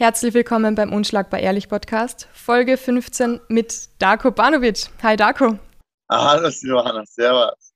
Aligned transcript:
Herzlich 0.00 0.32
willkommen 0.32 0.76
beim 0.76 0.94
Unschlagbar 0.94 1.40
Ehrlich 1.40 1.68
Podcast, 1.68 2.26
Folge 2.32 2.78
15 2.78 3.38
mit 3.48 3.90
Darko 3.98 4.30
Banovic. 4.30 4.86
Hi 5.02 5.14
Darko. 5.14 5.58
Hallo 6.10 6.48
Silvana, 6.48 7.04
servus. 7.04 7.74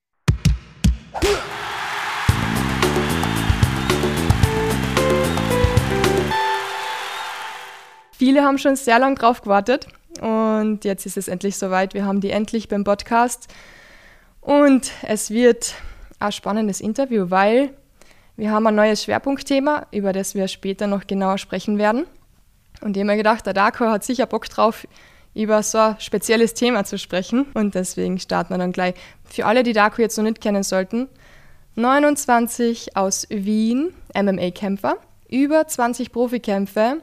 Viele 8.13 8.43
haben 8.43 8.57
schon 8.57 8.77
sehr 8.77 8.99
lange 8.99 9.17
drauf 9.17 9.43
gewartet 9.43 9.89
und 10.23 10.87
jetzt 10.87 11.05
ist 11.05 11.19
es 11.19 11.29
endlich 11.29 11.59
soweit. 11.59 11.93
Wir 11.93 12.07
haben 12.07 12.23
die 12.23 12.31
endlich 12.31 12.69
beim 12.69 12.85
Podcast 12.85 13.49
und 14.41 14.93
es 15.03 15.31
wird 15.31 15.75
ein 16.21 16.33
spannendes 16.33 16.81
Interview, 16.81 17.27
weil 17.29 17.77
wir 18.37 18.51
haben 18.51 18.67
ein 18.67 18.75
neues 18.75 19.05
Schwerpunktthema, 19.05 19.87
über 19.93 20.13
das 20.13 20.35
wir 20.35 20.49
später 20.49 20.87
noch 20.87 21.07
genauer 21.07 21.39
sprechen 21.39 21.79
werden. 21.79 22.07
Und 22.81 22.97
ich 22.97 23.01
habe 23.01 23.13
mir 23.13 23.17
gedacht, 23.17 23.47
der 23.47 23.53
Darko 23.53 23.87
hat 23.87 24.05
sicher 24.05 24.27
Bock 24.27 24.49
drauf, 24.49 24.87
über 25.35 25.63
so 25.63 25.79
ein 25.79 26.01
spezielles 26.01 26.55
Thema 26.55 26.85
zu 26.85 26.99
sprechen. 26.99 27.47
Und 27.55 27.75
deswegen 27.75 28.19
starten 28.19 28.53
wir 28.53 28.59
dann 28.59 28.73
gleich. 28.73 28.95
Für 29.25 29.47
alle, 29.47 29.63
die 29.63 29.73
Darko 29.73 30.03
jetzt 30.03 30.17
noch 30.17 30.25
nicht 30.25 30.41
kennen 30.41 30.63
sollten, 30.63 31.09
29 31.77 32.97
aus 32.97 33.27
Wien, 33.31 33.93
MMA-Kämpfer, 34.15 34.97
über 35.29 35.67
20 35.67 36.13
Profikämpfe, 36.13 37.01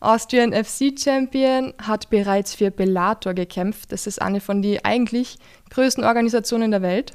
Austrian 0.00 0.52
FC-Champion, 0.52 1.74
hat 1.82 2.10
bereits 2.10 2.54
für 2.54 2.70
Bellator 2.70 3.34
gekämpft. 3.34 3.92
Das 3.92 4.06
ist 4.06 4.20
eine 4.20 4.40
von 4.40 4.62
den 4.62 4.84
eigentlich 4.84 5.38
größten 5.70 6.04
Organisationen 6.04 6.70
der 6.70 6.82
Welt. 6.82 7.12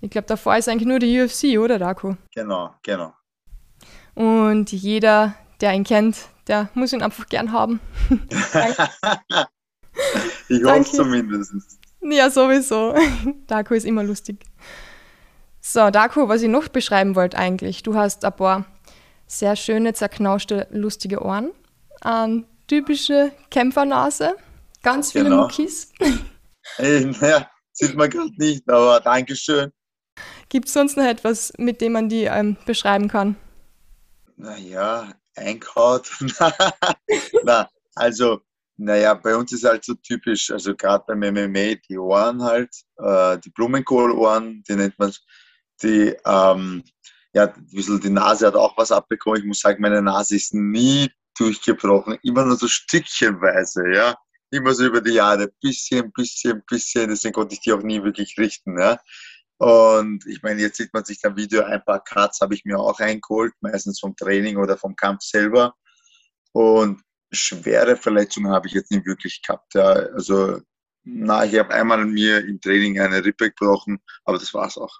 Ich 0.00 0.10
glaube, 0.10 0.26
davor 0.26 0.56
ist 0.56 0.68
eigentlich 0.68 0.88
nur 0.88 0.98
die 0.98 1.20
UFC, 1.20 1.58
oder 1.58 1.78
Darko? 1.78 2.16
Genau, 2.34 2.74
genau. 2.82 3.12
Und 4.14 4.72
jeder, 4.72 5.34
der 5.60 5.74
ihn 5.74 5.84
kennt, 5.84 6.16
der 6.48 6.70
muss 6.74 6.92
ihn 6.92 7.02
einfach 7.02 7.28
gern 7.28 7.52
haben. 7.52 7.80
ich 10.48 10.64
hoffe 10.64 10.84
zumindest. 10.84 11.52
Ja, 12.00 12.30
sowieso. 12.30 12.94
Darko 13.46 13.74
ist 13.74 13.84
immer 13.84 14.02
lustig. 14.02 14.38
So, 15.60 15.90
Darko, 15.90 16.28
was 16.28 16.42
ich 16.42 16.48
noch 16.48 16.68
beschreiben 16.68 17.14
wollte 17.14 17.36
eigentlich. 17.36 17.82
Du 17.82 17.94
hast 17.94 18.24
ein 18.24 18.34
paar 18.34 18.64
sehr 19.26 19.54
schöne, 19.54 19.92
zerknauschte, 19.92 20.66
lustige 20.70 21.22
Ohren. 21.22 21.50
Eine 22.00 22.44
typische 22.66 23.32
Kämpfernase. 23.50 24.34
Ganz 24.82 25.12
viele 25.12 25.24
genau. 25.24 25.42
Muckis. 25.42 25.92
Hey, 26.76 27.04
naja, 27.04 27.50
sieht 27.72 27.96
man 27.96 28.08
gerade 28.08 28.30
nicht, 28.36 28.68
aber 28.68 29.00
Dankeschön. 29.00 29.72
Gibt 30.50 30.66
es 30.66 30.74
sonst 30.74 30.96
noch 30.96 31.04
etwas, 31.04 31.52
mit 31.56 31.80
dem 31.80 31.92
man 31.92 32.08
die 32.08 32.24
ähm, 32.24 32.56
beschreiben 32.66 33.08
kann? 33.08 33.36
Naja, 34.36 35.14
Einkaut. 35.36 36.10
Na, 37.44 37.68
also, 37.94 38.40
naja, 38.76 39.14
bei 39.14 39.36
uns 39.36 39.52
ist 39.52 39.64
halt 39.64 39.84
so 39.84 39.94
typisch, 39.94 40.50
also 40.50 40.74
gerade 40.74 41.04
beim 41.06 41.20
MMA, 41.20 41.76
die 41.88 41.98
Ohren 41.98 42.42
halt, 42.42 42.70
äh, 42.98 43.38
die 43.38 43.50
Blumenkohlohren, 43.50 44.62
die 44.68 44.74
nennt 44.74 44.98
man, 44.98 45.12
die, 45.82 46.16
ähm, 46.26 46.82
ja, 47.32 47.46
ein 47.46 47.66
bisschen 47.70 48.00
die 48.00 48.10
Nase 48.10 48.48
hat 48.48 48.54
auch 48.56 48.76
was 48.76 48.90
abbekommen. 48.90 49.40
Ich 49.40 49.46
muss 49.46 49.60
sagen, 49.60 49.80
meine 49.80 50.02
Nase 50.02 50.34
ist 50.34 50.52
nie 50.52 51.10
durchgebrochen, 51.38 52.18
immer 52.22 52.44
nur 52.44 52.56
so 52.56 52.66
stückchenweise, 52.66 53.84
ja. 53.92 54.16
Immer 54.50 54.74
so 54.74 54.84
über 54.84 55.00
die 55.00 55.12
Jahre, 55.12 55.48
bisschen, 55.62 56.10
bisschen, 56.10 56.60
bisschen, 56.68 57.08
deswegen 57.08 57.34
konnte 57.34 57.54
ich 57.54 57.60
die 57.60 57.72
auch 57.72 57.82
nie 57.82 58.02
wirklich 58.02 58.36
richten, 58.36 58.76
ja. 58.80 58.98
Und 59.60 60.26
ich 60.26 60.42
meine, 60.42 60.62
jetzt 60.62 60.78
sieht 60.78 60.94
man 60.94 61.04
sich 61.04 61.22
ein 61.22 61.36
Video, 61.36 61.62
ein 61.62 61.84
paar 61.84 62.02
Cuts 62.02 62.40
habe 62.40 62.54
ich 62.54 62.64
mir 62.64 62.78
auch 62.78 62.98
eingeholt, 62.98 63.52
meistens 63.60 64.00
vom 64.00 64.16
Training 64.16 64.56
oder 64.56 64.78
vom 64.78 64.96
Kampf 64.96 65.20
selber. 65.20 65.74
Und 66.52 67.02
schwere 67.30 67.94
Verletzungen 67.98 68.50
habe 68.50 68.68
ich 68.68 68.72
jetzt 68.72 68.90
nicht 68.90 69.04
wirklich 69.04 69.42
gehabt. 69.42 69.74
Ja. 69.74 69.84
Also, 69.84 70.60
na, 71.02 71.44
ich 71.44 71.58
habe 71.58 71.74
einmal 71.74 72.06
mir 72.06 72.42
im 72.42 72.58
Training 72.58 72.98
eine 73.00 73.22
Rippe 73.22 73.50
gebrochen, 73.50 73.98
aber 74.24 74.38
das 74.38 74.54
war 74.54 74.66
es 74.66 74.78
auch. 74.78 74.98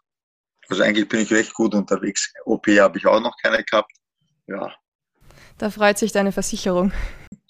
Also 0.68 0.82
eigentlich 0.82 1.08
bin 1.08 1.20
ich 1.20 1.32
recht 1.32 1.54
gut 1.54 1.74
unterwegs. 1.74 2.30
OP 2.44 2.66
habe 2.66 2.98
ich 2.98 3.06
auch 3.06 3.20
noch 3.20 3.36
keine 3.42 3.64
gehabt. 3.64 3.92
Ja. 4.46 4.74
Da 5.56 5.70
freut 5.70 5.96
sich 5.96 6.12
deine 6.12 6.32
Versicherung. 6.32 6.92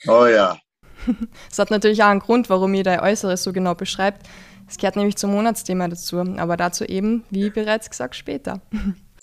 Oh 0.06 0.27
ja. 0.27 0.59
Das 1.48 1.59
hat 1.59 1.71
natürlich 1.71 2.04
auch 2.04 2.09
einen 2.09 2.21
Grund, 2.21 2.50
warum 2.50 2.75
ihr 2.75 2.84
dein 2.84 3.00
Äußeres 3.00 3.42
so 3.42 3.53
genau 3.53 3.75
beschreibt. 3.75 4.28
Es 4.70 4.76
gehört 4.76 4.94
nämlich 4.94 5.16
zum 5.16 5.32
Monatsthema 5.32 5.88
dazu, 5.88 6.19
aber 6.20 6.56
dazu 6.56 6.84
eben, 6.84 7.25
wie 7.31 7.50
bereits 7.50 7.91
gesagt, 7.91 8.14
später. 8.14 8.60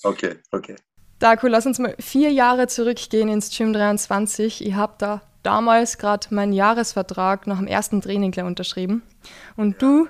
Okay, 0.04 0.36
okay. 0.52 0.76
Darko, 1.20 1.48
lass 1.48 1.66
uns 1.66 1.80
mal 1.80 1.96
vier 2.00 2.32
Jahre 2.32 2.68
zurückgehen 2.68 3.30
ins 3.30 3.50
Gym 3.56 3.74
23. 3.74 4.64
Ich 4.64 4.74
habe 4.76 4.94
da 5.00 5.22
damals 5.42 5.98
gerade 5.98 6.28
meinen 6.30 6.54
Jahresvertrag 6.54 7.48
nach 7.48 7.58
dem 7.58 7.68
ersten 7.68 8.02
Training 8.02 8.32
gleich 8.32 8.46
unterschrieben. 8.46 9.02
Und 9.56 9.82
du, 9.82 10.08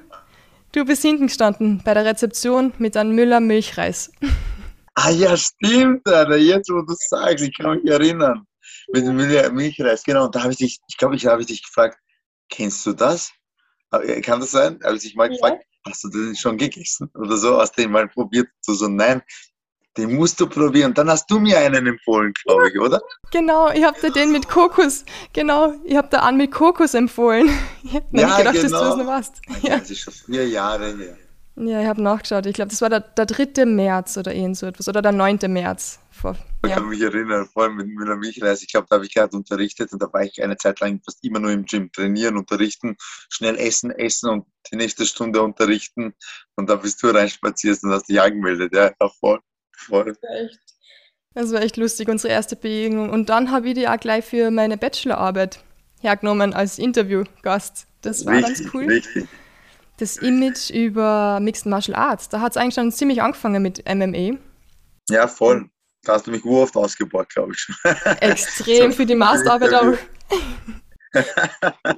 du 0.74 0.84
bist 0.84 1.04
hinten 1.04 1.28
gestanden 1.28 1.82
bei 1.86 1.94
der 1.94 2.04
Rezeption 2.04 2.74
mit 2.80 2.98
einem 2.98 3.14
Müller 3.16 3.40
Milchreis. 3.40 4.12
Ah 4.96 5.12
ja, 5.12 5.38
stimmt, 5.38 6.08
Alter. 6.08 6.38
Jetzt, 6.38 6.70
wo 6.72 6.82
du 6.82 6.96
sagst, 6.98 7.46
ich 7.46 7.56
kann 7.56 7.78
mich 7.78 7.90
erinnern. 7.90 8.48
Mit 8.92 9.06
dem 9.06 9.16
Müller 9.16 9.52
Milchreis, 9.52 10.04
genau. 10.04 10.26
Und 10.26 10.36
da 10.36 10.42
habe 10.42 10.54
ich 10.54 10.58
dich, 10.58 10.80
ich 10.90 10.98
glaube, 10.98 11.16
ich 11.16 11.28
habe 11.28 11.46
dich 11.46 11.64
gefragt, 11.64 12.00
kennst 12.50 12.84
du 12.86 12.94
das? 12.94 13.32
Äh, 13.92 14.22
kann 14.22 14.40
das 14.40 14.52
sein? 14.52 14.80
Habe 14.84 14.98
ich 14.98 15.16
mal 15.16 15.26
ja. 15.26 15.34
gefragt, 15.34 15.66
hast 15.86 16.04
du 16.04 16.10
den 16.10 16.36
schon 16.36 16.58
gegessen? 16.58 17.10
Oder 17.16 17.38
so, 17.38 17.58
hast 17.60 17.78
du 17.78 17.82
den 17.82 17.92
mal 17.92 18.08
probiert? 18.08 18.48
So, 18.62 18.74
so, 18.74 18.88
nein, 18.88 19.22
den 19.98 20.16
musst 20.16 20.40
du 20.40 20.48
probieren. 20.48 20.94
Dann 20.94 21.10
hast 21.10 21.30
du 21.30 21.40
mir 21.40 21.58
einen 21.58 21.88
empfohlen, 21.88 22.34
glaube 22.44 22.70
ich, 22.70 22.80
oder? 22.80 23.02
Genau, 23.32 23.70
ich 23.72 23.84
habe 23.84 24.00
dir 24.00 24.12
den 24.12 24.32
mit 24.32 24.48
Kokos, 24.48 25.06
genau, 25.34 25.74
ich 25.84 25.96
habe 25.96 26.08
da 26.10 26.20
an 26.20 26.38
mit 26.38 26.52
Kokos 26.52 26.94
empfohlen. 26.94 27.50
Ich 27.84 27.96
habe 27.96 28.06
ja, 28.12 28.28
nicht 28.28 28.38
gedacht, 28.38 28.56
genau. 28.56 28.62
dass 28.62 28.62
du 28.64 28.70
das 28.70 28.82
genau. 28.82 28.96
noch 28.98 29.08
warst. 29.08 29.42
Ja. 29.62 29.78
Das 29.80 29.90
ist 29.90 30.00
schon 30.00 30.14
vier 30.14 30.46
Jahre 30.50 30.94
her. 30.98 31.18
Ja, 31.60 31.82
ich 31.82 31.88
habe 31.88 32.04
nachgeschaut. 32.04 32.46
Ich 32.46 32.54
glaube, 32.54 32.70
das 32.70 32.82
war 32.82 32.90
der, 32.90 33.00
der 33.00 33.26
3. 33.26 33.66
März 33.66 34.16
oder 34.18 34.34
irgend 34.34 34.58
so 34.58 34.68
etwas. 34.68 34.88
Oder 34.88 35.02
der 35.02 35.12
9. 35.12 35.40
März. 35.48 36.00
Vor, 36.12 36.38
ich 36.64 36.72
kann 36.72 36.88
mich 36.88 37.02
erinnern, 37.02 37.48
vor 37.52 37.64
allem 37.64 37.78
mit 37.78 37.88
Müller 37.88 38.16
Milchreis. 38.16 38.62
Ich 38.62 38.68
glaube, 38.68 38.86
da 38.90 38.96
habe 38.96 39.06
ich 39.06 39.14
gerade 39.14 39.36
unterrichtet 39.36 39.92
und 39.92 40.02
da 40.02 40.12
war 40.14 40.24
ich 40.24 40.42
eine 40.44 40.56
Zeit 40.58 40.80
lang 40.80 41.02
fast 41.04 41.24
immer 41.24 41.40
nur 41.40 41.52
im 41.52 41.66
Gym 41.66 41.92
trainieren, 41.92 42.38
unterrichten, 42.38 42.96
schnell 43.30 43.58
essen, 43.58 43.90
essen 43.90 44.30
und 44.30 44.46
die 44.72 44.76
nächste 44.76 45.06
Stunde 45.06 45.42
unterrichten. 45.42 46.14
Und 46.56 46.70
da 46.70 46.76
bist 46.76 47.02
du 47.02 47.08
reinspaziert 47.08 47.84
und 47.84 47.92
hast 47.92 48.08
dich 48.08 48.22
angemeldet. 48.22 48.74
Ja, 48.76 48.92
ja 49.00 49.10
voll. 49.20 49.40
voll. 49.76 50.06
Das 50.06 50.22
war, 50.22 50.38
echt, 50.38 50.60
das 51.34 51.52
war 51.54 51.62
echt 51.62 51.78
lustig, 51.78 52.08
unsere 52.08 52.34
erste 52.34 52.56
Begegnung. 52.56 53.10
Und 53.10 53.30
dann 53.30 53.50
habe 53.50 53.70
ich 53.70 53.74
die 53.74 53.88
auch 53.88 54.00
gleich 54.00 54.26
für 54.26 54.52
meine 54.52 54.78
Bachelorarbeit 54.78 55.64
hergenommen 56.02 56.54
als 56.54 56.78
Interviewgast. 56.78 57.88
Das 58.02 58.28
war 58.28 58.34
richtig, 58.34 58.58
ganz 58.58 58.74
cool. 58.76 58.86
Richtig 58.86 59.28
das 59.98 60.18
Image 60.18 60.70
über 60.70 61.40
Mixed 61.42 61.66
Martial 61.66 61.98
Arts. 61.98 62.30
Da 62.30 62.40
hat 62.42 62.52
es 62.52 62.58
eigentlich 62.58 62.76
schon 62.76 62.92
ziemlich 62.92 63.22
angefangen 63.22 63.62
mit 63.62 63.84
MMA. 63.88 64.38
Ja, 65.10 65.28
voll. 65.28 65.70
Da 66.04 66.14
hast 66.14 66.28
du 66.28 66.32
mich 66.32 66.46
oft 66.46 66.76
ausgebaut, 66.76 67.30
glaube 67.30 67.54
ich. 67.54 67.68
Extrem 68.22 68.94
für 68.94 69.06
die 69.06 69.16
Masterarbeit 69.16 69.74
auch. 69.74 69.94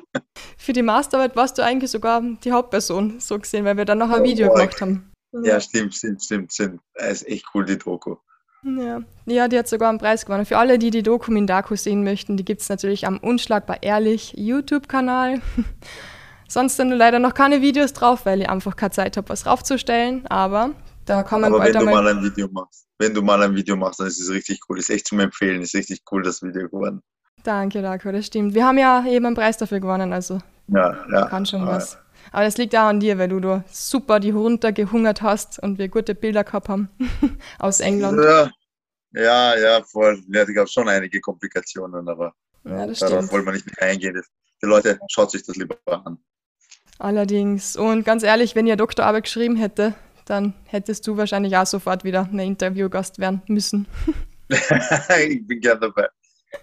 für 0.58 0.74
die 0.74 0.82
Masterarbeit 0.82 1.36
warst 1.36 1.58
du 1.58 1.64
eigentlich 1.64 1.92
sogar 1.92 2.22
die 2.44 2.52
Hauptperson, 2.52 3.20
so 3.20 3.38
gesehen, 3.38 3.66
weil 3.66 3.78
wir 3.78 3.86
dann 3.86 3.98
noch 3.98 4.10
ein 4.10 4.24
Video 4.24 4.50
oh, 4.50 4.54
gemacht 4.54 4.80
haben. 4.82 5.12
Ja, 5.44 5.60
stimmt, 5.60 5.94
stimmt, 5.94 6.24
stimmt, 6.24 6.54
stimmt. 6.54 6.82
Das 6.96 7.22
ist 7.22 7.28
echt 7.28 7.46
cool, 7.54 7.66
die 7.66 7.78
Doku. 7.78 8.16
Ja. 8.64 9.02
ja, 9.26 9.48
die 9.48 9.58
hat 9.58 9.70
sogar 9.70 9.90
einen 9.90 10.00
Preis 10.00 10.26
gewonnen. 10.26 10.46
Für 10.46 10.58
alle, 10.58 10.80
die 10.80 10.90
die 10.90 11.04
Doku 11.04 11.32
Mindako 11.32 11.76
sehen 11.76 12.04
möchten, 12.04 12.36
die 12.36 12.44
gibt 12.44 12.62
es 12.62 12.70
natürlich 12.70 13.08
am 13.08 13.18
Unschlagbar 13.18 13.84
Ehrlich 13.84 14.34
YouTube-Kanal. 14.36 15.42
Sonst 16.50 16.78
sind 16.78 16.90
leider 16.92 17.20
noch 17.20 17.36
keine 17.36 17.62
Videos 17.62 17.94
drauf, 17.94 18.26
weil 18.26 18.42
ich 18.42 18.50
einfach 18.50 18.76
keine 18.76 18.92
Zeit 18.92 19.16
habe, 19.18 19.30
was 19.30 19.46
raufzustellen. 19.46 20.26
Aber 20.28 20.72
da 21.06 21.24
kann 21.24 21.42
man 21.42 21.54
Aber 21.54 21.64
bald 21.64 21.76
wenn 21.76 21.86
du 21.86 21.92
mal 21.92 22.08
ein 22.08 22.24
Video 22.24 22.48
machst, 22.52 22.88
wenn 22.98 23.14
du 23.14 23.22
mal 23.22 23.42
ein 23.44 23.56
Video 23.56 23.76
machst, 23.76 24.00
dann 24.00 24.08
ist 24.08 24.20
es 24.20 24.30
richtig 24.32 24.60
cool. 24.68 24.80
Ist 24.80 24.90
echt 24.90 25.08
zum 25.08 25.20
Empfehlen. 25.20 25.62
Ist 25.62 25.76
richtig 25.76 26.02
cool, 26.12 26.24
das 26.24 26.42
Video 26.42 26.68
geworden. 26.68 27.02
Danke, 27.44 27.82
Darko, 27.82 28.12
das 28.12 28.26
stimmt. 28.26 28.54
Wir 28.56 28.66
haben 28.66 28.80
ja 28.80 29.06
eben 29.08 29.28
einen 29.28 29.36
Preis 29.36 29.58
dafür 29.58 29.80
gewonnen, 29.80 30.12
also 30.12 30.40
ja, 30.68 30.98
ja. 31.12 31.28
kann 31.28 31.46
schon 31.46 31.62
ja. 31.62 31.68
was. 31.68 31.98
Aber 32.32 32.44
das 32.44 32.58
liegt 32.58 32.76
auch 32.76 32.88
an 32.88 33.00
dir, 33.00 33.18
weil 33.18 33.30
du 33.30 33.40
da 33.40 33.64
super 33.72 34.20
die 34.20 34.32
runtergehungert 34.32 35.22
hast 35.22 35.62
und 35.62 35.78
wir 35.78 35.88
gute 35.88 36.16
Bilder 36.16 36.44
gehabt 36.44 36.68
haben 36.68 36.90
aus 37.60 37.80
England. 37.80 38.20
Ja, 38.22 38.52
ja, 39.14 39.58
ja 39.58 39.84
voll. 39.84 40.22
Ja, 40.28 40.46
da 40.46 40.52
gab 40.52 40.66
es 40.66 40.74
schon 40.74 40.90
einige 40.90 41.22
Komplikationen, 41.22 42.08
aber 42.10 42.34
ja, 42.66 42.72
darauf 42.72 42.96
stimmt. 42.98 43.32
wollen 43.32 43.46
wir 43.46 43.54
nicht 43.54 43.66
mehr 43.66 43.90
eingehen. 43.90 44.22
Die 44.62 44.66
Leute, 44.66 45.00
schaut 45.10 45.32
sich 45.32 45.44
das 45.44 45.56
lieber 45.56 45.78
an. 45.86 46.20
Allerdings. 47.00 47.78
Und 47.78 48.04
ganz 48.04 48.24
ehrlich, 48.24 48.56
wenn 48.56 48.68
ihr 48.68 48.76
Doktorarbeit 48.76 49.24
geschrieben 49.24 49.56
hätte, 49.56 49.96
dann 50.26 50.54
hättest 50.66 51.08
du 51.08 51.18
wahrscheinlich 51.18 51.56
auch 51.58 51.66
sofort 51.66 52.04
wieder 52.04 52.30
ein 52.32 52.40
Interviewgast 52.40 53.20
werden 53.20 53.42
müssen. 53.48 53.88
ich 54.50 55.48
bin 55.48 55.62
gern 55.62 55.80
dabei. 55.80 56.10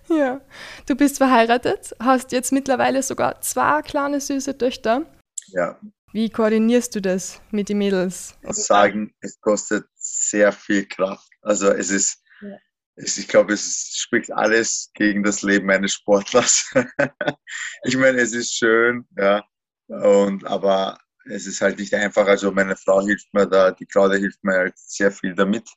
Ja. 0.09 0.41
Du 0.87 0.95
bist 0.95 1.19
verheiratet, 1.19 1.97
hast 2.01 2.33
jetzt 2.33 2.53
mittlerweile 2.53 3.03
sogar 3.03 3.41
zwei 3.41 3.83
kleine 3.83 4.21
süße 4.21 4.59
Töchter. 4.59 5.07
Ja. 5.49 5.81
Wie 6.13 6.29
koordinierst 6.29 6.95
du 6.95 7.01
das 7.01 7.41
mit 7.51 7.69
den 7.69 7.79
Mädels? 7.79 8.35
Ich 8.43 8.47
muss 8.47 8.67
sagen, 8.67 9.15
es 9.21 9.41
kostet 9.41 9.87
sehr 9.95 10.53
viel 10.53 10.87
Kraft. 10.87 11.29
Also 11.43 11.71
es 11.71 11.91
ist, 11.91 12.23
ja. 12.43 12.57
ich 12.97 13.29
glaube, 13.29 13.55
es 13.55 13.93
spricht 13.97 14.33
alles 14.33 14.91
gegen 14.95 15.23
das 15.23 15.43
Leben 15.43 15.71
eines 15.71 15.95
Sportlers. 15.95 16.73
ich 17.85 17.97
meine, 17.97 18.19
es 18.21 18.33
ist 18.33 18.55
schön, 18.55 19.07
ja, 19.17 19.45
und, 19.89 20.47
aber 20.47 20.99
es 21.31 21.47
ist 21.47 21.61
halt 21.61 21.79
nicht 21.79 21.95
einfach. 21.95 22.27
Also 22.27 22.53
meine 22.53 22.77
Frau 22.77 23.01
hilft 23.05 23.33
mir 23.33 23.47
da, 23.47 23.71
die 23.71 23.87
Claudia 23.87 24.19
hilft 24.19 24.43
mir 24.45 24.55
halt 24.55 24.75
sehr 24.77 25.11
viel 25.11 25.35
damit. 25.35 25.69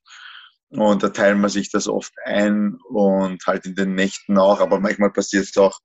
Und 0.69 1.01
da 1.01 1.09
teilen 1.09 1.41
wir 1.41 1.49
sich 1.49 1.71
das 1.71 1.87
oft 1.87 2.13
ein 2.25 2.77
und 2.89 3.45
halt 3.47 3.65
in 3.65 3.75
den 3.75 3.95
Nächten 3.95 4.37
auch. 4.37 4.59
Aber 4.59 4.79
manchmal 4.79 5.11
passiert 5.11 5.45
es 5.45 5.57
auch, 5.57 5.79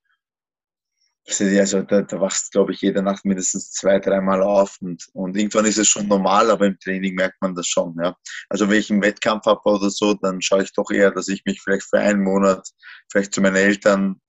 also 1.26 1.81
da, 1.82 2.03
da 2.03 2.21
wachst, 2.21 2.53
glaube 2.53 2.73
ich, 2.73 2.82
jede 2.82 3.03
Nacht 3.03 3.25
mindestens 3.25 3.73
zwei, 3.73 3.99
dreimal 3.99 4.43
auf 4.43 4.77
und, 4.82 5.06
und 5.15 5.37
irgendwann 5.38 5.65
ist 5.65 5.79
es 5.79 5.88
schon 5.88 6.06
normal, 6.06 6.50
aber 6.50 6.67
im 6.67 6.79
Training 6.79 7.15
merkt 7.15 7.41
man 7.41 7.55
das 7.55 7.67
schon. 7.67 7.97
Ja. 8.03 8.15
Also 8.50 8.69
wenn 8.69 8.79
ich 8.79 8.91
einen 8.91 9.03
Wettkampf 9.03 9.47
habe 9.47 9.61
oder 9.65 9.88
so, 9.88 10.12
dann 10.12 10.43
schaue 10.43 10.65
ich 10.65 10.75
doch 10.75 10.91
eher, 10.91 11.11
dass 11.11 11.29
ich 11.29 11.43
mich 11.47 11.62
vielleicht 11.62 11.88
für 11.88 11.99
einen 11.99 12.23
Monat 12.23 12.69
vielleicht 13.11 13.32
zu 13.32 13.41
meinen 13.41 13.56
Eltern 13.56 14.20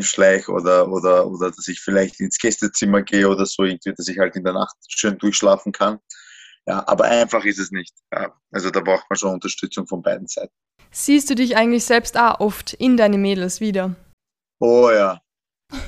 schleich 0.00 0.48
oder, 0.48 0.88
oder, 0.90 1.26
oder 1.26 1.50
dass 1.50 1.68
ich 1.68 1.80
vielleicht 1.80 2.20
ins 2.20 2.38
Gästezimmer 2.38 3.02
gehe 3.02 3.28
oder 3.28 3.46
so, 3.46 3.64
irgendwie, 3.64 3.92
dass 3.94 4.08
ich 4.08 4.18
halt 4.18 4.36
in 4.36 4.44
der 4.44 4.54
Nacht 4.54 4.76
schön 4.88 5.18
durchschlafen 5.18 5.72
kann. 5.72 5.98
Ja, 6.66 6.82
aber 6.86 7.04
einfach 7.04 7.44
ist 7.44 7.58
es 7.58 7.70
nicht. 7.70 7.94
Ja. 8.12 8.34
Also 8.50 8.70
da 8.70 8.80
braucht 8.80 9.04
man 9.10 9.18
schon 9.18 9.34
Unterstützung 9.34 9.86
von 9.86 10.02
beiden 10.02 10.26
Seiten. 10.26 10.52
Siehst 10.90 11.28
du 11.28 11.34
dich 11.34 11.56
eigentlich 11.56 11.84
selbst 11.84 12.16
auch 12.16 12.40
oft 12.40 12.72
in 12.74 12.96
deine 12.96 13.18
Mädels 13.18 13.60
wieder? 13.60 13.94
Oh 14.60 14.90
ja, 14.90 15.20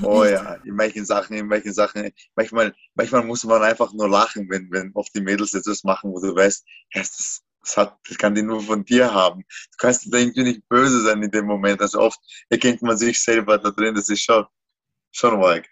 Oh 0.03 0.25
ja, 0.25 0.55
in 0.65 0.75
manchen 0.75 1.05
Sachen, 1.05 1.37
in 1.37 1.47
manchen 1.47 1.73
Sachen. 1.73 2.11
Manchmal, 2.35 2.75
manchmal 2.95 3.25
muss 3.25 3.45
man 3.45 3.63
einfach 3.63 3.93
nur 3.93 4.09
lachen, 4.09 4.49
wenn, 4.51 4.71
wenn 4.71 4.93
oft 4.95 5.15
die 5.15 5.21
Mädels 5.21 5.55
etwas 5.55 5.85
machen, 5.85 6.13
wo 6.13 6.21
du 6.21 6.35
weißt, 6.35 6.65
ja, 6.95 7.01
das, 7.01 7.43
das, 7.67 7.77
hat, 7.77 7.99
das 8.09 8.17
kann 8.17 8.35
die 8.35 8.43
nur 8.43 8.63
von 8.63 8.85
dir 8.85 9.13
haben. 9.13 9.41
Du 9.41 9.77
kannst 9.79 10.13
da 10.13 10.19
irgendwie 10.19 10.45
nicht 10.45 10.69
böse 10.69 11.03
sein 11.03 11.23
in 11.23 11.31
dem 11.31 11.47
Moment. 11.47 11.81
Also 11.81 12.01
oft 12.01 12.21
erkennt 12.49 12.83
man 12.83 12.97
sich 12.97 13.23
selber 13.23 13.59
da 13.59 13.71
drin. 13.71 13.95
Das 13.95 14.09
ist 14.09 14.23
schon, 14.23 14.47
schon 15.11 15.43
arg. 15.43 15.67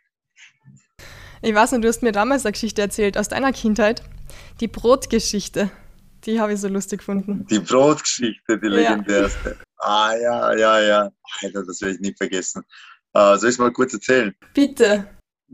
Ich 1.42 1.54
weiß 1.54 1.72
nicht, 1.72 1.84
du 1.84 1.88
hast 1.88 2.02
mir 2.02 2.12
damals 2.12 2.44
eine 2.44 2.52
Geschichte 2.52 2.82
erzählt 2.82 3.16
aus 3.16 3.28
deiner 3.28 3.52
Kindheit. 3.52 4.02
Die 4.60 4.68
Brotgeschichte. 4.68 5.70
Die 6.24 6.40
habe 6.40 6.54
ich 6.54 6.60
so 6.60 6.68
lustig 6.68 7.00
gefunden. 7.00 7.46
Die 7.50 7.58
Brotgeschichte, 7.58 8.58
die 8.58 8.66
legendärste. 8.66 9.50
Ja. 9.50 9.64
Ah 9.78 10.14
ja, 10.16 10.56
ja, 10.56 10.80
ja. 10.80 11.10
Alter, 11.42 11.64
das 11.64 11.80
werde 11.82 11.94
ich 11.94 12.00
nie 12.00 12.14
vergessen. 12.16 12.64
Uh, 13.16 13.36
soll 13.36 13.50
ich 13.50 13.54
es 13.54 13.58
mal 13.58 13.72
kurz 13.72 13.92
erzählen? 13.92 14.34
Bitte. 14.54 15.06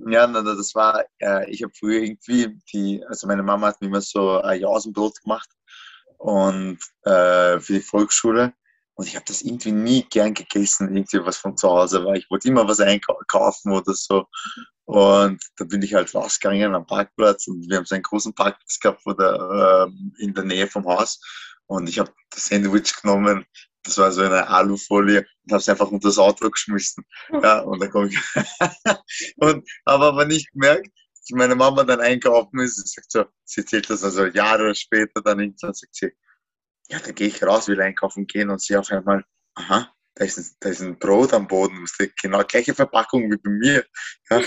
Ja, 0.06 0.26
na, 0.26 0.40
das 0.40 0.74
war, 0.74 1.04
äh, 1.18 1.50
ich 1.50 1.62
habe 1.62 1.72
früher 1.78 2.00
irgendwie 2.00 2.56
die, 2.72 3.04
also 3.06 3.26
meine 3.26 3.42
Mama 3.42 3.66
hat 3.66 3.80
mir 3.80 3.88
immer 3.88 4.00
so 4.00 4.40
ein 4.40 4.60
Jausenbrot 4.60 5.20
gemacht 5.22 5.50
und 6.20 6.78
äh, 7.04 7.58
für 7.60 7.72
die 7.72 7.80
Volksschule 7.80 8.52
und 8.94 9.08
ich 9.08 9.16
habe 9.16 9.24
das 9.26 9.40
irgendwie 9.40 9.72
nie 9.72 10.02
gern 10.10 10.34
gegessen, 10.34 10.94
irgendwie 10.94 11.24
was 11.24 11.38
von 11.38 11.56
zu 11.56 11.70
Hause 11.70 12.04
war. 12.04 12.14
Ich 12.14 12.30
wollte 12.30 12.48
immer 12.48 12.68
was 12.68 12.80
einkaufen 12.80 13.72
oder 13.72 13.94
so 13.94 14.26
und 14.84 15.42
da 15.56 15.64
bin 15.64 15.80
ich 15.80 15.94
halt 15.94 16.14
rausgegangen 16.14 16.74
am 16.74 16.86
Parkplatz 16.86 17.46
und 17.46 17.68
wir 17.70 17.78
haben 17.78 17.86
so 17.86 17.94
einen 17.94 18.02
großen 18.02 18.34
Parkplatz 18.34 18.78
gehabt 18.80 19.00
oder, 19.06 19.88
äh, 19.88 20.22
in 20.22 20.34
der 20.34 20.44
Nähe 20.44 20.66
vom 20.66 20.84
Haus 20.84 21.20
und 21.66 21.88
ich 21.88 21.98
habe 21.98 22.12
das 22.30 22.46
Sandwich 22.46 22.94
genommen 23.00 23.46
das 23.82 23.96
war 23.96 24.12
so 24.12 24.20
eine 24.20 24.46
Alufolie 24.46 25.20
und 25.20 25.52
habe 25.52 25.60
es 25.60 25.68
einfach 25.70 25.90
unter 25.90 26.08
das 26.08 26.18
Auto 26.18 26.50
geschmissen. 26.50 27.02
Ja, 27.42 27.60
und 27.60 27.80
dann 27.80 27.90
komme 27.90 28.08
ich. 28.08 28.18
und 29.36 29.66
habe 29.86 30.04
aber 30.04 30.26
nicht 30.26 30.52
gemerkt, 30.52 30.90
meine 31.32 31.54
Mama 31.54 31.84
dann 31.84 32.00
einkaufen 32.00 32.60
ist. 32.60 32.76
Sie 32.76 33.00
sagt 33.00 33.12
so, 33.12 33.24
sie 33.44 33.60
erzählt 33.62 33.90
das 33.90 34.04
also 34.04 34.26
Jahre 34.26 34.74
später 34.74 35.22
dann 35.22 35.40
irgendwann, 35.40 35.74
sagt 35.74 35.94
sie, 35.94 36.12
ja, 36.88 36.98
dann 36.98 37.14
gehe 37.14 37.28
ich 37.28 37.42
raus, 37.42 37.68
will 37.68 37.80
einkaufen 37.80 38.26
gehen 38.26 38.50
und 38.50 38.60
sie 38.60 38.76
auf 38.76 38.90
einmal, 38.90 39.24
aha, 39.54 39.92
da 40.14 40.24
ist, 40.24 40.38
ein, 40.38 40.46
da 40.60 40.68
ist 40.68 40.82
ein 40.82 40.98
Brot 40.98 41.32
am 41.32 41.46
Boden, 41.46 41.84
genau 42.20 42.42
gleiche 42.44 42.74
Verpackung 42.74 43.30
wie 43.30 43.36
bei 43.36 43.50
mir. 43.50 43.84
Ja, 44.30 44.42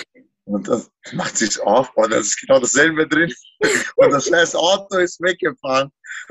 und 0.46 0.68
dann 0.68 0.86
macht 1.14 1.38
sie 1.38 1.46
es 1.46 1.60
auf 1.60 1.96
und 1.96 2.12
da 2.12 2.18
ist 2.18 2.40
genau 2.40 2.60
dasselbe 2.60 3.08
drin. 3.08 3.34
Und 3.96 4.12
das 4.12 4.28
scheiß 4.28 4.56
Auto 4.56 4.98
ist 4.98 5.22
weggefahren. 5.22 5.90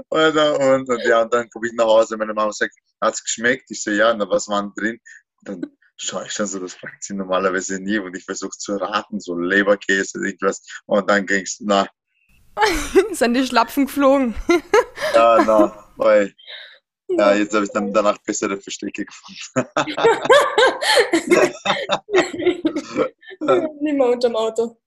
Und, 0.08 0.36
und, 0.36 0.88
und 0.88 1.04
ja, 1.06 1.22
und 1.22 1.32
dann 1.32 1.48
komme 1.48 1.68
ich 1.68 1.72
nach 1.72 1.86
Hause. 1.86 2.18
Meine 2.18 2.34
Mama 2.34 2.52
sagt, 2.52 2.74
hat 3.00 3.14
es 3.14 3.24
geschmeckt? 3.24 3.70
Ich 3.70 3.82
so, 3.82 3.90
ja, 3.90 4.12
na, 4.12 4.28
was 4.28 4.48
war 4.48 4.70
drin? 4.76 5.00
Und 5.38 5.48
dann 5.48 5.76
schaue 6.02 6.26
ich 6.26 6.32
schon 6.32 6.46
so, 6.46 6.58
das 6.58 6.74
fragt 6.74 7.04
sie 7.04 7.14
normalerweise 7.14 7.78
nie. 7.80 7.98
Und 7.98 8.16
ich 8.16 8.24
versuche 8.24 8.56
zu 8.56 8.76
raten, 8.76 9.20
so 9.20 9.38
Leberkäse, 9.38 10.18
irgendwas. 10.24 10.62
Und 10.86 11.08
dann 11.08 11.26
ging 11.26 11.42
es, 11.42 11.60
na. 11.60 11.86
Sind 13.12 13.34
die 13.34 13.46
Schlapfen 13.46 13.86
geflogen? 13.86 14.34
ja, 15.14 15.42
na, 15.44 15.88
weil. 15.96 16.34
Ja, 17.08 17.34
jetzt 17.34 17.54
habe 17.54 17.66
ich 17.66 17.70
dann 17.72 17.92
danach 17.92 18.16
bessere 18.24 18.58
Verstecke 18.58 19.04
gefunden. 19.04 19.68
Nicht 23.82 23.96
mehr 23.98 24.06
unterm 24.06 24.34
Auto. 24.34 24.78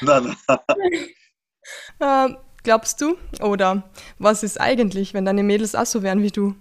nein, 0.00 0.36
nein. 0.48 0.58
Äh, 2.00 2.34
glaubst 2.64 3.00
du? 3.00 3.16
Oder 3.40 3.88
was 4.18 4.42
ist 4.42 4.60
eigentlich, 4.60 5.14
wenn 5.14 5.24
deine 5.24 5.44
Mädels 5.44 5.76
auch 5.76 5.86
so 5.86 6.02
wären 6.02 6.20
wie 6.22 6.32
du? 6.32 6.56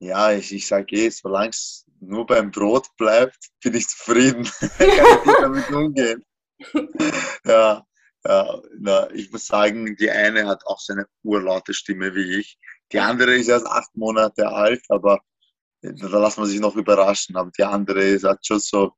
ja, 0.00 0.32
ich, 0.32 0.52
ich 0.52 0.66
sage 0.66 0.96
eh, 0.96 1.10
solange 1.10 1.50
es 1.50 1.85
nur 2.00 2.26
beim 2.26 2.50
Brot 2.50 2.88
bleibt, 2.96 3.38
bin 3.62 3.74
ich 3.74 3.88
zufrieden. 3.88 4.44
Kann 4.78 5.20
ich 5.24 5.36
damit 5.40 5.70
umgehen. 5.70 6.24
ja, 7.44 7.82
ja 8.24 8.62
na, 8.78 9.10
ich 9.12 9.30
muss 9.30 9.46
sagen, 9.46 9.96
die 9.96 10.10
eine 10.10 10.46
hat 10.46 10.64
auch 10.66 10.80
so 10.80 10.92
eine 10.92 11.06
urlaute 11.22 11.74
Stimme 11.74 12.14
wie 12.14 12.38
ich. 12.38 12.58
Die 12.92 13.00
andere 13.00 13.34
ist 13.34 13.48
erst 13.48 13.66
acht 13.66 13.94
Monate 13.96 14.48
alt, 14.48 14.84
aber 14.88 15.20
da 15.82 16.18
lässt 16.18 16.38
man 16.38 16.46
sich 16.46 16.60
noch 16.60 16.76
überraschen. 16.76 17.36
Aber 17.36 17.50
die 17.56 17.64
andere 17.64 18.02
ist, 18.02 18.24
hat 18.24 18.44
schon 18.46 18.60
so 18.60 18.92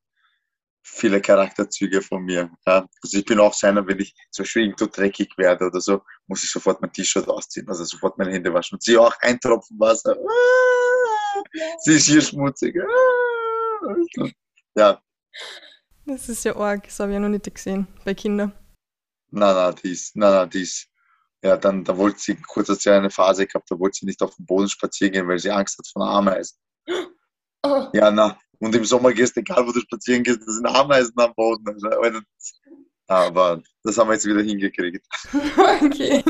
viele 0.82 1.20
Charakterzüge 1.20 2.02
von 2.02 2.22
mir. 2.24 2.50
Ja. 2.66 2.88
Also 3.02 3.18
ich 3.18 3.24
bin 3.24 3.40
auch 3.40 3.54
so 3.54 3.66
einer, 3.66 3.86
wenn 3.86 3.98
ich 4.00 4.14
zum 4.30 4.44
Beispiel 4.44 4.62
irgendwo 4.62 4.86
dreckig 4.86 5.36
werde 5.36 5.66
oder 5.66 5.80
so, 5.80 6.02
muss 6.26 6.44
ich 6.44 6.50
sofort 6.50 6.80
mein 6.80 6.92
T-Shirt 6.92 7.28
ausziehen, 7.28 7.68
also 7.68 7.84
sofort 7.84 8.18
meine 8.18 8.32
Hände 8.32 8.52
waschen. 8.52 8.76
Und 8.76 8.82
sie 8.82 8.96
auch 8.98 9.14
ein 9.20 9.38
Tropfen 9.40 9.78
Wasser. 9.78 10.16
Ah, 10.30 10.77
sie 11.80 11.94
ist 11.94 12.06
hier 12.06 12.20
schmutzig. 12.20 12.76
Ah. 12.80 14.26
Ja. 14.76 15.02
Das 16.06 16.28
ist 16.28 16.44
ja 16.44 16.56
arg, 16.56 16.84
das 16.84 16.98
habe 17.00 17.10
ich 17.10 17.14
ja 17.14 17.20
noch 17.20 17.28
nicht 17.28 17.54
gesehen 17.54 17.86
bei 18.04 18.14
Kindern. 18.14 18.52
Nein, 19.30 19.54
nein, 19.54 19.74
die 19.82 19.92
ist, 19.92 20.16
nein, 20.16 20.32
nein, 20.32 20.50
die 20.50 20.62
ist, 20.62 20.88
ja, 21.42 21.56
dann, 21.56 21.84
da 21.84 21.96
wollte 21.96 22.18
sie 22.18 22.36
kurz 22.36 22.70
als 22.70 22.86
eine 22.86 23.10
Phase 23.10 23.46
gehabt, 23.46 23.70
da 23.70 23.78
wollte 23.78 23.98
sie 23.98 24.06
nicht 24.06 24.22
auf 24.22 24.34
dem 24.36 24.46
Boden 24.46 24.68
spazieren 24.68 25.12
gehen, 25.12 25.28
weil 25.28 25.38
sie 25.38 25.50
Angst 25.50 25.78
hat 25.78 25.86
vor 25.86 26.08
Ameisen. 26.08 26.58
Oh. 27.64 27.88
Ja, 27.92 28.12
na, 28.12 28.38
und 28.60 28.72
im 28.76 28.84
Sommer 28.84 29.12
gehst 29.12 29.34
du, 29.34 29.40
egal 29.40 29.66
wo 29.66 29.72
du 29.72 29.80
spazieren 29.80 30.22
gehst, 30.22 30.42
da 30.46 30.52
sind 30.52 30.66
Ameisen 30.66 31.12
am 31.16 31.34
Boden. 31.34 31.66
Also, 31.66 31.88
aber 33.08 33.62
das 33.82 33.98
haben 33.98 34.08
wir 34.08 34.14
jetzt 34.14 34.26
wieder 34.26 34.42
hingekriegt. 34.42 35.04
okay. 35.82 36.22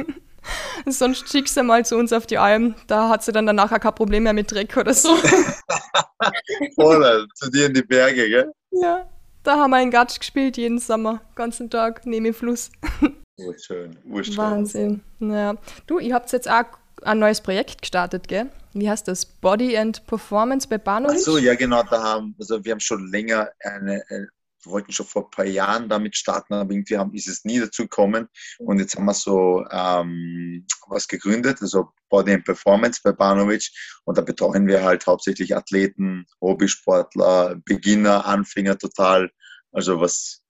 Sonst 0.86 1.28
schickst 1.30 1.56
du 1.56 1.62
mal 1.62 1.84
zu 1.84 1.96
uns 1.96 2.12
auf 2.12 2.26
die 2.26 2.38
Alm, 2.38 2.74
da 2.86 3.08
hat 3.08 3.22
sie 3.22 3.32
dann 3.32 3.46
danach 3.46 3.72
auch 3.72 3.80
kein 3.80 3.94
Problem 3.94 4.22
mehr 4.24 4.32
mit 4.32 4.50
Dreck 4.50 4.76
oder 4.76 4.94
so. 4.94 5.10
Oder 6.76 7.26
zu 7.34 7.50
dir 7.50 7.66
in 7.66 7.74
die 7.74 7.82
Berge, 7.82 8.28
gell? 8.28 8.52
Ja, 8.70 9.08
da 9.42 9.56
haben 9.56 9.70
wir 9.70 9.76
einen 9.76 9.90
Gatsch 9.90 10.18
gespielt 10.18 10.56
jeden 10.56 10.78
Sommer, 10.78 11.20
ganzen 11.34 11.70
Tag 11.70 12.04
neben 12.06 12.24
dem 12.24 12.34
Fluss. 12.34 12.70
Urschön, 13.38 13.96
urschön. 14.10 14.36
Wahnsinn. 14.36 15.00
Ja. 15.20 15.54
Du, 15.86 16.00
ihr 16.00 16.14
habt 16.14 16.30
jetzt 16.32 16.50
auch 16.50 16.64
ein 17.02 17.20
neues 17.20 17.40
Projekt 17.40 17.82
gestartet, 17.82 18.26
gell? 18.26 18.50
Wie 18.74 18.90
heißt 18.90 19.06
das? 19.08 19.24
Body 19.24 19.76
and 19.76 20.04
Performance 20.06 20.68
bei 20.68 20.78
Banovic? 20.78 21.16
Ach 21.18 21.22
so, 21.22 21.38
ja 21.38 21.54
genau, 21.54 21.82
da 21.84 22.02
haben, 22.02 22.34
also 22.38 22.64
wir 22.64 22.72
haben 22.72 22.80
schon 22.80 23.10
länger 23.10 23.48
eine, 23.60 24.02
äh, 24.10 24.26
wollten 24.64 24.92
schon 24.92 25.06
vor 25.06 25.24
ein 25.24 25.30
paar 25.30 25.44
Jahren 25.44 25.88
damit 25.88 26.16
starten, 26.16 26.54
aber 26.54 26.72
irgendwie 26.72 26.98
haben, 26.98 27.14
ist 27.14 27.28
es 27.28 27.44
nie 27.44 27.60
dazu 27.60 27.82
gekommen. 27.82 28.28
Und 28.58 28.78
jetzt 28.80 28.96
haben 28.96 29.04
wir 29.04 29.14
so 29.14 29.64
ähm, 29.70 30.66
was 30.88 31.08
gegründet, 31.08 31.58
also 31.60 31.90
Body 32.08 32.34
and 32.34 32.44
Performance 32.44 33.00
bei 33.02 33.12
Banovic. 33.12 33.68
Und 34.04 34.18
da 34.18 34.22
betreuen 34.22 34.66
wir 34.66 34.82
halt 34.82 35.06
hauptsächlich 35.06 35.54
Athleten, 35.56 36.26
Hobbysportler, 36.40 37.56
Beginner, 37.64 38.26
Anfänger 38.26 38.78
total. 38.78 39.30
Also 39.72 40.00
was 40.00 40.42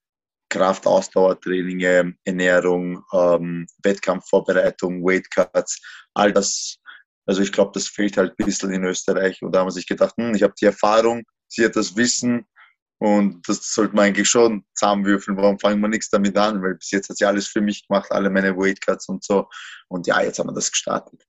Kraft, 0.49 0.87
Ausdauertraining, 0.87 2.15
Ernährung, 2.25 3.05
ähm, 3.13 3.67
Wettkampfvorbereitung, 3.83 5.05
Weightcuts, 5.05 5.81
all 6.15 6.33
das. 6.33 6.79
Also 7.27 7.43
ich 7.43 7.53
glaube, 7.53 7.73
das 7.75 7.89
fehlt 7.89 8.17
halt 8.17 8.35
ein 8.39 8.47
bisschen 8.47 8.73
in 8.73 8.85
Österreich. 8.85 9.43
Und 9.43 9.53
da 9.53 9.61
haben 9.61 9.67
wir 9.67 9.73
sich 9.73 9.87
gedacht, 9.87 10.15
hm, 10.17 10.35
ich 10.35 10.43
habe 10.43 10.55
die 10.59 10.65
Erfahrung, 10.65 11.25
sie 11.49 11.65
hat 11.65 11.77
das 11.77 11.97
Wissen 11.97 12.47
und 12.99 13.49
das 13.49 13.73
sollte 13.73 13.95
man 13.95 14.07
eigentlich 14.07 14.29
schon 14.29 14.65
zusammenwürfeln. 14.75 15.37
Warum 15.37 15.59
fangen 15.59 15.81
wir 15.81 15.89
nichts 15.89 16.11
damit 16.11 16.37
an? 16.37 16.63
Weil 16.63 16.75
bis 16.75 16.91
jetzt 16.91 17.09
hat 17.09 17.17
sie 17.17 17.25
alles 17.25 17.47
für 17.47 17.61
mich 17.61 17.87
gemacht, 17.87 18.11
alle 18.11 18.29
meine 18.29 18.57
Weightcuts 18.57 19.09
und 19.09 19.25
so. 19.25 19.49
Und 19.89 20.07
ja, 20.07 20.21
jetzt 20.21 20.39
haben 20.39 20.49
wir 20.49 20.55
das 20.55 20.71
gestartet. 20.71 21.25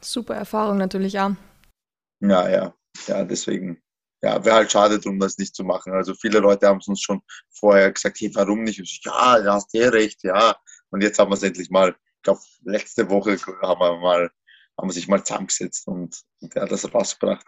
Super 0.00 0.36
Erfahrung 0.36 0.78
natürlich 0.78 1.18
auch. 1.18 1.32
Ja, 2.20 2.48
ja, 2.48 2.74
ja, 3.06 3.24
deswegen 3.24 3.82
ja, 4.22 4.44
wäre 4.44 4.56
halt 4.56 4.72
schade 4.72 4.98
drum, 4.98 5.18
das 5.18 5.38
nicht 5.38 5.54
zu 5.54 5.64
machen. 5.64 5.92
Also 5.92 6.14
viele 6.14 6.38
Leute 6.38 6.66
haben 6.68 6.78
es 6.78 6.88
uns 6.88 7.00
schon 7.00 7.20
vorher 7.50 7.92
gesagt, 7.92 8.18
hey, 8.20 8.30
warum 8.34 8.62
nicht? 8.62 8.78
Ich, 8.78 9.00
ja, 9.04 9.40
du 9.40 9.52
hast 9.52 9.74
eh 9.74 9.88
recht, 9.88 10.22
ja. 10.22 10.56
Und 10.90 11.02
jetzt 11.02 11.18
haben 11.18 11.30
wir 11.30 11.36
es 11.36 11.42
endlich 11.42 11.70
mal, 11.70 11.90
ich 11.90 12.22
glaube, 12.22 12.40
letzte 12.64 13.08
Woche 13.10 13.36
haben 13.62 13.80
wir 13.80 13.98
mal 13.98 14.30
haben 14.78 14.88
wir 14.88 14.94
sich 14.94 15.08
mal 15.08 15.24
zusammengesetzt 15.24 15.86
und, 15.88 16.22
und 16.40 16.54
hat 16.54 16.70
das 16.70 16.92
rausgebracht. 16.94 17.44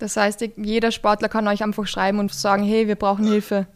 Das 0.00 0.16
heißt, 0.16 0.44
jeder 0.56 0.90
Sportler 0.90 1.28
kann 1.28 1.46
euch 1.46 1.62
einfach 1.62 1.86
schreiben 1.86 2.18
und 2.18 2.32
sagen, 2.32 2.64
hey, 2.64 2.88
wir 2.88 2.96
brauchen 2.96 3.26
Hilfe. 3.26 3.66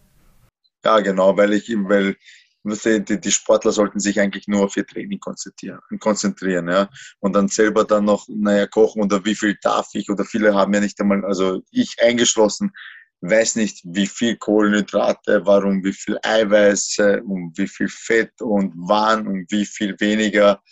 Ja, 0.84 1.00
genau, 1.00 1.36
weil 1.36 1.52
ich, 1.52 1.68
weil 1.68 2.16
die, 2.64 3.30
Sportler 3.30 3.72
sollten 3.72 4.00
sich 4.00 4.18
eigentlich 4.18 4.48
nur 4.48 4.64
auf 4.64 4.76
ihr 4.76 4.86
Training 4.86 5.20
konzentrieren, 5.20 5.80
konzentrieren, 6.00 6.68
ja. 6.68 6.88
Und 7.20 7.34
dann 7.34 7.48
selber 7.48 7.84
dann 7.84 8.06
noch, 8.06 8.26
naja, 8.28 8.66
kochen 8.66 9.02
oder 9.02 9.22
wie 9.24 9.34
viel 9.34 9.56
darf 9.60 9.88
ich 9.92 10.08
oder 10.08 10.24
viele 10.24 10.54
haben 10.54 10.72
ja 10.72 10.80
nicht 10.80 10.98
einmal, 10.98 11.24
also 11.26 11.62
ich 11.70 11.96
eingeschlossen, 12.02 12.72
weiß 13.20 13.56
nicht, 13.56 13.82
wie 13.84 14.06
viel 14.06 14.36
Kohlenhydrate, 14.36 15.44
warum, 15.44 15.84
wie 15.84 15.92
viel 15.92 16.18
Eiweiß 16.22 16.96
und 17.26 17.52
wie 17.56 17.68
viel 17.68 17.88
Fett 17.88 18.32
und 18.40 18.72
wann 18.76 19.26
und 19.26 19.50
wie 19.50 19.66
viel 19.66 19.94
weniger. 20.00 20.62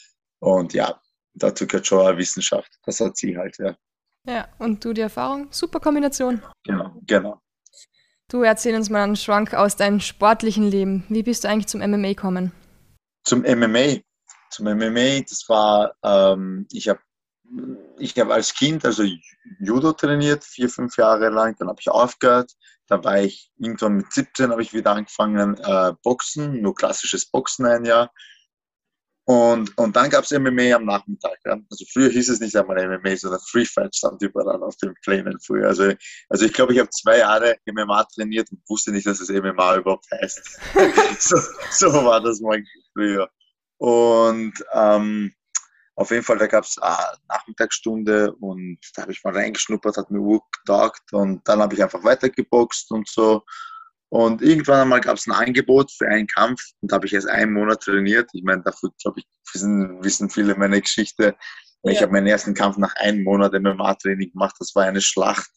Und 0.41 0.73
ja, 0.73 1.01
dazu 1.35 1.67
gehört 1.67 1.87
schon 1.87 2.07
eine 2.07 2.19
Wissenschaft. 2.19 2.71
Das 2.85 3.01
hat 3.01 3.17
sie 3.17 3.37
halt, 3.37 3.59
ja. 3.59 3.77
Ja, 4.25 4.49
und 4.59 4.85
du 4.85 4.93
die 4.93 5.01
Erfahrung? 5.01 5.49
Super 5.51 5.81
Kombination. 5.81 6.43
Genau, 6.65 6.93
genau. 7.07 7.41
Du 8.29 8.43
erzähl 8.43 8.75
uns 8.77 8.89
mal 8.89 9.03
einen 9.03 9.17
Schwank 9.17 9.53
aus 9.53 9.77
deinem 9.77 10.01
sportlichen 10.01 10.65
Leben. 10.65 11.05
Wie 11.09 11.23
bist 11.23 11.45
du 11.45 11.49
eigentlich 11.49 11.67
zum 11.67 11.81
MMA 11.81 12.09
gekommen? 12.09 12.53
Zum 13.25 13.41
MMA? 13.41 13.99
Zum 14.51 14.67
MMA, 14.67 15.21
das 15.29 15.45
war, 15.49 15.95
ähm, 16.03 16.67
ich 16.71 16.89
habe 16.89 17.01
ich 17.99 18.19
hab 18.19 18.31
als 18.31 18.55
Kind 18.55 18.85
also 18.85 19.05
Judo 19.61 19.93
trainiert, 19.93 20.45
vier, 20.45 20.71
fünf 20.71 20.97
Jahre 20.97 21.29
lang, 21.29 21.55
dann 21.59 21.69
habe 21.69 21.81
ich 21.81 21.91
aufgehört. 21.91 22.53
Da 22.87 23.03
war 23.05 23.21
ich 23.21 23.51
irgendwann 23.59 23.97
mit 23.97 24.13
17, 24.13 24.51
habe 24.51 24.63
ich 24.63 24.73
wieder 24.73 24.93
angefangen, 24.93 25.57
äh, 25.59 25.93
Boxen, 26.03 26.61
nur 26.63 26.75
klassisches 26.75 27.27
Boxen 27.27 27.67
ein 27.67 27.85
Jahr. 27.85 28.13
Und, 29.25 29.77
und 29.79 29.95
dann 29.95 30.11
gab 30.11 30.25
es 30.25 30.33
MMA 30.33 30.75
am 30.75 30.85
Nachmittag. 30.85 31.39
Ja. 31.45 31.57
Also 31.71 31.85
früher 31.93 32.11
hieß 32.11 32.29
es 32.29 32.41
nicht 32.41 32.57
einmal 32.57 32.87
MMA, 32.89 33.17
sondern 33.17 33.41
Free 33.41 33.65
Fight 33.65 33.95
stand 33.95 34.21
überall 34.21 34.63
auf 34.63 34.77
den 34.77 34.95
Plänen 35.05 35.39
früher. 35.41 35.69
Also, 35.69 35.93
also 36.29 36.45
ich 36.45 36.53
glaube, 36.53 36.73
ich 36.73 36.81
habe 36.81 36.91
zwei 36.91 37.19
Jahre 37.19 37.57
MMA 37.67 38.05
trainiert 38.05 38.51
und 38.51 38.61
wusste 38.69 38.91
nicht, 38.91 39.07
dass 39.07 39.21
es 39.21 39.29
MMA 39.29 39.77
überhaupt 39.77 40.07
heißt. 40.11 40.61
so, 41.21 41.37
so 41.71 42.05
war 42.05 42.21
das 42.21 42.41
mal 42.41 42.61
früher. 42.93 43.31
Und 43.79 44.55
ähm, 44.73 45.33
auf 45.95 46.11
jeden 46.11 46.25
Fall, 46.25 46.39
da 46.39 46.47
gab 46.47 46.65
es 46.65 46.79
eine 46.79 46.97
Nachmittagsstunde 47.29 48.33
und 48.37 48.79
da 48.95 49.03
habe 49.03 49.13
ich 49.13 49.23
mal 49.23 49.35
reingeschnuppert, 49.35 49.99
hat 49.99 50.11
mir 50.11 50.21
gut 50.21 50.43
getaugt 50.53 51.13
und 51.13 51.47
dann 51.47 51.61
habe 51.61 51.75
ich 51.75 51.83
einfach 51.83 52.03
weitergeboxt 52.03 52.91
und 52.91 53.09
so. 53.09 53.45
Und 54.13 54.43
irgendwann 54.43 54.81
einmal 54.81 55.01
gab 55.01 55.17
es 55.17 55.27
ein 55.27 55.33
Angebot 55.33 55.91
für 55.91 56.07
einen 56.07 56.27
Kampf 56.27 56.61
und 56.81 56.93
da 56.93 56.97
habe 56.97 57.07
ich 57.07 57.15
erst 57.15 57.29
einen 57.29 57.55
Monat 57.55 57.83
trainiert. 57.83 58.29
Ich 58.35 58.43
meine, 58.43 58.63
dafür, 58.63 58.91
glaube 59.03 59.21
ich, 59.21 59.27
wissen, 59.55 60.05
wissen 60.05 60.29
viele 60.29 60.55
meine 60.55 60.83
Geschichte. 60.83 61.35
Ja. 61.83 61.93
Ich 61.93 62.03
habe 62.03 62.13
meinen 62.13 62.27
ersten 62.27 62.53
Kampf 62.53 62.77
nach 62.77 62.95
einem 62.97 63.25
Monat 63.25 63.55
MMA-Training 63.55 64.33
gemacht. 64.33 64.55
Das 64.59 64.75
war 64.75 64.85
eine 64.85 65.01
Schlacht. 65.01 65.49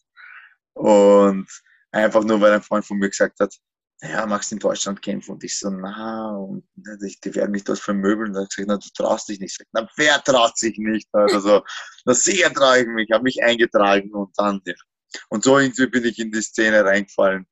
Und 0.72 1.46
einfach 1.92 2.24
nur, 2.24 2.40
weil 2.40 2.54
ein 2.54 2.62
Freund 2.62 2.86
von 2.86 2.96
mir 2.96 3.10
gesagt 3.10 3.40
hat, 3.40 3.54
ja, 4.00 4.24
magst 4.24 4.50
du 4.50 4.54
in 4.54 4.60
Deutschland 4.60 5.02
kämpfen? 5.02 5.32
Und 5.32 5.44
ich 5.44 5.58
so, 5.58 5.68
na, 5.68 6.30
und 6.30 6.64
die 6.76 7.34
werden 7.34 7.50
mich 7.50 7.64
dort 7.64 7.78
vermöbeln. 7.78 8.30
Und 8.30 8.36
dann 8.36 8.46
gesagt, 8.46 8.68
na, 8.68 8.78
du 8.78 8.88
traust 8.94 9.28
dich 9.28 9.38
nicht. 9.38 9.50
Ich 9.50 9.58
sag, 9.58 9.66
na, 9.72 9.86
wer 9.96 10.24
traut 10.24 10.56
sich 10.56 10.78
nicht? 10.78 11.10
Also, 11.12 11.62
na, 12.06 12.14
sicher 12.14 12.50
traue 12.54 12.78
ich 12.78 12.86
mich. 12.86 13.08
Ich 13.10 13.12
habe 13.12 13.24
mich 13.24 13.44
eingetragen 13.44 14.14
und 14.14 14.30
dann, 14.38 14.62
ja. 14.64 14.72
Und 15.28 15.44
so 15.44 15.58
irgendwie 15.58 15.88
bin 15.88 16.06
ich 16.06 16.18
in 16.18 16.32
die 16.32 16.40
Szene 16.40 16.86
reingefallen. 16.86 17.46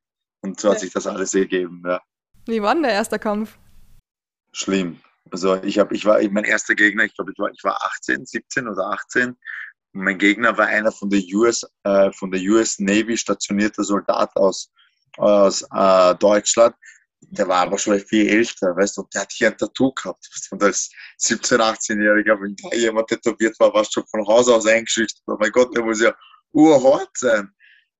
Und 0.44 0.60
so 0.60 0.70
hat 0.70 0.80
sich 0.80 0.92
das 0.92 1.06
alles 1.06 1.32
ergeben, 1.32 1.82
ja. 1.86 2.02
Wie 2.44 2.60
war 2.60 2.74
denn 2.74 2.82
der 2.82 2.92
erste 2.92 3.18
Kampf? 3.18 3.56
Schlimm. 4.52 5.00
Also 5.30 5.54
ich 5.62 5.78
habe, 5.78 5.94
ich 5.94 6.04
war, 6.04 6.20
mein 6.30 6.44
erster 6.44 6.74
Gegner, 6.74 7.04
ich 7.04 7.14
glaube, 7.14 7.32
ich 7.32 7.38
war, 7.38 7.50
ich 7.50 7.64
war 7.64 7.82
18, 7.82 8.26
17 8.26 8.68
oder 8.68 8.88
18. 8.90 9.28
Und 9.28 9.38
mein 9.92 10.18
Gegner 10.18 10.58
war 10.58 10.66
einer 10.66 10.92
von 10.92 11.08
der 11.08 11.22
US, 11.32 11.66
äh, 11.84 12.12
von 12.12 12.30
der 12.30 12.42
US 12.42 12.78
Navy 12.78 13.16
stationierter 13.16 13.84
Soldat 13.84 14.36
aus, 14.36 14.70
aus 15.16 15.62
äh, 15.74 16.14
Deutschland. 16.16 16.76
Der 17.22 17.48
war 17.48 17.62
aber 17.62 17.78
schon 17.78 17.98
viel 18.00 18.28
älter, 18.28 18.76
weißt 18.76 18.98
du, 18.98 19.00
und 19.00 19.14
der 19.14 19.22
hat 19.22 19.32
hier 19.32 19.48
ein 19.48 19.56
Tattoo 19.56 19.94
gehabt. 19.94 20.28
Und 20.50 20.62
als 20.62 20.90
17-, 21.20 21.56
18-Jähriger, 21.56 22.38
wenn 22.38 22.54
da 22.56 22.76
jemand 22.76 23.08
tätowiert 23.08 23.58
war, 23.60 23.72
war 23.72 23.80
es 23.80 23.90
schon 23.90 24.06
von 24.08 24.26
Haus 24.26 24.46
aus 24.48 24.66
eingeschüchtert. 24.66 25.22
Oh 25.26 25.38
mein 25.40 25.52
Gott, 25.52 25.74
der 25.74 25.84
muss 25.84 26.02
ja 26.02 26.14
urhart 26.52 27.16
sein. 27.16 27.50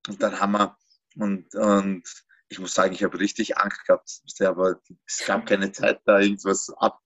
Und 0.09 0.23
dann 0.23 0.39
haben 0.39 0.53
wir, 0.53 0.77
und, 1.17 1.55
und 1.55 2.24
ich 2.55 2.61
muss 2.61 2.75
sagen, 2.75 2.95
ich 2.95 3.03
habe 3.03 3.19
richtig 3.19 3.59
Angst 3.59 3.85
gehabt, 3.85 4.09
aber 4.41 4.81
es 5.07 5.25
gab 5.27 5.45
keine 5.45 5.73
Zeit 5.73 6.01
da 6.05 6.21
irgendwas 6.21 6.71
ab. 6.77 7.01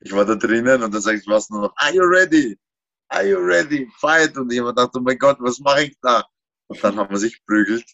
Ich 0.00 0.12
war 0.12 0.24
da 0.24 0.36
drinnen 0.36 0.80
und 0.80 0.94
dann 0.94 1.02
sage 1.02 1.18
ich 1.18 1.26
was 1.26 1.50
nur 1.50 1.62
noch, 1.62 1.72
are 1.76 1.92
you 1.92 2.04
ready? 2.04 2.56
Are 3.08 3.26
you 3.26 3.38
ready? 3.38 3.90
Fight! 3.98 4.36
Und 4.36 4.52
ich 4.52 4.60
habe 4.60 4.68
gedacht, 4.68 4.92
oh 4.94 5.00
mein 5.00 5.18
Gott, 5.18 5.38
was 5.40 5.58
mache 5.58 5.84
ich 5.86 5.96
da? 6.00 6.24
Und 6.68 6.82
dann 6.84 6.96
haben 6.96 7.10
wir 7.10 7.18
sich 7.18 7.44
prügelt. 7.44 7.84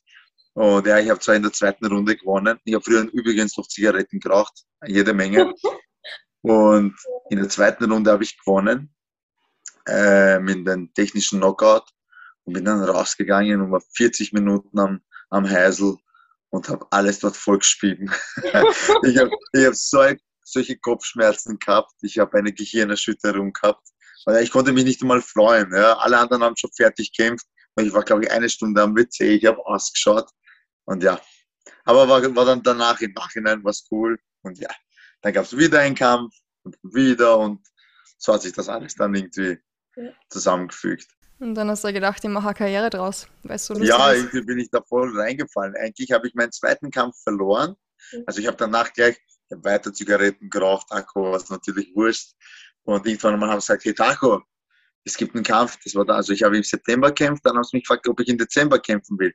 Und 0.53 0.87
ja, 0.87 0.99
ich 0.99 1.09
habe 1.09 1.19
zwar 1.19 1.37
in 1.37 1.43
der 1.45 1.53
zweiten 1.53 1.87
Runde 1.87 2.15
gewonnen. 2.15 2.59
Ich 2.65 2.75
habe 2.75 2.85
früher 2.85 3.09
übrigens 3.11 3.57
noch 3.57 3.67
Zigaretten 3.67 4.21
geraucht, 4.21 4.65
jede 4.87 5.15
Menge. 5.15 5.55
Und 6.43 6.95
in 7.31 7.39
der 7.39 7.49
zweiten 7.49 7.91
Runde 7.91 8.13
habe 8.13 8.23
ich 8.23 8.39
gewonnen 8.39 8.95
äh, 9.87 10.39
mit 10.41 10.67
dem 10.67 10.93
technischen 10.93 11.41
Knockout 11.41 11.85
und 12.45 12.53
bin 12.53 12.65
dann 12.65 12.85
rausgegangen 12.85 13.61
und 13.61 13.73
war 13.73 13.83
40 13.97 14.33
Minuten 14.33 14.79
am, 14.79 15.01
am 15.31 15.49
Heisel 15.51 15.97
und 16.51 16.69
habe 16.69 16.87
alles 16.91 17.21
dort 17.21 17.37
vollgespielt. 17.37 18.11
ich 18.43 19.19
habe 19.19 19.31
ich 19.53 19.67
hab 19.67 19.75
so, 19.75 20.03
solche 20.45 20.79
Kopfschmerzen 20.79 21.59
gehabt, 21.59 21.93
ich 22.03 22.19
habe 22.19 22.39
eine 22.39 22.53
Gehirnerschütterung 22.53 23.53
gehabt. 23.53 23.87
Weil 24.25 24.43
ich 24.43 24.51
konnte 24.51 24.73
mich 24.73 24.85
nicht 24.85 25.01
einmal 25.01 25.23
freuen. 25.23 25.73
Ja. 25.73 25.97
Alle 25.99 26.19
anderen 26.19 26.43
haben 26.43 26.57
schon 26.57 26.73
fertig 26.77 27.13
gekämpft. 27.13 27.47
Ich 27.79 27.93
war, 27.93 28.03
glaube 28.03 28.25
ich, 28.25 28.31
eine 28.31 28.49
Stunde 28.49 28.83
am 28.83 28.97
WC, 28.97 29.37
ich 29.37 29.47
habe 29.47 29.65
ausgeschaut. 29.65 30.29
Und 30.85 31.03
ja, 31.03 31.21
aber 31.85 32.09
war, 32.09 32.35
war 32.35 32.45
dann 32.45 32.63
danach 32.63 33.01
im 33.01 33.13
Nachhinein 33.13 33.63
was 33.65 33.87
cool. 33.91 34.19
Und 34.43 34.59
ja, 34.59 34.69
dann 35.23 35.33
gab 35.33 35.45
es 35.45 35.57
wieder 35.57 35.81
einen 35.81 35.95
Kampf 35.95 36.35
und 36.65 36.77
wieder 36.83 37.39
und 37.39 37.67
so 38.19 38.35
hat 38.35 38.43
sich 38.43 38.53
das 38.53 38.69
alles 38.69 38.95
dann 38.95 39.15
irgendwie 39.15 39.59
zusammengefügt. 40.29 41.09
Und 41.41 41.55
dann 41.55 41.69
hast 41.71 41.85
du 41.85 41.93
gedacht, 41.93 42.23
ich 42.25 42.31
mache 42.31 42.49
eine 42.49 42.55
Karriere 42.55 42.91
draus. 42.91 43.29
Weißt 43.45 43.71
du, 43.71 43.75
ja, 43.75 44.13
irgendwie 44.13 44.43
bin 44.43 44.59
ich 44.59 44.71
da 44.71 44.83
voll 44.83 45.17
reingefallen. 45.17 45.77
Eigentlich 45.77 46.11
habe 46.11 46.27
ich 46.27 46.35
meinen 46.35 46.53
zweiten 46.53 46.91
Kampf 46.91 47.17
verloren. 47.23 47.77
Mhm. 48.13 48.25
Also 48.27 48.41
ich 48.41 48.47
habe 48.47 48.57
danach 48.57 48.93
gleich 48.93 49.17
weiter 49.51 49.93
Zigaretten 49.93 50.51
geraucht, 50.51 50.89
Taco, 50.89 51.33
was 51.33 51.49
natürlich 51.49 51.95
wurscht. 51.95 52.33
Und 52.85 53.07
irgendwann 53.07 53.35
einmal 53.35 53.51
haben 53.51 53.61
sie 53.61 53.67
gesagt, 53.67 53.85
hey 53.85 53.95
Taco, 53.95 54.43
es 55.05 55.17
gibt 55.17 55.35
einen 55.35 55.45
Kampf. 55.45 55.79
Das 55.85 55.95
war 55.95 56.05
da, 56.05 56.15
also 56.17 56.33
ich 56.33 56.43
habe 56.43 56.57
im 56.57 56.63
September 56.63 57.09
gekämpft, 57.09 57.45
dann 57.47 57.57
haben 57.57 57.65
sie 57.65 57.77
mich 57.77 57.85
gefragt, 57.85 58.09
ob 58.09 58.21
ich 58.21 58.29
im 58.29 58.39
Dezember 58.39 58.79
kämpfen 58.79 59.19
will. 59.19 59.33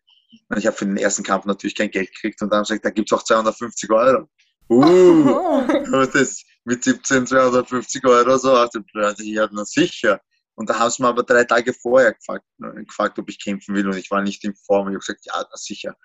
Und 0.49 0.57
ich 0.57 0.67
habe 0.67 0.75
für 0.75 0.85
den 0.85 0.97
ersten 0.97 1.23
Kampf 1.23 1.45
natürlich 1.45 1.75
kein 1.75 1.91
Geld 1.91 2.13
gekriegt 2.13 2.41
und 2.41 2.49
dann 2.49 2.59
haben 2.59 2.65
sie 2.65 2.73
gesagt, 2.73 2.85
da 2.85 2.89
gibt 2.89 3.11
es 3.11 3.17
auch 3.17 3.23
250 3.23 3.89
Euro. 3.91 4.27
Uh, 4.69 5.29
oh. 5.29 6.05
das 6.13 6.43
mit 6.65 6.83
17, 6.83 7.27
250 7.27 8.05
Euro 8.05 8.37
so. 8.37 8.55
Also, 8.55 8.79
ja, 9.19 9.47
na 9.51 9.65
sicher. 9.65 10.19
Und 10.55 10.69
da 10.69 10.77
haben 10.79 10.91
sie 10.91 11.01
mir 11.01 11.09
aber 11.09 11.23
drei 11.23 11.43
Tage 11.43 11.73
vorher 11.73 12.13
gefragt, 12.13 12.45
äh, 12.61 12.83
gefragt, 12.83 13.17
ob 13.19 13.29
ich 13.29 13.43
kämpfen 13.43 13.75
will 13.75 13.87
und 13.87 13.97
ich 13.97 14.11
war 14.11 14.21
nicht 14.21 14.43
in 14.43 14.55
Form. 14.55 14.87
Ich 14.87 14.93
habe 14.93 14.99
gesagt, 14.99 15.25
ja, 15.25 15.45
sicher. 15.53 15.95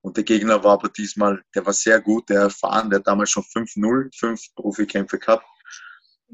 Und 0.00 0.16
der 0.16 0.24
Gegner 0.24 0.62
war 0.62 0.74
aber 0.74 0.88
diesmal, 0.88 1.42
der 1.54 1.66
war 1.66 1.72
sehr 1.72 2.00
gut, 2.00 2.28
der 2.28 2.42
erfahren, 2.42 2.88
der 2.88 3.00
hat 3.00 3.06
damals 3.06 3.30
schon 3.30 3.42
5-0, 3.42 4.16
fünf 4.16 4.40
Profikämpfe 4.54 5.18
gehabt. 5.18 5.46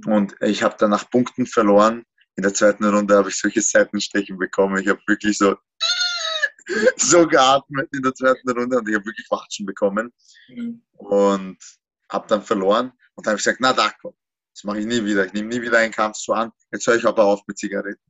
Und 0.06 0.36
ich 0.40 0.62
habe 0.62 0.76
dann 0.78 0.90
nach 0.90 1.08
Punkten 1.10 1.46
verloren. 1.46 2.04
In 2.36 2.42
der 2.42 2.52
zweiten 2.52 2.84
Runde 2.84 3.16
habe 3.16 3.28
ich 3.28 3.36
solche 3.36 3.62
Seitenstechen 3.62 4.38
bekommen. 4.38 4.78
Ich 4.78 4.88
habe 4.88 5.00
wirklich 5.06 5.38
so, 5.38 5.56
so 6.96 7.26
geatmet 7.26 7.88
in 7.92 8.02
der 8.02 8.14
zweiten 8.14 8.50
Runde 8.50 8.78
und 8.78 8.88
ich 8.88 8.94
habe 8.94 9.06
wirklich 9.06 9.26
Watschen 9.30 9.66
bekommen. 9.66 10.12
Mhm. 10.48 10.82
Und 10.94 11.58
habe 12.10 12.26
dann 12.28 12.42
verloren. 12.42 12.92
Und 13.14 13.26
dann 13.26 13.32
habe 13.32 13.38
ich 13.38 13.44
gesagt, 13.44 13.60
na, 13.60 13.72
da 13.72 13.90
komm, 14.02 14.14
das 14.54 14.62
mache 14.62 14.78
ich 14.78 14.86
nie 14.86 15.04
wieder. 15.04 15.26
Ich 15.26 15.32
nehme 15.32 15.48
nie 15.48 15.60
wieder 15.60 15.78
einen 15.78 15.92
Kampf 15.92 16.16
so 16.16 16.32
an. 16.32 16.52
Jetzt 16.72 16.86
höre 16.86 16.94
ich 16.94 17.04
aber 17.04 17.24
auf 17.24 17.42
mit 17.46 17.58
Zigaretten. 17.58 18.00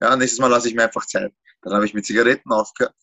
Ja, 0.00 0.14
nächstes 0.14 0.38
Mal 0.38 0.46
lasse 0.46 0.68
ich 0.68 0.74
mir 0.74 0.84
einfach 0.84 1.04
Zeit. 1.06 1.34
Dann 1.62 1.74
habe 1.74 1.84
ich 1.84 1.92
mit 1.92 2.06
Zigaretten 2.06 2.52
aufgehört 2.52 2.94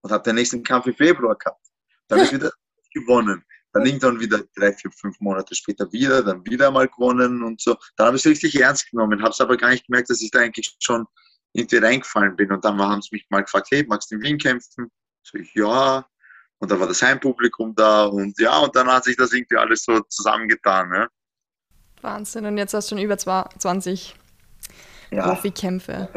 und 0.00 0.10
habe 0.10 0.24
den 0.24 0.36
nächsten 0.36 0.62
Kampf 0.62 0.86
im 0.86 0.94
Februar 0.94 1.36
gehabt. 1.36 1.66
Dann 2.08 2.18
habe 2.18 2.26
ich 2.26 2.32
wieder 2.32 2.50
gewonnen. 2.94 3.44
Dann 3.72 3.84
irgendwann 3.84 4.18
wieder 4.18 4.42
drei, 4.56 4.72
vier, 4.72 4.90
fünf 4.90 5.20
Monate 5.20 5.54
später 5.54 5.92
wieder, 5.92 6.22
dann 6.22 6.44
wieder 6.46 6.70
mal 6.70 6.88
gewonnen 6.88 7.42
und 7.42 7.60
so. 7.60 7.76
Dann 7.96 8.06
habe 8.06 8.16
ich 8.16 8.24
es 8.24 8.30
richtig 8.30 8.58
ernst 8.58 8.90
genommen, 8.90 9.20
habe 9.20 9.30
es 9.30 9.40
aber 9.40 9.56
gar 9.56 9.68
nicht 9.70 9.86
gemerkt, 9.86 10.08
dass 10.08 10.22
ich 10.22 10.30
da 10.30 10.40
eigentlich 10.40 10.74
schon 10.80 11.06
irgendwie 11.52 11.76
reingefallen 11.76 12.34
bin. 12.36 12.50
Und 12.50 12.64
dann 12.64 12.80
haben 12.80 13.02
sie 13.02 13.10
mich 13.12 13.26
mal 13.28 13.42
gefragt, 13.42 13.68
hey, 13.70 13.84
magst 13.86 14.10
du 14.10 14.16
in 14.16 14.22
Wien 14.22 14.38
kämpfen? 14.38 14.90
So 15.22 15.38
ich, 15.38 15.54
ja. 15.54 16.06
Und 16.58 16.70
dann 16.70 16.80
war 16.80 16.88
das 16.88 17.02
Heimpublikum 17.02 17.74
da 17.74 18.06
und 18.06 18.38
ja, 18.40 18.58
und 18.58 18.74
dann 18.74 18.88
hat 18.88 19.04
sich 19.04 19.16
das 19.16 19.32
irgendwie 19.32 19.56
alles 19.56 19.84
so 19.84 20.00
zusammengetan. 20.00 20.92
Ja. 20.94 21.08
Wahnsinn. 22.02 22.46
Und 22.46 22.58
jetzt 22.58 22.74
hast 22.74 22.90
du 22.90 22.96
schon 22.96 23.04
über 23.04 23.16
20 23.16 24.14
ja. 25.10 25.22
Profikämpfe. 25.22 26.08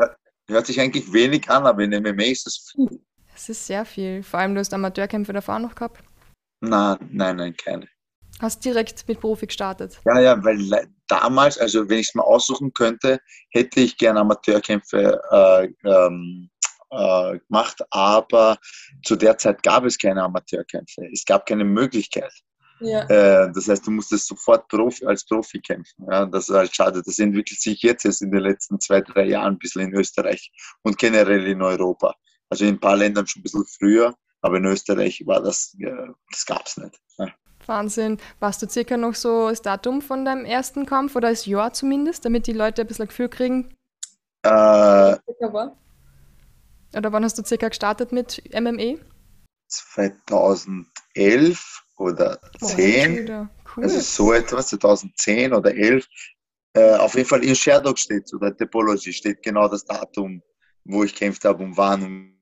Hört 0.48 0.68
sich 0.68 0.80
eigentlich 0.80 1.12
wenig 1.14 1.50
an, 1.50 1.66
aber 1.66 1.84
in 1.84 1.92
MMA 1.92 2.24
ist 2.24 2.46
das 2.46 2.72
viel. 2.72 3.02
Es 3.36 3.50
ist 3.50 3.66
sehr 3.66 3.86
viel. 3.86 4.24
Vor 4.24 4.40
allem, 4.40 4.54
du 4.54 4.60
hast 4.60 4.74
Amateurkämpfe 4.74 5.34
davor 5.34 5.60
noch 5.60 5.76
gehabt? 5.76 6.04
Nein, 6.62 6.98
nein, 7.12 7.36
nein, 7.38 7.56
keine. 7.58 7.88
Hast 8.40 8.64
direkt 8.66 9.08
mit 9.08 9.20
Profi 9.20 9.48
gestartet? 9.48 10.00
Ja, 10.06 10.20
ja, 10.20 10.44
weil 10.44 10.88
damals, 11.08 11.58
also 11.58 11.88
wenn 11.90 12.00
ich 12.00 12.10
es 12.10 12.16
mal 12.16 12.24
aussuchen 12.24 12.74
könnte, 12.74 13.20
hätte 13.52 13.80
ich 13.80 13.98
gerne 13.98 14.20
Amateurkämpfe 14.20 15.22
äh, 15.32 15.88
ähm, 15.88 16.50
äh, 16.90 17.40
gemacht, 17.48 17.82
aber 17.92 18.58
zu 19.04 19.16
der 19.16 19.38
Zeit 19.38 19.64
gab 19.64 19.86
es 19.86 19.98
keine 19.98 20.24
Amateurkämpfe. 20.24 21.08
Es 21.12 21.26
gab 21.26 21.46
keine 21.46 21.66
Möglichkeit. 21.66 22.34
Ja. 22.84 23.08
Äh, 23.08 23.52
das 23.54 23.68
heißt, 23.68 23.88
du 23.88 23.92
musstest 23.92 24.28
sofort 24.28 24.68
Profi, 24.68 25.06
als 25.06 25.26
Profi 25.26 25.60
kämpfen. 25.60 26.06
Ja, 26.10 26.26
das 26.26 26.50
ist 26.50 26.56
halt 26.56 26.76
schade. 26.76 27.02
Das 27.04 27.20
entwickelt 27.20 27.60
sich 27.60 27.82
jetzt 27.82 28.06
erst 28.06 28.22
in 28.22 28.32
den 28.32 28.42
letzten 28.42 28.80
zwei, 28.80 29.02
drei 29.02 29.26
Jahren 29.26 29.54
ein 29.54 29.60
bisschen 29.60 29.84
in 29.84 29.94
Österreich 29.94 30.52
und 30.84 30.98
generell 30.98 31.48
in 31.48 31.62
Europa. 31.62 32.16
Also 32.50 32.66
in 32.66 32.76
ein 32.76 32.80
paar 32.80 32.98
Ländern 32.98 33.26
schon 33.26 33.40
ein 33.40 33.44
bisschen 33.44 33.66
früher, 33.66 34.14
aber 34.42 34.58
in 34.58 34.66
Österreich 34.66 35.24
war 35.26 35.42
das, 35.42 35.76
das 36.30 36.46
gab 36.46 36.68
es 36.68 36.78
nicht. 36.78 37.00
Ja. 37.18 37.34
Wahnsinn. 37.66 38.20
Warst 38.40 38.62
du 38.62 38.70
circa 38.70 38.98
noch 38.98 39.16
so 39.16 39.50
das 39.50 39.62
Datum 39.62 40.02
von 40.02 40.26
deinem 40.26 40.46
ersten 40.46 40.86
Kampf 40.86 41.16
oder 41.16 41.30
das 41.30 41.46
Jahr 41.46 41.74
zumindest, 41.74 42.26
damit 42.26 42.48
die 42.48 42.54
Leute 42.54 42.82
ein 42.82 42.88
bisschen 42.88 43.08
Gefühl 43.08 43.30
kriegen? 43.30 43.74
Äh, 44.44 45.16
oder 46.96 47.12
wann 47.12 47.24
hast 47.24 47.38
du 47.38 47.44
circa 47.44 47.70
gestartet 47.70 48.12
mit 48.12 48.44
MME? 48.54 49.00
2011 49.68 51.83
oder 52.04 52.40
10. 52.60 53.30
Oh, 53.30 53.48
cool. 53.76 53.84
Also 53.84 54.00
so 54.00 54.34
etwas, 54.34 54.68
2010 54.70 55.54
oder 55.54 55.74
11. 55.74 56.06
Äh, 56.76 56.96
auf 56.96 57.16
jeden 57.16 57.28
Fall 57.28 57.44
in 57.44 57.56
Sherdog 57.56 58.00
steht 58.00 58.34
oder 58.34 58.56
Topology 58.56 59.14
steht 59.14 59.44
genau 59.44 59.68
das 59.68 59.86
Datum, 59.86 60.42
wo 60.86 61.04
ich 61.04 61.14
kämpft 61.14 61.46
habe 61.46 61.64
und 61.64 61.78
wann. 61.78 62.36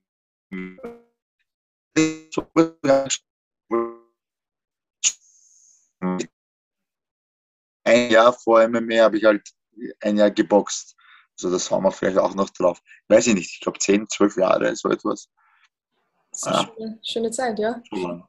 Ein 7.83 8.11
Jahr 8.11 8.33
vor 8.33 8.67
MMA 8.67 9.03
habe 9.03 9.17
ich 9.17 9.25
halt 9.25 9.49
ein 10.01 10.17
Jahr 10.17 10.31
geboxt. 10.31 10.95
Also 11.37 11.51
das 11.51 11.69
haben 11.69 11.83
wir 11.83 11.91
vielleicht 11.91 12.17
auch 12.17 12.35
noch 12.35 12.49
drauf. 12.51 12.81
Weiß 13.07 13.27
ich 13.27 13.33
nicht, 13.33 13.53
ich 13.53 13.59
glaube 13.59 13.79
10, 13.79 14.07
12 14.07 14.37
Jahre, 14.37 14.75
so 14.75 14.89
etwas. 14.89 15.29
Das 16.31 16.41
ist 16.41 16.47
eine 16.47 16.57
ja. 16.57 16.73
schöne, 16.73 16.99
schöne 17.03 17.31
Zeit, 17.31 17.59
ja? 17.59 17.81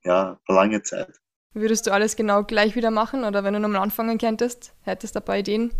Ja, 0.05 0.41
lange 0.49 0.83
Zeit. 0.83 1.22
Würdest 1.55 1.87
du 1.87 1.93
alles 1.93 2.17
genau 2.17 2.45
gleich 2.45 2.77
wieder 2.77 2.91
machen 2.91 3.25
oder 3.25 3.45
wenn 3.45 3.53
du 3.53 3.61
nochmal 3.61 3.83
anfangen 3.83 4.19
könntest, 4.19 4.73
hättest 4.83 5.15
du 5.15 5.21
ein 5.21 5.25
paar 5.25 5.39
Ideen? 5.39 5.73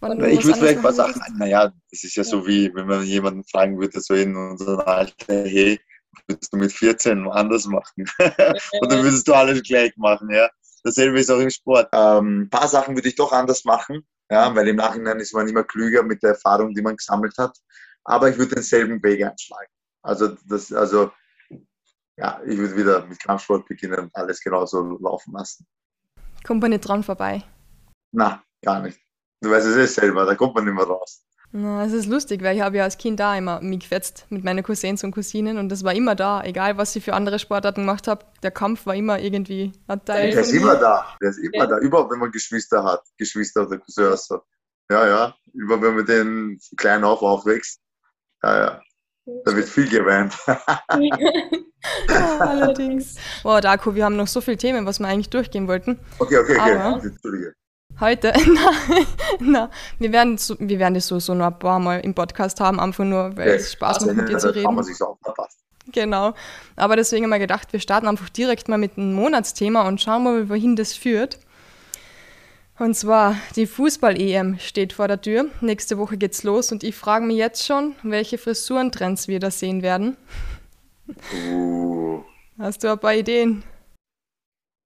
Ich 0.00 0.44
würde 0.44 0.58
vielleicht 0.58 0.82
was 0.82 0.96
sagen, 0.96 1.20
naja, 1.38 1.72
das 1.90 2.04
ist 2.04 2.14
ja, 2.14 2.22
ja, 2.22 2.28
so 2.28 2.46
wie, 2.46 2.72
wenn 2.74 2.86
man 2.86 3.02
jemanden 3.02 3.42
fragen 3.44 3.78
würde, 3.78 4.00
so 4.00 4.14
in 4.14 4.36
unserem 4.36 4.80
Alter, 4.80 5.44
hey, 5.44 5.80
würdest 6.26 6.52
du 6.52 6.56
mit 6.56 6.72
14 6.72 7.28
anders 7.28 7.66
machen? 7.66 8.04
Oder 8.80 9.02
würdest 9.02 9.26
du 9.26 9.34
alles 9.34 9.62
gleich 9.62 9.96
machen, 9.96 10.30
ja? 10.30 10.48
Dasselbe 10.84 11.18
ist 11.18 11.30
auch 11.30 11.40
im 11.40 11.50
Sport. 11.50 11.88
Ähm, 11.92 12.42
ein 12.42 12.50
paar 12.50 12.68
Sachen 12.68 12.94
würde 12.94 13.08
ich 13.08 13.16
doch 13.16 13.32
anders 13.32 13.64
machen, 13.64 14.06
ja, 14.30 14.54
weil 14.54 14.68
im 14.68 14.76
Nachhinein 14.76 15.18
ist 15.18 15.34
man 15.34 15.48
immer 15.48 15.64
klüger 15.64 16.04
mit 16.04 16.22
der 16.22 16.30
Erfahrung, 16.30 16.74
die 16.74 16.82
man 16.82 16.96
gesammelt 16.96 17.36
hat. 17.36 17.56
Aber 18.04 18.30
ich 18.30 18.38
würde 18.38 18.54
denselben 18.54 19.02
Weg 19.02 19.24
einschlagen. 19.24 19.70
Also, 20.02 20.36
das, 20.48 20.72
also 20.72 21.10
ja, 22.18 22.40
ich 22.44 22.58
würde 22.58 22.76
wieder 22.76 23.06
mit 23.06 23.20
Kampfsport 23.20 23.66
beginnen 23.66 23.98
und 24.00 24.16
alles 24.16 24.40
genauso 24.40 24.82
laufen 25.00 25.32
lassen. 25.32 25.66
Kommt 26.44 26.62
man 26.62 26.70
nicht 26.70 26.86
dran 26.86 27.02
vorbei? 27.02 27.44
Na, 28.12 28.42
gar 28.62 28.80
nicht. 28.80 28.98
Du 29.40 29.50
weißt 29.50 29.66
es 29.66 29.76
eh 29.76 29.86
selber, 29.86 30.26
da 30.26 30.34
kommt 30.34 30.54
man 30.56 30.64
nicht 30.64 30.74
mehr 30.74 30.84
raus. 30.84 31.24
Na, 31.52 31.84
es 31.84 31.92
ist 31.92 32.06
lustig, 32.06 32.42
weil 32.42 32.56
ich 32.56 32.62
habe 32.62 32.76
ja 32.76 32.84
als 32.84 32.98
Kind 32.98 33.20
da 33.20 33.36
immer 33.36 33.60
mich 33.60 33.80
gefetzt 33.80 34.26
mit 34.30 34.44
meinen 34.44 34.62
Cousins 34.62 35.02
und 35.04 35.12
Cousinen 35.12 35.58
und 35.58 35.70
das 35.70 35.84
war 35.84 35.94
immer 35.94 36.14
da, 36.14 36.42
egal 36.42 36.76
was 36.76 36.94
ich 36.96 37.04
für 37.04 37.14
andere 37.14 37.38
Sportarten 37.38 37.82
gemacht 37.82 38.08
habe. 38.08 38.26
Der 38.42 38.50
Kampf 38.50 38.84
war 38.84 38.94
immer 38.94 39.18
irgendwie 39.18 39.72
ein 39.86 40.04
Teil. 40.04 40.32
Der 40.32 40.40
ist 40.40 40.52
immer 40.52 40.76
da, 40.76 41.16
der 41.22 41.30
ist 41.30 41.38
immer 41.38 41.64
ja. 41.64 41.66
da. 41.66 41.78
Überhaupt, 41.78 42.10
wenn 42.10 42.18
man 42.18 42.32
Geschwister 42.32 42.82
hat, 42.82 43.02
Geschwister 43.16 43.66
oder 43.66 43.78
Cousins. 43.78 44.28
Ja, 44.90 45.06
ja. 45.06 45.34
Überhaupt, 45.54 45.84
wenn 45.84 45.94
man 45.94 46.06
den 46.06 46.60
klein 46.76 47.04
auf 47.04 47.22
aufwächst. 47.22 47.80
Ja, 48.42 48.58
ja. 48.58 48.82
Da 49.44 49.54
wird 49.54 49.68
viel 49.68 49.88
geweint. 49.88 50.36
oh, 52.08 52.42
allerdings. 52.42 53.16
Boah, 53.42 53.60
Darko, 53.60 53.94
wir 53.94 54.04
haben 54.04 54.16
noch 54.16 54.26
so 54.26 54.40
viele 54.40 54.56
Themen, 54.56 54.86
was 54.86 54.98
wir 54.98 55.06
eigentlich 55.06 55.30
durchgehen 55.30 55.68
wollten. 55.68 55.98
Okay, 56.18 56.38
okay, 56.38 56.56
okay. 56.58 56.76
Aber 56.76 57.04
Entschuldige. 57.04 57.54
Heute, 58.00 58.32
na, 58.46 58.70
na, 59.40 59.70
wir 59.98 60.12
werden, 60.12 60.38
so, 60.38 60.54
wir 60.60 60.78
werden 60.78 60.94
das 60.94 61.08
so, 61.08 61.18
so 61.18 61.34
noch 61.34 61.46
ein 61.46 61.58
paar 61.58 61.80
Mal 61.80 62.00
im 62.00 62.14
Podcast 62.14 62.60
haben, 62.60 62.78
einfach 62.78 63.04
nur, 63.04 63.36
weil 63.36 63.48
okay. 63.48 63.56
es 63.56 63.72
Spaß 63.72 64.06
macht, 64.06 64.16
mit 64.16 64.28
dir 64.28 64.38
zu 64.38 64.54
reden. 64.54 64.66
Kann 64.66 64.74
man 64.76 64.84
sich 64.84 65.02
auch 65.02 65.18
verpasst. 65.22 65.58
Genau. 65.92 66.34
Aber 66.76 66.96
deswegen 66.96 67.24
haben 67.24 67.30
wir 67.30 67.38
gedacht, 67.38 67.72
wir 67.72 67.80
starten 67.80 68.06
einfach 68.06 68.28
direkt 68.28 68.68
mal 68.68 68.78
mit 68.78 68.96
einem 68.96 69.14
Monatsthema 69.14 69.88
und 69.88 70.00
schauen 70.00 70.22
mal, 70.22 70.48
wohin 70.48 70.76
das 70.76 70.92
führt. 70.92 71.38
Und 72.78 72.94
zwar 72.94 73.34
die 73.56 73.66
Fußball-EM 73.66 74.58
steht 74.60 74.92
vor 74.92 75.08
der 75.08 75.20
Tür. 75.20 75.46
Nächste 75.60 75.98
Woche 75.98 76.16
geht's 76.16 76.44
los 76.44 76.70
und 76.70 76.84
ich 76.84 76.94
frage 76.94 77.26
mich 77.26 77.36
jetzt 77.36 77.66
schon, 77.66 77.96
welche 78.04 78.38
Frisurentrends 78.38 79.26
wir 79.26 79.40
da 79.40 79.50
sehen 79.50 79.82
werden. 79.82 80.16
Uh. 81.34 82.22
Hast 82.58 82.82
du 82.82 82.92
ein 82.92 82.98
paar 82.98 83.14
Ideen? 83.14 83.64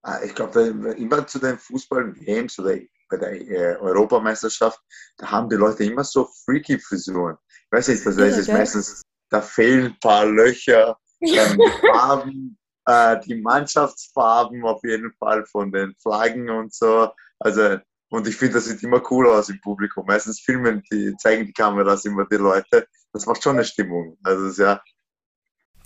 Ah, 0.02 0.20
ich 0.24 0.34
glaube, 0.34 0.94
immer 0.98 1.26
zu 1.26 1.38
den 1.38 1.58
Fußball-Games 1.58 2.58
oder 2.58 2.76
bei 3.08 3.16
der 3.16 3.32
äh, 3.32 3.76
Europameisterschaft, 3.76 4.80
da 5.18 5.30
haben 5.30 5.48
die 5.48 5.56
Leute 5.56 5.84
immer 5.84 6.02
so 6.02 6.28
freaky 6.44 6.78
Frisuren. 6.78 7.36
Ich 7.48 7.72
weiß 7.72 7.88
nicht, 7.88 8.04
das 8.04 8.18
heißt, 8.18 8.38
ist 8.38 8.48
meistens, 8.48 9.02
da 9.30 9.40
fehlen 9.40 9.86
ein 9.86 10.00
paar 10.00 10.26
Löcher, 10.26 10.96
dann 11.20 11.58
Farben, 11.80 12.58
äh, 12.86 13.20
die 13.20 13.36
Mannschaftsfarben 13.36 14.64
auf 14.64 14.82
jeden 14.82 15.12
Fall 15.14 15.46
von 15.46 15.70
den 15.70 15.94
Flaggen 16.02 16.50
und 16.50 16.74
so. 16.74 17.10
Also, 17.38 17.78
und 18.10 18.26
ich 18.26 18.36
finde, 18.36 18.54
das 18.54 18.66
sieht 18.66 18.82
immer 18.82 19.02
cool 19.10 19.28
aus 19.28 19.48
im 19.48 19.60
Publikum. 19.60 20.04
Meistens 20.06 20.40
filmen 20.40 20.82
die, 20.90 21.14
zeigen 21.16 21.46
die 21.46 21.52
Kameras 21.52 22.04
immer 22.04 22.26
die 22.26 22.36
Leute. 22.36 22.86
Das 23.12 23.26
macht 23.26 23.42
schon 23.42 23.56
eine 23.56 23.64
Stimmung. 23.64 24.18
Also, 24.22 24.62
ja. 24.62 24.82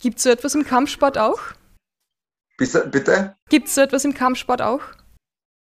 Gibt 0.07 0.19
es 0.19 0.23
so 0.23 0.31
etwas 0.31 0.55
im 0.55 0.65
Kampfsport 0.65 1.19
auch? 1.19 1.41
Bitte? 2.59 3.35
Gibt 3.49 3.67
es 3.67 3.75
so 3.75 3.81
etwas 3.81 4.05
im 4.05 4.15
Kampfsport 4.15 4.63
auch? 4.63 4.81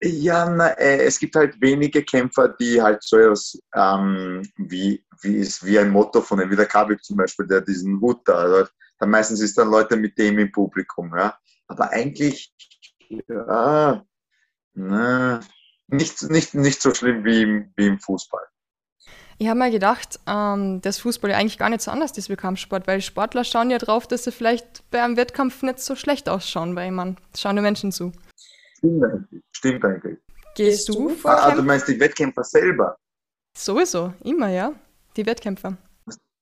Ja, 0.02 0.46
na, 0.50 0.68
äh, 0.72 1.02
es 1.02 1.18
gibt 1.18 1.34
halt 1.34 1.58
wenige 1.62 2.04
Kämpfer, 2.04 2.50
die 2.50 2.82
halt 2.82 3.02
so 3.02 3.16
etwas 3.16 3.58
ähm, 3.74 4.42
wie, 4.58 5.02
wie, 5.22 5.36
ist, 5.36 5.64
wie 5.64 5.78
ein 5.78 5.88
Motto 5.88 6.20
von 6.20 6.40
dem, 6.40 6.50
wie 6.50 6.56
der 6.56 6.66
Kabik 6.66 7.02
zum 7.02 7.16
Beispiel, 7.16 7.46
der 7.46 7.62
diesen 7.62 7.98
Hut 8.02 8.20
da, 8.26 8.34
also, 8.34 8.70
dann 8.98 9.08
meistens 9.08 9.40
ist 9.40 9.56
dann 9.56 9.70
Leute 9.70 9.96
mit 9.96 10.18
dem 10.18 10.38
im 10.38 10.52
Publikum, 10.52 11.16
ja. 11.16 11.38
Aber 11.66 11.88
eigentlich, 11.88 12.54
ja, 13.08 14.04
na, 14.74 15.40
nicht, 15.86 16.22
nicht, 16.24 16.52
nicht 16.52 16.82
so 16.82 16.92
schlimm 16.92 17.24
wie 17.24 17.44
im, 17.44 17.72
wie 17.76 17.86
im 17.86 17.98
Fußball. 17.98 18.44
Ich 19.38 19.48
habe 19.48 19.58
mal 19.58 19.70
gedacht, 19.70 20.20
ähm, 20.26 20.80
dass 20.80 20.98
Fußball 20.98 21.30
ja 21.30 21.36
eigentlich 21.36 21.58
gar 21.58 21.68
nicht 21.68 21.82
so 21.82 21.90
anders 21.90 22.16
ist 22.16 22.28
wie 22.28 22.36
Kampfsport, 22.36 22.86
weil 22.86 23.00
Sportler 23.00 23.44
schauen 23.44 23.70
ja 23.70 23.78
drauf, 23.78 24.06
dass 24.06 24.24
sie 24.24 24.32
vielleicht 24.32 24.88
bei 24.90 25.02
einem 25.02 25.16
Wettkampf 25.16 25.62
nicht 25.62 25.80
so 25.80 25.96
schlecht 25.96 26.28
ausschauen, 26.28 26.76
weil 26.76 26.90
man 26.92 27.16
schauen 27.36 27.56
die 27.56 27.62
Menschen 27.62 27.90
zu. 27.90 28.12
Stimmt 28.78 29.04
eigentlich. 29.04 29.42
Stimmt 29.50 29.84
eigentlich. 29.84 30.18
Gehst 30.54 30.88
du 30.88 31.08
vor? 31.08 31.32
Ah, 31.32 31.54
du 31.54 31.62
meinst 31.62 31.88
die 31.88 31.98
Wettkämpfer 31.98 32.44
selber? 32.44 32.96
Sowieso, 33.56 34.12
immer, 34.22 34.48
ja. 34.48 34.72
Die 35.16 35.26
Wettkämpfer. 35.26 35.76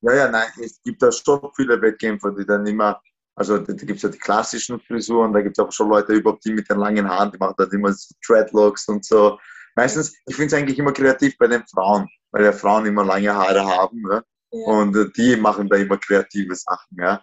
Ja, 0.03 0.15
ja, 0.15 0.29
nein, 0.29 0.49
es 0.61 0.83
gibt 0.83 1.03
da 1.03 1.13
schon 1.13 1.41
viele 1.55 1.81
Wettkämpfer, 1.81 2.33
die 2.33 2.45
dann 2.45 2.67
immer, 2.67 3.01
also 3.37 3.59
da 3.59 3.73
gibt 3.73 3.93
es 3.93 4.03
ja 4.03 4.09
die 4.09 4.19
klassischen 4.19 4.81
Frisuren, 4.81 5.33
da 5.33 5.41
gibt 5.41 5.57
es 5.57 5.65
auch 5.65 5.71
schon 5.71 5.89
Leute 5.89 6.13
überhaupt, 6.13 6.45
die 6.45 6.53
mit 6.53 6.69
den 6.69 6.79
langen 6.79 7.09
Haaren, 7.09 7.31
die 7.31 7.39
machen 7.39 7.55
dann 7.57 7.71
immer 7.71 7.93
so 7.93 8.15
Dreadlocks 8.27 8.89
und 8.89 9.05
so. 9.05 9.39
Meistens, 9.77 10.15
ich 10.27 10.35
finde 10.35 10.55
es 10.55 10.61
eigentlich 10.61 10.79
immer 10.79 10.93
kreativ 10.93 11.39
bei 11.39 11.47
den 11.47 11.65
Frauen, 11.69 12.09
weil 12.33 12.45
ja 12.45 12.53
Frauen 12.53 12.87
immer 12.87 13.05
lange 13.05 13.35
Haare 13.35 13.65
haben. 13.65 14.03
Ne? 14.03 14.25
Ja. 14.51 14.67
Und 14.67 14.97
äh, 14.97 15.11
die 15.13 15.37
machen 15.37 15.69
da 15.69 15.77
immer 15.77 15.99
kreative 15.99 16.55
Sachen. 16.57 16.99
Ja? 16.99 17.23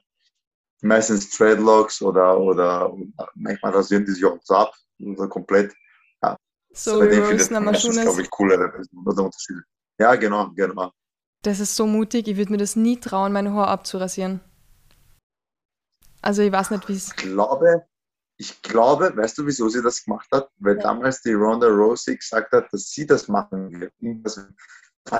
Meistens 0.81 1.29
Dreadlocks 1.31 2.01
oder, 2.01 2.39
oder 2.39 2.93
manchmal 3.35 3.73
rasieren 3.73 4.05
die 4.05 4.11
sich 4.11 4.23
auch 4.23 4.39
so 4.43 4.55
ab, 4.55 4.73
also 5.05 5.27
komplett. 5.27 5.73
Ja. 6.23 6.37
So 6.73 7.01
wie. 7.01 7.17
Das 7.17 7.41
ist, 7.41 7.49
glaube 7.49 8.21
ich, 8.21 8.29
cooler, 8.29 8.57
der 8.57 9.25
Unterschied. 9.25 9.57
Ja, 9.99 10.15
genau, 10.15 10.49
genau. 10.51 10.91
Das 11.41 11.59
ist 11.59 11.75
so 11.75 11.85
mutig, 11.85 12.27
ich 12.27 12.37
würde 12.37 12.51
mir 12.51 12.57
das 12.57 12.75
nie 12.75 12.99
trauen, 12.99 13.33
meine 13.33 13.53
Haare 13.53 13.69
abzurasieren. 13.69 14.41
Also 16.21 16.41
ich 16.41 16.51
weiß 16.51 16.71
nicht, 16.71 16.87
wie 16.87 16.93
es. 16.93 17.07
Ich 17.07 17.15
glaube, 17.15 17.85
ich 18.37 18.61
glaube, 18.61 19.15
weißt 19.15 19.37
du, 19.37 19.45
wieso 19.45 19.67
sie 19.69 19.81
das 19.81 20.03
gemacht 20.03 20.27
hat? 20.31 20.49
Weil 20.57 20.77
ja. 20.77 20.83
damals 20.83 21.21
die 21.21 21.33
Ronda 21.33 21.67
Rousey 21.67 22.15
gesagt 22.15 22.51
hat, 22.53 22.71
dass 22.71 22.89
sie 22.89 23.05
das 23.05 23.27
machen 23.27 23.79
wird. 23.79 23.93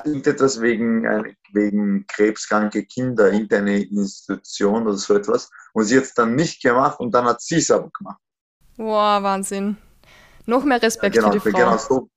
Irgendetwas 0.04 0.60
wegen, 0.60 1.04
äh, 1.04 1.34
wegen 1.52 2.06
krebskranke 2.06 2.84
Kinder, 2.84 3.30
interne 3.30 3.82
Institution 3.82 4.86
oder 4.86 4.96
so 4.96 5.14
etwas. 5.14 5.50
Und 5.72 5.84
sie 5.84 5.96
hat 5.96 6.04
es 6.04 6.14
dann 6.14 6.34
nicht 6.36 6.62
gemacht 6.62 7.00
und 7.00 7.12
dann 7.12 7.24
hat 7.24 7.40
sie 7.40 7.56
es 7.56 7.70
aber 7.70 7.90
gemacht. 7.90 8.20
Wow, 8.76 9.22
Wahnsinn. 9.22 9.76
Noch 10.46 10.64
mehr 10.64 10.80
Respekt 10.82 11.16
ja, 11.16 11.22
genau, 11.22 11.32
für 11.32 11.50
die 11.50 11.50
Frau. 11.50 11.58
Genau 11.58 11.76
so. 11.76 12.10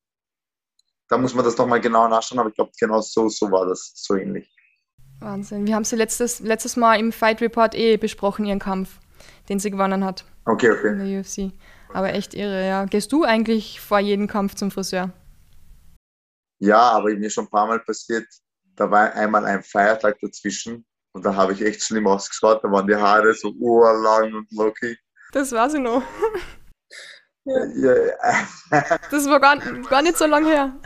Da 1.10 1.18
muss 1.18 1.34
man 1.34 1.46
das 1.46 1.58
nochmal 1.58 1.82
genau 1.82 2.08
nachschauen, 2.08 2.40
aber 2.40 2.50
ich 2.50 2.56
glaube, 2.56 2.72
genau 2.80 3.02
so, 3.02 3.28
so 3.30 3.52
war 3.52 3.66
das, 3.66 3.92
so 3.96 4.16
ähnlich. 4.16 4.54
Wahnsinn. 5.20 5.68
Wir 5.68 5.76
haben 5.76 5.84
sie 5.84 5.96
letztes, 5.96 6.40
letztes 6.40 6.76
Mal 6.76 7.00
im 7.00 7.12
Fight 7.12 7.42
Report 7.42 7.76
eh 7.76 7.98
besprochen, 7.98 8.46
ihren 8.46 8.60
Kampf, 8.60 9.00
den 9.50 9.60
sie 9.60 9.72
gewonnen 9.72 10.04
hat. 10.04 10.26
Okay, 10.46 10.72
okay. 10.72 10.90
In 10.90 11.00
der 11.00 11.20
UFC. 11.20 11.54
Aber 11.94 12.14
echt 12.14 12.34
irre, 12.34 12.68
ja. 12.68 12.86
Gehst 12.86 13.12
du 13.12 13.24
eigentlich 13.24 13.80
vor 13.80 14.00
jedem 14.00 14.28
Kampf 14.28 14.56
zum 14.56 14.72
Friseur? 14.72 15.12
Ja, 16.64 16.92
aber 16.92 17.10
mir 17.10 17.30
schon 17.30 17.44
ein 17.44 17.50
paar 17.50 17.68
Mal 17.68 17.82
passiert, 17.82 18.26
da 18.78 18.90
war 18.90 19.14
einmal 19.16 19.44
ein 19.46 19.62
Feiertag 19.64 20.18
dazwischen 20.22 20.86
und 21.12 21.26
da 21.26 21.36
habe 21.36 21.52
ich 21.52 21.62
echt 21.62 21.84
schlimm 21.84 22.08
ausgeschaut. 22.08 22.64
Da 22.64 22.72
waren 22.72 22.88
die 22.88 22.96
Haare 22.96 23.34
so 23.34 23.52
urlang 23.60 24.34
und 24.34 24.50
lockig. 24.54 24.98
Das 25.34 25.52
war 25.52 25.70
sie 25.70 25.80
noch. 25.80 26.02
ja. 27.44 27.66
Ja. 27.76 28.14
das 29.12 29.28
war 29.28 29.42
gar, 29.42 29.58
gar 29.58 30.02
nicht 30.02 30.18
so 30.18 30.26
lange 30.26 30.48
her. 30.48 30.80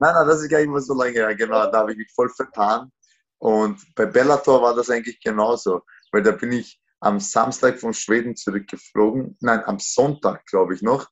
nein, 0.00 0.14
nein, 0.14 0.26
das 0.26 0.42
ist 0.42 0.50
gar 0.50 0.58
nicht 0.58 0.68
mehr 0.68 0.80
so 0.80 0.94
lange 0.94 1.12
her. 1.12 1.32
Genau, 1.36 1.70
da 1.70 1.78
habe 1.78 1.92
ich 1.92 1.98
mich 1.98 2.12
voll 2.12 2.28
vertan. 2.30 2.90
Und 3.38 3.80
bei 3.94 4.04
Bellator 4.04 4.60
war 4.60 4.74
das 4.74 4.90
eigentlich 4.90 5.20
genauso, 5.20 5.82
weil 6.10 6.24
da 6.24 6.32
bin 6.32 6.50
ich 6.50 6.80
am 6.98 7.20
Samstag 7.20 7.78
von 7.78 7.94
Schweden 7.94 8.34
zurückgeflogen. 8.34 9.36
Nein, 9.40 9.62
am 9.66 9.78
Sonntag, 9.78 10.44
glaube 10.46 10.74
ich 10.74 10.82
noch. 10.82 11.06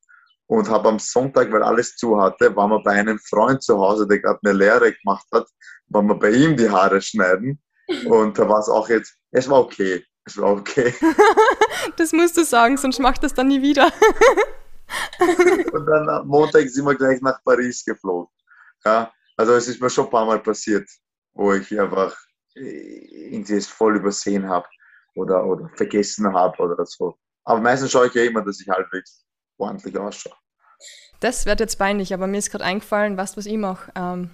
Und 0.49 0.69
habe 0.71 0.89
am 0.89 0.99
Sonntag, 0.99 1.53
weil 1.53 1.63
alles 1.63 1.97
zu 1.97 2.21
hatte, 2.21 2.57
waren 2.57 2.71
wir 2.71 2.83
bei 2.83 2.93
einem 2.93 3.19
Freund 3.19 3.63
zu 3.63 3.79
Hause, 3.79 4.07
der 4.09 4.19
gerade 4.19 4.41
eine 4.43 4.55
Lehre 4.55 4.93
gemacht 4.93 5.27
hat, 5.33 5.47
waren 5.89 6.07
wir 6.07 6.15
bei 6.15 6.31
ihm 6.31 6.57
die 6.57 6.69
Haare 6.69 7.01
schneiden. 7.01 7.61
Und 8.07 8.39
da 8.39 8.49
war 8.49 8.59
es 8.59 8.69
auch 8.69 8.89
jetzt, 8.89 9.15
es 9.31 9.49
war 9.49 9.61
okay. 9.61 10.05
Es 10.25 10.37
war 10.37 10.53
okay. 10.53 10.95
das 11.97 12.13
musst 12.13 12.37
du 12.37 12.45
sagen, 12.45 12.77
sonst 12.77 12.99
macht 12.99 13.23
das 13.23 13.33
dann 13.33 13.49
nie 13.49 13.63
wieder. 13.63 13.91
und 15.73 15.87
dann 15.87 16.09
am 16.09 16.27
Montag 16.27 16.69
sind 16.69 16.85
wir 16.85 16.95
gleich 16.95 17.21
nach 17.23 17.43
Paris 17.45 17.83
geflogen. 17.83 18.31
Ja, 18.85 19.11
also 19.39 19.55
es 19.55 19.69
ist 19.69 19.81
mir 19.81 19.89
schon 19.89 20.05
ein 20.05 20.11
paar 20.11 20.27
Mal 20.27 20.39
passiert, 20.41 20.87
wo 21.33 21.55
ich 21.55 21.81
einfach 21.81 22.15
äh, 22.55 23.31
irgendwie 23.33 23.55
es 23.55 23.69
voll 23.69 23.97
übersehen 23.97 24.47
habe 24.47 24.67
oder, 25.15 25.45
oder 25.47 25.71
vergessen 25.77 26.31
habe 26.33 26.59
oder 26.63 26.85
so. 26.85 27.17
Aber 27.45 27.61
meistens 27.61 27.91
schaue 27.91 28.09
ich 28.09 28.15
ja 28.15 28.25
immer, 28.25 28.43
dass 28.43 28.61
ich 28.61 28.69
halbwegs 28.69 29.25
ordentlich 29.59 29.99
ausschaue. 29.99 30.35
Das 31.21 31.47
wird 31.47 31.61
jetzt 31.61 31.77
peinlich, 31.77 32.15
aber 32.15 32.27
mir 32.27 32.39
ist 32.39 32.51
gerade 32.51 32.65
eingefallen, 32.65 33.17
was, 33.17 33.37
was 33.37 33.47
ich 33.47 33.57
mache. 33.57 33.91
Ähm, 33.97 34.31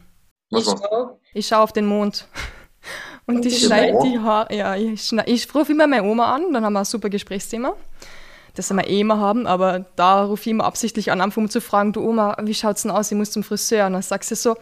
was 0.50 0.66
ich 0.66 0.78
schaue 0.78 1.18
schau 1.40 1.62
auf 1.62 1.72
den 1.72 1.86
Mond. 1.86 2.28
Und, 3.26 3.36
und 3.36 3.46
ich 3.46 3.64
schneide 3.64 3.98
die 4.02 4.18
Haare. 4.18 4.54
Ja, 4.54 4.76
ich, 4.76 5.10
ich 5.24 5.54
rufe 5.54 5.72
immer 5.72 5.86
meine 5.86 6.02
Oma 6.02 6.34
an, 6.34 6.52
dann 6.52 6.62
haben 6.62 6.74
wir 6.74 6.80
ein 6.80 6.84
super 6.84 7.08
Gesprächsthema. 7.08 7.74
Das 8.54 8.70
wir 8.70 8.86
eh 8.86 9.00
immer 9.00 9.18
haben, 9.18 9.46
aber 9.46 9.86
da 9.96 10.24
rufe 10.24 10.42
ich 10.42 10.48
immer 10.48 10.64
absichtlich 10.64 11.10
an, 11.10 11.22
um 11.22 11.48
zu 11.48 11.62
fragen, 11.62 11.94
du 11.94 12.06
Oma, 12.06 12.36
wie 12.42 12.52
schaut 12.52 12.76
es 12.76 12.82
denn 12.82 12.90
aus? 12.90 13.10
Ich 13.10 13.16
muss 13.16 13.30
zum 13.30 13.42
Friseur. 13.42 13.86
Und 13.86 13.94
dann 13.94 14.02
sagst 14.02 14.30
du 14.30 14.36
so, 14.36 14.56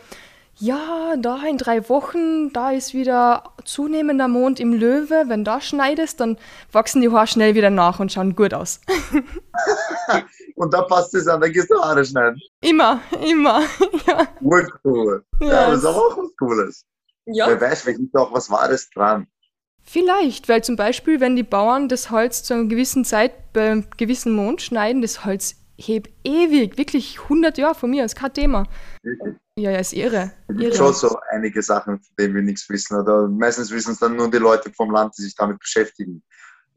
ja, 0.58 1.16
da 1.18 1.42
in 1.44 1.58
drei 1.58 1.88
Wochen, 1.88 2.52
da 2.52 2.70
ist 2.70 2.94
wieder 2.94 3.52
zunehmender 3.64 4.28
Mond 4.28 4.60
im 4.60 4.72
Löwe. 4.72 5.24
Wenn 5.26 5.44
da 5.44 5.60
schneidest, 5.60 6.20
dann 6.20 6.38
wachsen 6.70 7.02
die 7.02 7.10
Haare 7.10 7.26
schnell 7.26 7.54
wieder 7.54 7.70
nach 7.70 8.00
und 8.00 8.12
schauen 8.12 8.36
gut 8.36 8.54
aus. 8.54 8.80
und 10.56 10.74
da 10.74 10.82
passt 10.82 11.14
es 11.14 11.26
an, 11.26 11.40
dann 11.40 11.52
gehst 11.52 11.70
du 11.70 11.80
Haare 11.80 12.04
schneiden. 12.04 12.40
Immer, 12.60 13.00
immer. 13.26 13.62
ja. 14.06 14.28
Urcool. 14.40 15.24
Ja, 15.40 15.46
ja, 15.46 15.70
das 15.70 15.78
ist 15.80 15.86
aber 15.86 15.98
auch 15.98 16.18
was 16.18 16.36
Cooles. 16.38 16.84
Ja. 17.24 17.48
Wer 17.48 17.60
weiß, 17.60 17.82
vielleicht 17.82 18.00
ist 18.00 18.14
auch 18.16 18.32
was 18.32 18.50
Wahres 18.50 18.90
dran. 18.90 19.26
Vielleicht, 19.84 20.48
weil 20.48 20.62
zum 20.62 20.76
Beispiel, 20.76 21.20
wenn 21.20 21.34
die 21.34 21.42
Bauern 21.42 21.88
das 21.88 22.10
Holz 22.10 22.44
zu 22.44 22.54
einer 22.54 22.64
gewissen 22.64 23.04
Zeit 23.04 23.52
bei 23.52 23.70
einem 23.70 23.86
gewissen 23.96 24.32
Mond 24.32 24.62
schneiden, 24.62 25.02
das 25.02 25.24
Holz 25.24 25.56
hebt 25.76 26.10
ewig, 26.24 26.78
wirklich 26.78 27.20
100 27.22 27.58
Jahre 27.58 27.74
von 27.74 27.90
mir, 27.90 28.04
ist 28.04 28.16
kein 28.16 28.32
Thema. 28.32 28.64
Wirklich? 29.02 29.36
Ja, 29.56 29.70
ja, 29.70 29.78
ist 29.78 29.92
irre. 29.92 30.32
Es 30.48 30.56
gibt 30.56 30.76
schon 30.76 30.94
so 30.94 31.16
einige 31.30 31.62
Sachen, 31.62 31.98
von 31.98 32.14
denen 32.18 32.34
wir 32.34 32.42
nichts 32.42 32.68
wissen. 32.70 32.98
Oder 32.98 33.28
meistens 33.28 33.70
wissen 33.70 33.92
es 33.92 33.98
dann 33.98 34.16
nur 34.16 34.30
die 34.30 34.38
Leute 34.38 34.72
vom 34.72 34.90
Land, 34.90 35.14
die 35.18 35.22
sich 35.22 35.34
damit 35.34 35.58
beschäftigen. 35.58 36.22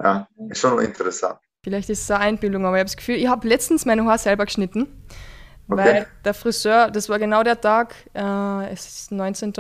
Ja, 0.02 0.28
ist 0.50 0.60
schon 0.60 0.80
interessant. 0.80 1.40
Vielleicht 1.64 1.90
ist 1.90 2.04
es 2.04 2.12
eine 2.12 2.20
Einbildung, 2.20 2.66
aber 2.66 2.76
ich 2.76 2.82
habe 2.82 2.90
das 2.90 2.98
Gefühl, 2.98 3.16
ich 3.16 3.28
habe 3.28 3.48
letztens 3.48 3.86
meine 3.86 4.04
Haare 4.06 4.20
selber 4.20 4.46
geschnitten. 4.46 5.04
Okay. 5.68 5.78
Weil 5.78 6.08
der 6.24 6.34
Friseur, 6.34 6.92
das 6.92 7.10
war 7.10 7.18
genau 7.18 7.44
der 7.44 7.60
Tag, 7.60 7.96
äh, 8.14 8.72
es 8.72 8.86
ist 8.86 9.12
19. 9.12 9.54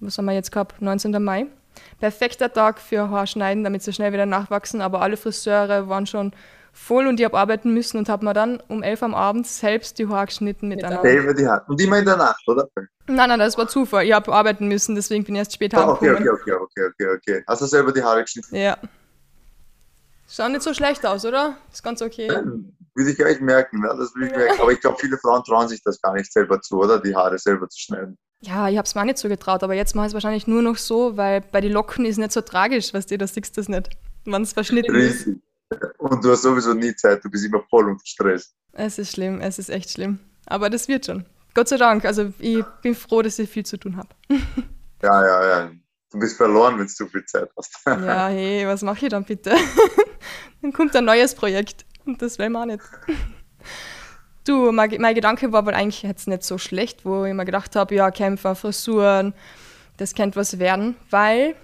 Was 0.00 0.18
haben 0.18 0.26
wir 0.26 0.34
jetzt 0.34 0.52
gehabt? 0.52 0.82
19. 0.82 1.22
Mai. 1.22 1.46
Perfekter 2.00 2.52
Tag 2.52 2.80
für 2.80 3.08
Haarschneiden, 3.08 3.64
damit 3.64 3.82
sie 3.82 3.92
schnell 3.92 4.12
wieder 4.12 4.26
nachwachsen, 4.26 4.80
aber 4.80 5.00
alle 5.00 5.16
Friseure 5.16 5.88
waren 5.88 6.06
schon 6.06 6.32
voll 6.76 7.06
und 7.06 7.18
ich 7.18 7.24
habe 7.24 7.36
arbeiten 7.38 7.72
müssen 7.72 7.96
und 7.96 8.08
habe 8.08 8.24
mir 8.24 8.34
dann 8.34 8.60
um 8.68 8.82
11 8.82 9.02
am 9.02 9.14
Abend 9.14 9.46
selbst 9.46 9.98
die 9.98 10.06
Haare 10.06 10.26
geschnitten 10.26 10.68
miteinander. 10.68 11.02
Selber 11.02 11.34
die 11.34 11.46
Haare. 11.46 11.64
Und 11.68 11.80
immer 11.80 11.98
in 11.98 12.04
der 12.04 12.16
Nacht, 12.16 12.46
oder? 12.46 12.68
Nein, 13.06 13.28
nein, 13.28 13.38
das 13.38 13.56
war 13.56 13.66
Zufall. 13.66 14.04
Ich 14.04 14.12
habe 14.12 14.32
arbeiten 14.32 14.68
müssen, 14.68 14.94
deswegen 14.94 15.24
bin 15.24 15.34
ich 15.34 15.40
erst 15.40 15.54
später 15.54 15.78
ah, 15.78 15.92
okay, 15.92 16.10
okay, 16.10 16.28
okay, 16.28 16.52
okay, 16.52 16.84
okay, 16.84 17.08
okay. 17.16 17.44
Hast 17.46 17.62
du 17.62 17.66
selber 17.66 17.92
die 17.92 18.02
Haare 18.02 18.22
geschnitten? 18.22 18.54
Ja. 18.54 18.76
Schaut 20.28 20.50
nicht 20.50 20.62
so 20.62 20.74
schlecht 20.74 21.06
aus, 21.06 21.24
oder? 21.24 21.56
Ist 21.72 21.82
ganz 21.82 22.02
okay. 22.02 22.28
Würde 22.28 23.10
ich 23.10 23.16
gleich 23.16 23.40
merken, 23.40 23.80
ne? 23.80 23.88
das 23.96 24.14
würde 24.14 24.26
ich 24.26 24.36
merken. 24.36 24.60
Aber 24.60 24.72
ich 24.72 24.80
glaube, 24.80 24.98
viele 25.00 25.16
Frauen 25.18 25.42
trauen 25.44 25.68
sich 25.68 25.82
das 25.82 26.00
gar 26.02 26.12
nicht 26.12 26.30
selber 26.32 26.60
zu, 26.60 26.78
oder? 26.78 27.00
Die 27.00 27.14
Haare 27.14 27.38
selber 27.38 27.68
zu 27.68 27.80
schneiden. 27.80 28.18
Ja, 28.40 28.68
ich 28.68 28.76
habe 28.76 28.86
es 28.86 28.94
mir 28.94 29.00
auch 29.00 29.06
nicht 29.06 29.18
so 29.18 29.28
getraut, 29.28 29.62
aber 29.62 29.74
jetzt 29.74 29.94
mache 29.94 30.06
ich 30.06 30.10
es 30.10 30.14
wahrscheinlich 30.14 30.46
nur 30.46 30.62
noch 30.62 30.76
so, 30.76 31.16
weil 31.16 31.40
bei 31.40 31.60
den 31.60 31.72
Locken 31.72 32.04
ist 32.04 32.12
es 32.12 32.18
nicht 32.18 32.32
so 32.32 32.42
tragisch, 32.42 32.92
weißt 32.92 33.10
du, 33.10 33.18
da 33.18 33.26
siehst 33.26 33.56
du 33.56 33.60
das 33.60 33.68
nicht, 33.68 33.88
wenn 34.24 34.42
es 34.42 34.52
verschnitten 34.52 34.94
Richtig. 34.94 35.26
ist. 35.26 35.45
Und 35.98 36.24
du 36.24 36.30
hast 36.30 36.42
sowieso 36.42 36.74
nie 36.74 36.94
Zeit, 36.94 37.24
du 37.24 37.30
bist 37.30 37.44
immer 37.44 37.62
voll 37.68 37.88
unter 37.88 38.06
Stress. 38.06 38.54
Es 38.72 38.98
ist 38.98 39.12
schlimm, 39.12 39.40
es 39.40 39.58
ist 39.58 39.68
echt 39.68 39.90
schlimm. 39.90 40.18
Aber 40.46 40.70
das 40.70 40.86
wird 40.86 41.06
schon. 41.06 41.24
Gott 41.54 41.68
sei 41.68 41.76
Dank. 41.76 42.04
Also 42.04 42.32
ich 42.38 42.64
bin 42.82 42.94
froh, 42.94 43.22
dass 43.22 43.38
ich 43.38 43.48
viel 43.50 43.64
zu 43.66 43.78
tun 43.78 43.96
habe. 43.96 44.08
Ja, 45.02 45.24
ja, 45.26 45.46
ja. 45.46 45.70
Du 46.10 46.18
bist 46.18 46.38
verloren, 46.38 46.78
wenn 46.78 46.86
du 46.86 46.92
zu 46.92 47.06
viel 47.06 47.22
Zeit 47.26 47.50
hast. 47.54 47.78
Ja, 47.84 48.28
hey, 48.28 48.66
was 48.66 48.80
mache 48.80 49.04
ich 49.04 49.10
dann 49.10 49.24
bitte? 49.24 49.54
Dann 50.62 50.72
kommt 50.72 50.96
ein 50.96 51.04
neues 51.04 51.34
Projekt. 51.34 51.84
Und 52.06 52.22
das 52.22 52.38
will 52.38 52.48
man 52.48 52.62
auch 52.62 52.72
nicht. 52.74 52.84
Du, 54.44 54.72
mein, 54.72 54.90
mein 54.98 55.14
Gedanke 55.14 55.52
war 55.52 55.66
wohl 55.66 55.74
eigentlich 55.74 56.02
jetzt 56.02 56.28
nicht 56.28 56.44
so 56.44 56.56
schlecht, 56.56 57.04
wo 57.04 57.26
ich 57.26 57.34
mir 57.34 57.44
gedacht 57.44 57.76
habe, 57.76 57.94
ja, 57.94 58.10
Kämpfer, 58.10 58.54
Frisuren, 58.54 59.34
das 59.98 60.14
könnte 60.14 60.36
was 60.36 60.58
werden, 60.58 60.96
weil 61.10 61.54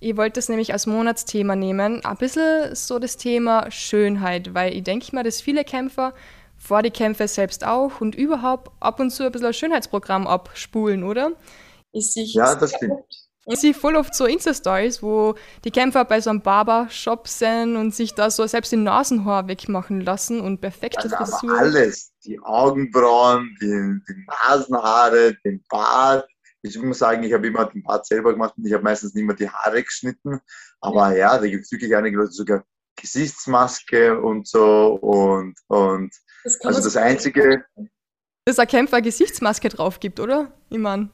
ich 0.00 0.16
wollte 0.16 0.34
das 0.34 0.48
nämlich 0.48 0.72
als 0.72 0.86
Monatsthema 0.86 1.56
nehmen. 1.56 2.04
Ein 2.04 2.16
bisschen 2.16 2.74
so 2.74 2.98
das 2.98 3.16
Thema 3.16 3.70
Schönheit, 3.70 4.54
weil 4.54 4.74
ich 4.74 4.84
denke 4.84 5.14
mal, 5.14 5.24
dass 5.24 5.40
viele 5.40 5.64
Kämpfer 5.64 6.14
vor 6.56 6.82
die 6.82 6.90
Kämpfe 6.90 7.28
selbst 7.28 7.64
auch 7.64 8.00
und 8.00 8.14
überhaupt 8.14 8.70
ab 8.80 9.00
und 9.00 9.10
zu 9.10 9.24
ein 9.24 9.32
bisschen 9.32 9.48
ein 9.48 9.54
Schönheitsprogramm 9.54 10.26
abspulen, 10.26 11.04
oder? 11.04 11.32
Ich 11.92 12.12
sehe 12.12 12.24
ja, 12.24 12.54
das 12.54 12.74
stimmt. 12.74 13.04
Ich 13.50 13.60
sehe 13.60 13.72
voll 13.72 13.96
oft 13.96 14.14
so 14.14 14.26
Insta-Stories, 14.26 15.02
wo 15.02 15.34
die 15.64 15.70
Kämpfer 15.70 16.04
bei 16.04 16.20
so 16.20 16.28
einem 16.28 16.42
Barbershop 16.42 17.26
sind 17.26 17.76
und 17.76 17.94
sich 17.94 18.12
da 18.12 18.30
so 18.30 18.46
selbst 18.46 18.72
die 18.72 18.76
Nasenhaar 18.76 19.48
wegmachen 19.48 20.02
lassen 20.02 20.40
und 20.42 20.60
perfekte 20.60 21.10
also 21.10 21.16
Frisur. 21.16 21.58
alles, 21.58 22.12
die 22.26 22.38
Augenbrauen, 22.40 23.56
die, 23.62 23.66
die 23.66 24.26
Nasenhaare, 24.26 25.34
den 25.46 25.64
Bart, 25.70 26.28
ich 26.62 26.78
muss 26.78 26.98
sagen, 26.98 27.22
ich 27.22 27.32
habe 27.32 27.46
immer 27.46 27.66
den 27.66 27.82
Bart 27.82 28.06
selber 28.06 28.32
gemacht 28.32 28.54
und 28.56 28.66
ich 28.66 28.72
habe 28.72 28.82
meistens 28.82 29.14
nicht 29.14 29.24
mehr 29.24 29.36
die 29.36 29.48
Haare 29.48 29.82
geschnitten. 29.82 30.40
Aber 30.80 31.10
ja, 31.12 31.34
ja 31.34 31.38
da 31.38 31.46
gibt 31.46 31.64
es 31.64 31.72
wirklich 31.72 31.94
einige 31.94 32.16
Leute, 32.16 32.32
sogar 32.32 32.64
Gesichtsmaske 33.00 34.20
und 34.20 34.48
so. 34.48 34.94
Und, 35.00 35.54
und 35.68 36.12
das 36.44 36.60
also 36.62 36.82
das 36.82 36.96
Einzige. 36.96 37.64
Dass 38.44 38.58
ein 38.58 38.66
Kämpfer 38.66 39.00
Gesichtsmaske 39.02 39.68
drauf 39.68 40.00
gibt, 40.00 40.20
oder? 40.20 40.52
Ich 40.70 40.78
meine. 40.78 41.10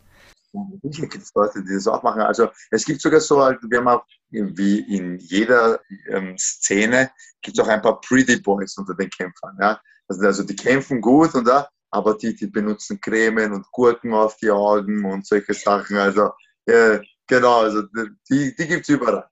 Sicher 0.82 1.08
gibt 1.08 1.24
es 1.24 1.32
Leute, 1.34 1.64
die 1.64 1.74
das 1.74 1.88
auch 1.88 2.02
machen. 2.02 2.22
Also 2.22 2.48
es 2.70 2.84
gibt 2.84 3.00
sogar 3.00 3.20
so, 3.20 3.42
halt, 3.42 3.58
wir 3.68 3.78
haben 3.78 3.88
auch 3.88 4.04
wie 4.30 4.80
in 4.80 5.18
jeder 5.18 5.80
ähm, 6.08 6.36
Szene 6.38 7.10
gibt 7.42 7.58
es 7.58 7.64
auch 7.64 7.68
ein 7.68 7.82
paar 7.82 8.00
Pretty 8.00 8.40
Boys 8.40 8.76
unter 8.78 8.94
den 8.94 9.10
Kämpfern. 9.10 9.56
Ja? 9.60 9.80
Also, 10.08 10.26
also 10.26 10.42
die 10.44 10.56
kämpfen 10.56 11.00
gut 11.00 11.34
und 11.34 11.46
da, 11.46 11.68
aber 11.94 12.14
die, 12.14 12.34
die 12.34 12.48
benutzen 12.48 13.00
Cremen 13.00 13.52
und 13.52 13.70
Gurken 13.70 14.12
auf 14.14 14.36
die 14.38 14.50
Augen 14.50 15.04
und 15.04 15.24
solche 15.24 15.54
Sachen. 15.54 15.96
Also, 15.96 16.30
äh, 16.66 16.98
genau, 17.28 17.60
also 17.60 17.82
die, 18.28 18.54
die 18.56 18.66
gibt 18.66 18.82
es 18.82 18.88
überall. 18.88 19.28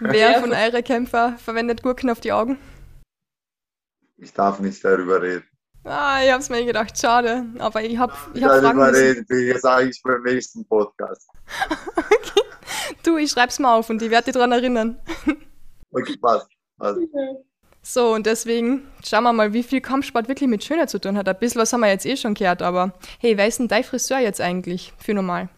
Wer 0.00 0.40
von 0.40 0.52
euren 0.52 0.84
Kämpfer 0.84 1.38
verwendet 1.38 1.82
Gurken 1.82 2.10
auf 2.10 2.20
die 2.20 2.32
Augen? 2.32 2.58
Ich 4.18 4.32
darf 4.34 4.60
nicht 4.60 4.84
darüber 4.84 5.22
reden. 5.22 5.46
Ah, 5.84 6.20
ich 6.22 6.30
hab's 6.30 6.50
mir 6.50 6.64
gedacht, 6.64 6.96
schade. 6.98 7.46
Aber 7.58 7.82
ich 7.82 7.96
hab, 7.96 8.12
ich 8.34 8.44
hab 8.44 8.60
Fragen 8.60 8.78
darüber 8.78 8.92
reden, 8.92 9.26
ich 9.30 9.60
sage 9.60 9.88
ich 9.88 10.00
beim 10.02 10.22
nächsten 10.22 10.66
Podcast. 10.66 11.28
okay. 11.96 12.42
Du, 13.02 13.16
ich 13.16 13.30
schreib's 13.30 13.58
mal 13.58 13.78
auf 13.78 13.88
und 13.88 14.02
ich 14.02 14.10
werde 14.10 14.26
dich 14.26 14.34
daran 14.34 14.52
erinnern. 14.52 15.00
okay, 15.90 16.16
passt. 16.18 16.48
passt. 16.78 17.00
So, 17.84 18.14
und 18.14 18.26
deswegen 18.26 18.88
schauen 19.04 19.24
wir 19.24 19.32
mal, 19.32 19.52
wie 19.52 19.64
viel 19.64 19.80
Kampfsport 19.80 20.28
wirklich 20.28 20.48
mit 20.48 20.62
Schönheit 20.62 20.88
zu 20.88 21.00
tun 21.00 21.16
hat. 21.16 21.28
Ein 21.28 21.38
bisschen 21.38 21.60
was 21.60 21.72
haben 21.72 21.80
wir 21.80 21.88
jetzt 21.88 22.06
eh 22.06 22.16
schon 22.16 22.34
gehört, 22.34 22.62
aber 22.62 22.92
hey, 23.18 23.36
wer 23.36 23.48
ist 23.48 23.58
denn 23.58 23.66
dein 23.66 23.82
Friseur 23.82 24.20
jetzt 24.20 24.40
eigentlich 24.40 24.94
für 24.98 25.14
normal? 25.14 25.48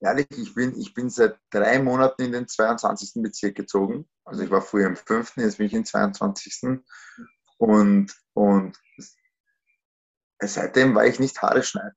Ehrlich, 0.00 0.28
ich 0.30 0.54
bin, 0.54 0.78
ich 0.78 0.94
bin 0.94 1.10
seit 1.10 1.36
drei 1.50 1.82
Monaten 1.82 2.22
in 2.22 2.32
den 2.32 2.46
22. 2.46 3.20
Bezirk 3.22 3.56
gezogen. 3.56 4.08
Also 4.24 4.44
ich 4.44 4.50
war 4.50 4.62
früher 4.62 4.86
im 4.86 4.94
5., 4.94 5.36
jetzt 5.38 5.58
bin 5.58 5.66
ich 5.66 5.74
im 5.74 5.84
22. 5.84 6.80
Und, 7.56 8.14
und 8.34 8.78
seitdem 10.40 10.94
war 10.94 11.06
ich 11.06 11.18
nicht 11.18 11.42
Haare 11.42 11.64
schneiden. 11.64 11.96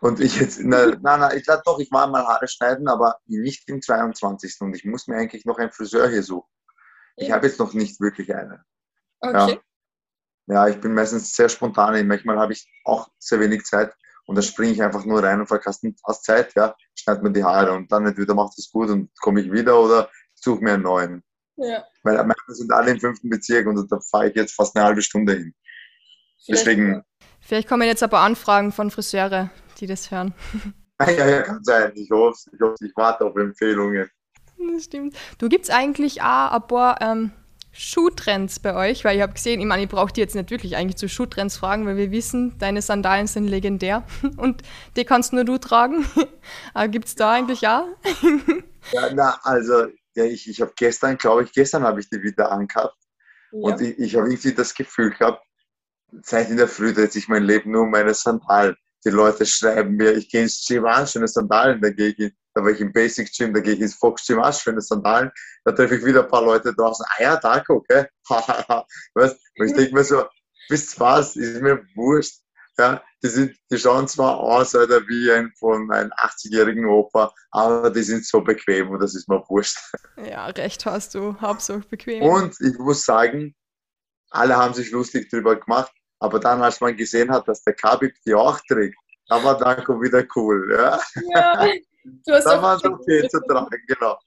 Und 0.00 0.20
ich 0.20 0.38
jetzt, 0.38 0.60
na, 0.62 0.88
na, 1.00 1.16
na 1.16 1.34
ich 1.34 1.44
glaube 1.44 1.62
doch, 1.64 1.78
ich 1.78 1.90
war 1.90 2.06
mal 2.08 2.26
Haare 2.26 2.46
schneiden, 2.46 2.86
aber 2.88 3.16
nicht 3.24 3.66
im 3.70 3.80
22. 3.80 4.60
Und 4.60 4.76
ich 4.76 4.84
muss 4.84 5.06
mir 5.06 5.16
eigentlich 5.16 5.46
noch 5.46 5.56
einen 5.56 5.72
Friseur 5.72 6.10
hier 6.10 6.22
suchen. 6.22 6.50
Ich 7.16 7.30
habe 7.30 7.46
jetzt 7.46 7.58
noch 7.58 7.72
nicht 7.72 8.00
wirklich 8.00 8.34
eine. 8.34 8.64
Okay. 9.20 9.58
Ja. 10.46 10.54
ja, 10.54 10.68
ich 10.68 10.80
bin 10.80 10.94
meistens 10.94 11.34
sehr 11.34 11.48
spontan. 11.48 12.06
Manchmal 12.06 12.38
habe 12.38 12.52
ich 12.52 12.68
auch 12.84 13.08
sehr 13.18 13.40
wenig 13.40 13.64
Zeit 13.64 13.94
und 14.26 14.34
dann 14.34 14.42
springe 14.42 14.72
ich 14.72 14.82
einfach 14.82 15.04
nur 15.04 15.22
rein 15.22 15.40
und 15.40 15.46
verkaste 15.46 15.94
fast 16.04 16.24
Zeit, 16.24 16.54
ja, 16.54 16.74
schneide 16.94 17.22
mir 17.22 17.32
die 17.32 17.44
Haare 17.44 17.72
und 17.72 17.90
dann 17.90 18.06
entweder 18.06 18.34
macht 18.34 18.58
es 18.58 18.70
gut 18.70 18.90
und 18.90 19.10
komme 19.20 19.40
ich 19.40 19.50
wieder 19.50 19.80
oder 19.80 20.10
suche 20.34 20.62
mir 20.62 20.74
einen 20.74 20.82
neuen. 20.82 21.22
Ja. 21.56 21.84
Weil 22.02 22.16
meine 22.16 22.34
sind 22.48 22.72
alle 22.72 22.90
im 22.90 23.00
fünften 23.00 23.30
Bezirk 23.30 23.66
und 23.66 23.90
da 23.90 23.98
fahre 24.00 24.28
ich 24.28 24.36
jetzt 24.36 24.54
fast 24.54 24.76
eine 24.76 24.84
halbe 24.84 25.00
Stunde 25.00 25.34
hin. 25.34 25.54
Vielleicht, 26.44 26.66
Deswegen. 26.66 27.02
Vielleicht 27.40 27.68
kommen 27.68 27.86
jetzt 27.86 28.02
aber 28.02 28.20
Anfragen 28.20 28.72
von 28.72 28.90
Friseure, 28.90 29.50
die 29.78 29.86
das 29.86 30.10
hören. 30.10 30.34
Ja, 30.98 31.28
ja, 31.28 31.42
kann 31.42 31.62
sein. 31.62 31.92
Ich 31.94 32.10
hoffe, 32.10 32.48
ich, 32.50 32.58
hoffe, 32.58 32.76
ich 32.80 32.92
warte 32.96 33.26
auf 33.26 33.36
Empfehlungen. 33.36 34.08
Das 34.74 34.84
stimmt. 34.84 35.16
Du 35.38 35.48
gibt 35.48 35.64
es 35.64 35.70
eigentlich 35.70 36.22
auch 36.22 36.52
ein 36.52 36.66
paar 36.66 37.00
ähm, 37.00 37.32
Schuhtrends 37.72 38.58
bei 38.58 38.74
euch? 38.74 39.04
Weil 39.04 39.16
ich 39.16 39.22
habe 39.22 39.34
gesehen, 39.34 39.60
ich 39.60 39.66
meine, 39.66 39.82
ich 39.82 39.88
brauche 39.88 40.12
die 40.12 40.20
jetzt 40.20 40.34
nicht 40.34 40.50
wirklich 40.50 40.76
eigentlich 40.76 40.96
zu 40.96 41.08
Schuhtrends 41.08 41.56
fragen, 41.56 41.86
weil 41.86 41.96
wir 41.96 42.10
wissen, 42.10 42.56
deine 42.58 42.82
Sandalen 42.82 43.26
sind 43.26 43.48
legendär 43.48 44.04
und 44.36 44.62
die 44.96 45.04
kannst 45.04 45.32
nur 45.32 45.44
du 45.44 45.58
tragen. 45.58 46.06
Aber 46.74 46.88
gibt 46.88 47.06
es 47.06 47.14
da 47.14 47.32
eigentlich 47.32 47.66
auch? 47.68 47.86
ja, 48.92 49.10
na, 49.12 49.38
also 49.42 49.86
ja, 50.14 50.24
ich, 50.24 50.48
ich 50.48 50.60
habe 50.60 50.72
gestern, 50.76 51.18
glaube 51.18 51.44
ich, 51.44 51.52
gestern 51.52 51.82
habe 51.82 52.00
ich 52.00 52.08
die 52.08 52.22
wieder 52.22 52.50
angehabt. 52.50 52.96
Ja. 53.52 53.58
Und 53.60 53.80
ich, 53.80 53.98
ich 53.98 54.16
habe 54.16 54.28
irgendwie 54.28 54.54
das 54.54 54.74
Gefühl 54.74 55.10
gehabt, 55.10 55.42
seit 56.22 56.50
in 56.50 56.56
der 56.56 56.68
Früh 56.68 56.94
dreht 56.94 57.12
sich 57.12 57.28
mein 57.28 57.44
Leben 57.44 57.72
nur 57.72 57.82
um 57.82 57.90
meine 57.90 58.14
Sandalen. 58.14 58.76
Die 59.04 59.10
Leute 59.10 59.44
schreiben 59.44 59.96
mir, 59.96 60.12
ich 60.12 60.30
gehe 60.30 60.42
ins 60.42 60.64
Gym, 60.66 60.86
ah, 60.86 61.06
schöne 61.06 61.28
Sandalen, 61.28 61.80
da 61.80 61.90
gehe 61.90 62.14
ich, 62.16 62.32
da 62.56 62.64
war 62.64 62.70
ich 62.70 62.80
im 62.80 62.90
Basic 62.90 63.30
Gym, 63.36 63.52
da 63.52 63.60
gehe 63.60 63.74
ich 63.74 63.80
ins 63.80 63.94
Fox 63.94 64.26
Gym, 64.26 64.40
ah, 64.40 64.50
schöne 64.50 64.80
Sandalen. 64.80 65.30
Da 65.64 65.72
treffe 65.72 65.96
ich 65.96 66.04
wieder 66.04 66.22
ein 66.22 66.28
paar 66.30 66.42
Leute 66.42 66.74
draußen, 66.74 67.04
ah 67.06 67.22
ja, 67.22 67.36
danke, 67.36 67.74
okay. 67.74 68.06
weißt, 69.14 69.38
und 69.58 69.66
ich 69.66 69.74
denke 69.74 69.94
mir 69.94 70.04
so, 70.04 70.24
wisst 70.70 70.98
was, 70.98 71.36
ist 71.36 71.60
mir 71.60 71.84
wurscht. 71.94 72.40
Ja, 72.78 73.02
die, 73.22 73.28
sind, 73.28 73.56
die 73.70 73.78
schauen 73.78 74.08
zwar 74.08 74.38
aus 74.40 74.74
Alter, 74.74 75.06
wie 75.06 75.30
ein 75.30 75.52
von 75.58 75.90
einem 75.92 76.10
80-jährigen 76.12 76.86
Opa, 76.86 77.32
aber 77.50 77.90
die 77.90 78.02
sind 78.02 78.24
so 78.24 78.40
bequem 78.40 78.88
und 78.88 79.00
das 79.00 79.14
ist 79.14 79.28
mir 79.28 79.42
wurscht. 79.48 79.78
Ja, 80.16 80.46
recht 80.46 80.86
hast 80.86 81.14
du, 81.14 81.38
Hauptsache 81.40 81.86
bequem. 81.90 82.22
Und 82.22 82.58
ich 82.60 82.78
muss 82.78 83.04
sagen, 83.04 83.54
alle 84.30 84.56
haben 84.56 84.72
sich 84.72 84.90
lustig 84.92 85.28
drüber 85.28 85.56
gemacht, 85.56 85.92
aber 86.20 86.40
dann, 86.40 86.62
als 86.62 86.80
man 86.80 86.96
gesehen 86.96 87.30
hat, 87.30 87.48
dass 87.48 87.62
der 87.62 87.74
Khabib 87.74 88.14
die 88.24 88.34
auch 88.34 88.60
trägt, 88.66 88.96
da 89.28 89.44
war 89.44 89.58
Danko 89.58 90.00
wieder 90.00 90.24
cool. 90.34 90.74
Ja, 90.74 91.00
ja 91.34 91.66
du 92.26 92.32
hast 92.32 92.44
da 92.44 92.62
war 92.62 92.76
es 92.76 92.84
okay 92.84 93.28
zu 93.28 93.40
tragen, 93.40 93.82
genau. 93.86 94.18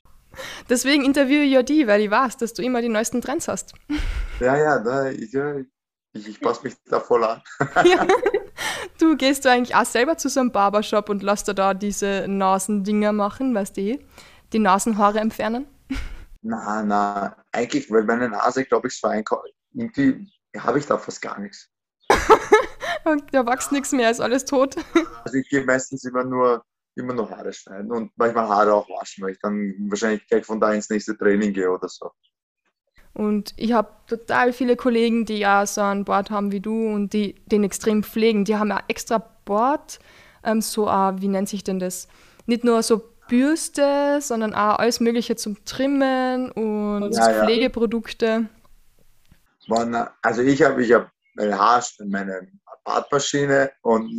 Deswegen 0.69 1.03
interviewe 1.03 1.43
ich 1.43 1.51
ja 1.51 1.63
die, 1.63 1.87
weil 1.87 2.01
ich 2.01 2.11
weiß, 2.11 2.37
dass 2.37 2.53
du 2.53 2.61
immer 2.61 2.81
die 2.81 2.89
neuesten 2.89 3.21
Trends 3.21 3.47
hast. 3.47 3.73
Ja, 4.39 4.55
ja, 4.55 4.79
da, 4.79 5.09
ich, 5.09 5.33
ich, 6.13 6.27
ich 6.27 6.39
passe 6.39 6.63
mich 6.63 6.75
da 6.85 6.99
voll 6.99 7.23
an. 7.23 7.41
ja. 7.85 8.05
Du 8.99 9.15
gehst 9.15 9.45
du 9.45 9.49
eigentlich 9.49 9.75
auch 9.75 9.85
selber 9.85 10.17
zu 10.17 10.29
so 10.29 10.41
einem 10.41 10.51
Barbershop 10.51 11.09
und 11.09 11.23
lässt 11.23 11.47
dir 11.47 11.53
da 11.53 11.73
diese 11.73 12.25
Nasendinger 12.27 13.13
machen, 13.13 13.55
weißt 13.55 13.77
du, 13.77 13.99
die 14.51 14.59
Nasenhaare 14.59 15.19
entfernen? 15.19 15.67
Na, 16.41 16.83
na, 16.83 17.35
eigentlich, 17.51 17.89
weil 17.91 18.03
meine 18.03 18.29
Nase, 18.29 18.65
glaube 18.65 18.87
ich, 18.87 18.99
so. 18.99 19.09
Irgendwie 19.73 20.31
habe 20.57 20.79
ich 20.79 20.85
da 20.85 20.97
fast 20.97 21.21
gar 21.21 21.39
nichts. 21.39 21.69
da 22.09 23.45
wächst 23.45 23.71
nichts 23.71 23.91
mehr, 23.91 24.09
ist 24.09 24.21
alles 24.21 24.45
tot. 24.45 24.75
Also 25.23 25.37
ich 25.37 25.49
gehe 25.49 25.63
meistens 25.63 26.03
immer 26.05 26.23
nur, 26.23 26.63
immer 26.99 27.13
nur 27.13 27.29
Haare 27.29 27.51
schneiden 27.53 27.91
und 27.91 28.11
manchmal 28.15 28.47
Haare 28.47 28.73
auch 28.73 28.89
waschen, 28.89 29.23
weil 29.23 29.31
ich 29.31 29.39
dann 29.39 29.73
wahrscheinlich 29.89 30.27
gleich 30.27 30.45
von 30.45 30.59
da 30.59 30.73
ins 30.73 30.89
nächste 30.89 31.17
Training 31.17 31.53
gehe 31.53 31.71
oder 31.71 31.87
so. 31.87 32.11
Und 33.13 33.53
ich 33.57 33.73
habe 33.73 33.89
total 34.07 34.53
viele 34.53 34.75
Kollegen, 34.75 35.25
die 35.25 35.39
ja 35.39 35.65
so 35.65 35.81
ein 35.81 36.05
Board 36.05 36.29
haben 36.29 36.51
wie 36.51 36.59
du 36.59 36.93
und 36.93 37.11
die 37.13 37.35
den 37.47 37.63
extrem 37.63 38.03
pflegen. 38.03 38.45
Die 38.45 38.55
haben 38.55 38.69
ja 38.69 38.81
extra 38.87 39.17
Board, 39.45 39.99
ähm, 40.43 40.61
so, 40.61 40.87
uh, 40.87 41.13
wie 41.19 41.27
nennt 41.27 41.49
sich 41.49 41.63
denn 41.63 41.79
das? 41.79 42.07
Nicht 42.45 42.63
nur 42.63 42.83
so 42.83 43.01
Bürste, 43.27 44.19
sondern 44.21 44.53
auch 44.53 44.79
alles 44.79 44.99
Mögliche 44.99 45.35
zum 45.35 45.63
Trimmen 45.65 46.51
und 46.51 47.11
ja, 47.13 47.43
Pflegeprodukte. 47.43 48.47
Ja. 49.67 50.13
Also 50.21 50.41
ich 50.41 50.63
habe 50.63 50.83
ich 50.83 50.91
hab 50.93 51.11
meine 51.35 51.57
Haar, 51.57 51.83
meine 52.07 52.47
Bartmaschine 52.83 53.71
und 53.81 54.09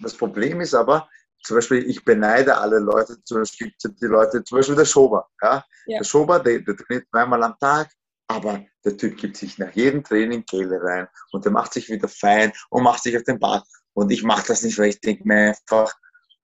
das 0.00 0.14
Problem 0.14 0.60
ist 0.60 0.74
aber, 0.74 1.08
zum 1.46 1.56
Beispiel, 1.56 1.88
ich 1.88 2.04
beneide 2.04 2.58
alle 2.58 2.78
Leute, 2.78 3.22
zum 3.24 3.38
Beispiel 3.38 3.72
die 3.82 4.06
Leute, 4.06 4.42
zum 4.42 4.58
Beispiel 4.58 4.74
der 4.74 4.84
Schober. 4.84 5.28
Ja? 5.42 5.64
ja. 5.86 5.98
Der 5.98 6.04
Schober, 6.04 6.40
der, 6.40 6.60
der 6.60 6.76
trainiert 6.76 7.06
zweimal 7.10 7.42
am 7.44 7.54
Tag, 7.60 7.90
aber 8.28 8.64
der 8.84 8.96
Typ 8.96 9.16
gibt 9.16 9.36
sich 9.36 9.56
nach 9.58 9.70
jedem 9.72 10.02
Training 10.02 10.44
Gel 10.44 10.74
rein 10.74 11.06
und 11.30 11.44
der 11.44 11.52
macht 11.52 11.72
sich 11.72 11.88
wieder 11.88 12.08
fein 12.08 12.52
und 12.70 12.82
macht 12.82 13.02
sich 13.02 13.16
auf 13.16 13.22
den 13.22 13.38
Bart. 13.38 13.64
Und 13.94 14.10
ich 14.10 14.24
mache 14.24 14.46
das 14.48 14.62
nicht, 14.62 14.78
weil 14.78 14.88
ich 14.88 15.00
denke 15.00 15.22
mir 15.24 15.48
einfach, 15.48 15.94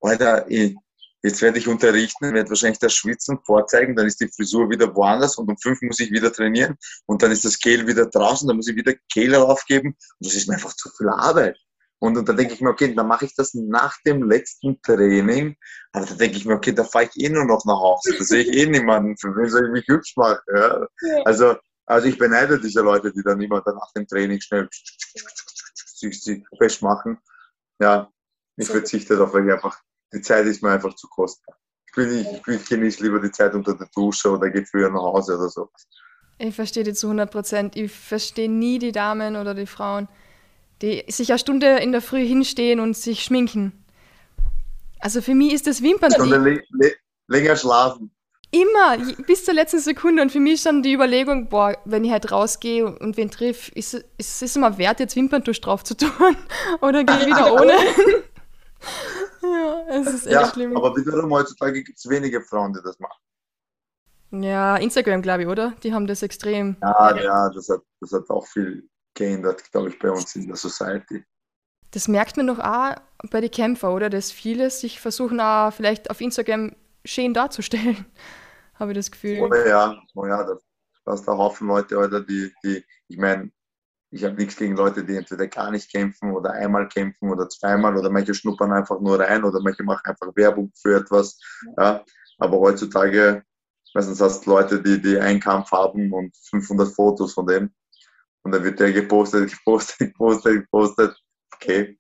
Alter, 0.00 0.48
ich, 0.48 0.76
jetzt 1.22 1.42
werde 1.42 1.58
ich 1.58 1.66
unterrichten, 1.66 2.32
werde 2.32 2.48
wahrscheinlich 2.48 2.78
das 2.78 2.94
Schwitzen 2.94 3.38
vorzeigen, 3.44 3.96
dann 3.96 4.06
ist 4.06 4.20
die 4.20 4.28
Frisur 4.28 4.70
wieder 4.70 4.94
woanders 4.94 5.36
und 5.36 5.48
um 5.48 5.56
fünf 5.58 5.82
muss 5.82 6.00
ich 6.00 6.12
wieder 6.12 6.32
trainieren 6.32 6.76
und 7.06 7.22
dann 7.22 7.32
ist 7.32 7.44
das 7.44 7.58
Gel 7.58 7.86
wieder 7.86 8.06
draußen, 8.06 8.46
dann 8.46 8.56
muss 8.56 8.68
ich 8.68 8.76
wieder 8.76 8.94
Gel 9.12 9.34
aufgeben 9.34 9.88
und 9.88 10.26
das 10.26 10.34
ist 10.34 10.48
mir 10.48 10.54
einfach 10.54 10.74
zu 10.74 10.88
viel 10.96 11.08
Arbeit. 11.08 11.58
Und, 12.02 12.18
und 12.18 12.28
dann 12.28 12.36
denke 12.36 12.54
ich 12.54 12.60
mir, 12.60 12.70
okay, 12.70 12.92
dann 12.94 13.06
mache 13.06 13.26
ich 13.26 13.34
das 13.36 13.54
nach 13.54 13.96
dem 14.04 14.28
letzten 14.28 14.82
Training. 14.82 15.56
Aber 15.92 16.04
dann 16.04 16.18
denke 16.18 16.36
ich 16.36 16.44
mir, 16.44 16.54
okay, 16.54 16.72
da 16.72 16.82
fahre 16.82 17.04
ich 17.04 17.24
eh 17.24 17.28
nur 17.28 17.44
noch 17.44 17.64
nach 17.64 17.78
Hause. 17.78 18.14
Da 18.18 18.24
sehe 18.24 18.42
ich 18.42 18.56
eh 18.56 18.66
niemanden, 18.66 19.16
für 19.16 19.28
wen 19.36 19.48
soll 19.48 19.66
ich 19.66 19.72
mich 19.72 19.86
hübsch 19.86 20.16
machen. 20.16 20.40
Ja? 20.52 20.86
Also 21.24 21.54
also 21.86 22.08
ich 22.08 22.18
beneide 22.18 22.60
diese 22.60 22.80
Leute, 22.80 23.12
die 23.12 23.22
dann 23.22 23.40
immer 23.40 23.60
dann 23.60 23.74
nach 23.74 23.92
dem 23.92 24.06
Training 24.06 24.40
schnell 24.40 24.68
sich 24.70 26.44
festmachen. 26.56 27.18
Ja, 27.80 28.10
ich 28.56 28.68
verzichte 28.68 29.16
darauf, 29.16 29.34
weil 29.34 29.46
ich 29.46 29.52
einfach, 29.52 29.78
die 30.12 30.20
Zeit 30.20 30.46
ist 30.46 30.62
mir 30.62 30.70
einfach 30.70 30.94
zu 30.94 31.08
kostbar. 31.08 31.56
Ich, 31.86 31.94
bin 31.94 32.14
nicht, 32.14 32.48
ich 32.48 32.66
genieße 32.66 33.02
lieber 33.02 33.20
die 33.20 33.30
Zeit 33.30 33.54
unter 33.54 33.74
der 33.74 33.88
Dusche 33.94 34.30
oder 34.30 34.50
gehe 34.50 34.64
früher 34.64 34.90
nach 34.90 35.02
Hause 35.02 35.36
oder 35.36 35.48
so. 35.48 35.70
Ich 36.38 36.54
verstehe 36.54 36.84
die 36.84 36.94
zu 36.94 37.08
100 37.08 37.30
Prozent. 37.30 37.76
Ich 37.76 37.92
verstehe 37.92 38.50
nie 38.50 38.78
die 38.78 38.92
Damen 38.92 39.36
oder 39.36 39.54
die 39.54 39.66
Frauen, 39.66 40.08
die 40.82 41.04
sich 41.08 41.30
eine 41.30 41.38
Stunde 41.38 41.78
in 41.78 41.92
der 41.92 42.02
Früh 42.02 42.26
hinstehen 42.26 42.80
und 42.80 42.96
sich 42.96 43.22
schminken. 43.22 43.84
Also 45.00 45.22
für 45.22 45.34
mich 45.34 45.52
ist 45.52 45.66
das 45.66 45.82
Wimpern. 45.82 46.12
Stunde 46.12 46.62
länger 47.28 47.56
schlafen. 47.56 48.10
Immer, 48.50 48.98
bis 49.26 49.46
zur 49.46 49.54
letzten 49.54 49.78
Sekunde. 49.78 50.22
Und 50.22 50.30
für 50.30 50.40
mich 50.40 50.54
ist 50.54 50.66
dann 50.66 50.82
die 50.82 50.92
Überlegung, 50.92 51.48
boah, 51.48 51.76
wenn 51.86 52.04
ich 52.04 52.12
halt 52.12 52.30
rausgehe 52.30 52.84
und 52.84 53.16
wen 53.16 53.30
triff, 53.30 53.70
ist, 53.74 53.94
ist 54.18 54.42
es 54.42 54.56
immer 54.56 54.76
wert, 54.76 55.00
jetzt 55.00 55.16
Wimperntusch 55.16 55.60
drauf 55.62 55.84
zu 55.84 55.96
tun? 55.96 56.10
Oder 56.82 57.02
gehe 57.02 57.18
ich 57.20 57.26
wieder 57.26 57.54
ohne? 57.54 57.72
ja, 59.42 59.86
es 59.88 60.06
ist 60.06 60.26
echt 60.26 60.34
ja, 60.34 60.46
schlimm. 60.52 60.76
Aber 60.76 60.94
wiederum 60.94 61.32
heutzutage 61.32 61.82
gibt 61.82 61.98
es 61.98 62.06
wenige 62.08 62.42
Frauen, 62.42 62.74
die 62.74 62.80
das 62.84 62.98
machen. 62.98 63.22
Ja, 64.32 64.76
Instagram, 64.76 65.22
glaube 65.22 65.42
ich, 65.42 65.48
oder? 65.48 65.72
Die 65.82 65.94
haben 65.94 66.06
das 66.06 66.22
extrem. 66.22 66.76
Ja, 66.82 67.16
ja, 67.16 67.50
das 67.50 67.68
hat, 67.70 67.80
das 68.00 68.12
hat 68.12 68.28
auch 68.28 68.46
viel 68.46 68.86
geändert, 69.14 69.70
glaube 69.72 69.90
ich, 69.90 69.98
bei 69.98 70.10
uns 70.10 70.34
in 70.36 70.46
der 70.46 70.56
Society. 70.56 71.24
Das 71.90 72.08
merkt 72.08 72.36
man 72.36 72.46
doch 72.46 72.58
auch 72.58 72.94
bei 73.30 73.40
den 73.40 73.50
Kämpfern, 73.50 73.92
oder? 73.92 74.08
Dass 74.08 74.32
viele 74.32 74.70
sich 74.70 75.00
versuchen, 75.00 75.40
auch 75.40 75.72
vielleicht 75.72 76.10
auf 76.10 76.20
Instagram 76.20 76.74
schön 77.04 77.34
darzustellen 77.34 78.06
habe 78.74 78.92
ich 78.92 78.96
das 78.96 79.10
Gefühl. 79.10 79.40
Oh 79.40 79.54
ja, 79.54 80.00
oh 80.14 80.26
ja, 80.26 80.44
da 80.44 80.56
hast 81.06 81.28
ein 81.28 81.36
Haufen 81.36 81.68
Leute, 81.68 81.98
Alter, 81.98 82.20
die, 82.20 82.52
die 82.64 82.84
ich 83.08 83.18
meine, 83.18 83.50
ich 84.10 84.24
habe 84.24 84.34
nichts 84.34 84.56
gegen 84.56 84.76
Leute, 84.76 85.04
die 85.04 85.16
entweder 85.16 85.46
gar 85.48 85.70
nicht 85.70 85.90
kämpfen 85.90 86.32
oder 86.32 86.52
einmal 86.52 86.88
kämpfen 86.88 87.30
oder 87.30 87.48
zweimal 87.48 87.96
oder 87.96 88.10
manche 88.10 88.34
schnuppern 88.34 88.72
einfach 88.72 89.00
nur 89.00 89.18
rein 89.18 89.42
oder 89.42 89.60
manche 89.60 89.82
machen 89.82 90.04
einfach 90.04 90.28
Werbung 90.34 90.70
für 90.74 90.96
etwas. 90.96 91.38
Ja. 91.78 92.04
Aber 92.38 92.58
heutzutage, 92.58 93.42
meistens 93.94 94.20
hast 94.20 94.46
du 94.46 94.50
Leute, 94.50 94.82
die, 94.82 95.00
die 95.00 95.18
einen 95.18 95.40
Kampf 95.40 95.72
haben 95.72 96.12
und 96.12 96.36
500 96.50 96.88
Fotos 96.88 97.32
von 97.32 97.46
dem 97.46 97.72
und 98.44 98.52
dann 98.52 98.64
wird 98.64 98.80
der 98.80 98.92
gepostet, 98.92 99.50
gepostet, 99.64 99.98
gepostet, 99.98 100.62
gepostet. 100.62 101.16
Okay. 101.54 101.98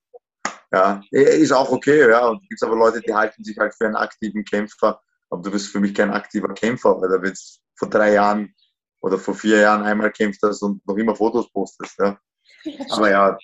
Ja, 0.72 1.02
ist 1.10 1.52
auch 1.52 1.70
okay, 1.70 2.08
ja. 2.08 2.28
Und 2.28 2.48
gibt 2.48 2.62
aber 2.62 2.76
Leute, 2.76 3.00
die 3.00 3.12
halten 3.12 3.44
sich 3.44 3.58
halt 3.58 3.74
für 3.74 3.86
einen 3.86 3.96
aktiven 3.96 4.44
Kämpfer 4.44 5.00
aber 5.32 5.42
du 5.42 5.50
bist 5.50 5.68
für 5.68 5.80
mich 5.80 5.94
kein 5.94 6.10
aktiver 6.10 6.52
Kämpfer, 6.52 7.00
weil 7.00 7.08
du 7.08 7.26
jetzt 7.26 7.62
vor 7.76 7.88
drei 7.88 8.12
Jahren 8.12 8.54
oder 9.00 9.18
vor 9.18 9.34
vier 9.34 9.60
Jahren 9.60 9.82
einmal 9.82 10.12
kämpft 10.12 10.42
hast 10.42 10.62
und 10.62 10.86
noch 10.86 10.96
immer 10.96 11.16
Fotos 11.16 11.50
postest. 11.50 11.98
Ja. 11.98 12.18
ja 12.64 12.84
Aber 12.90 13.10
ja, 13.10 13.38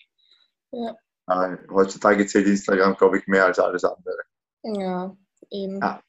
ja. 0.73 0.97
Äh, 1.29 1.57
heutzutage 1.71 2.27
zählt 2.27 2.47
Instagram, 2.47 2.95
glaube 2.97 3.19
ich, 3.19 3.27
mehr 3.27 3.47
als 3.47 3.59
alles 3.59 3.85
andere. 3.85 4.23
Ja, 4.65 5.17
eben. 5.51 5.81
Ja. 5.81 6.03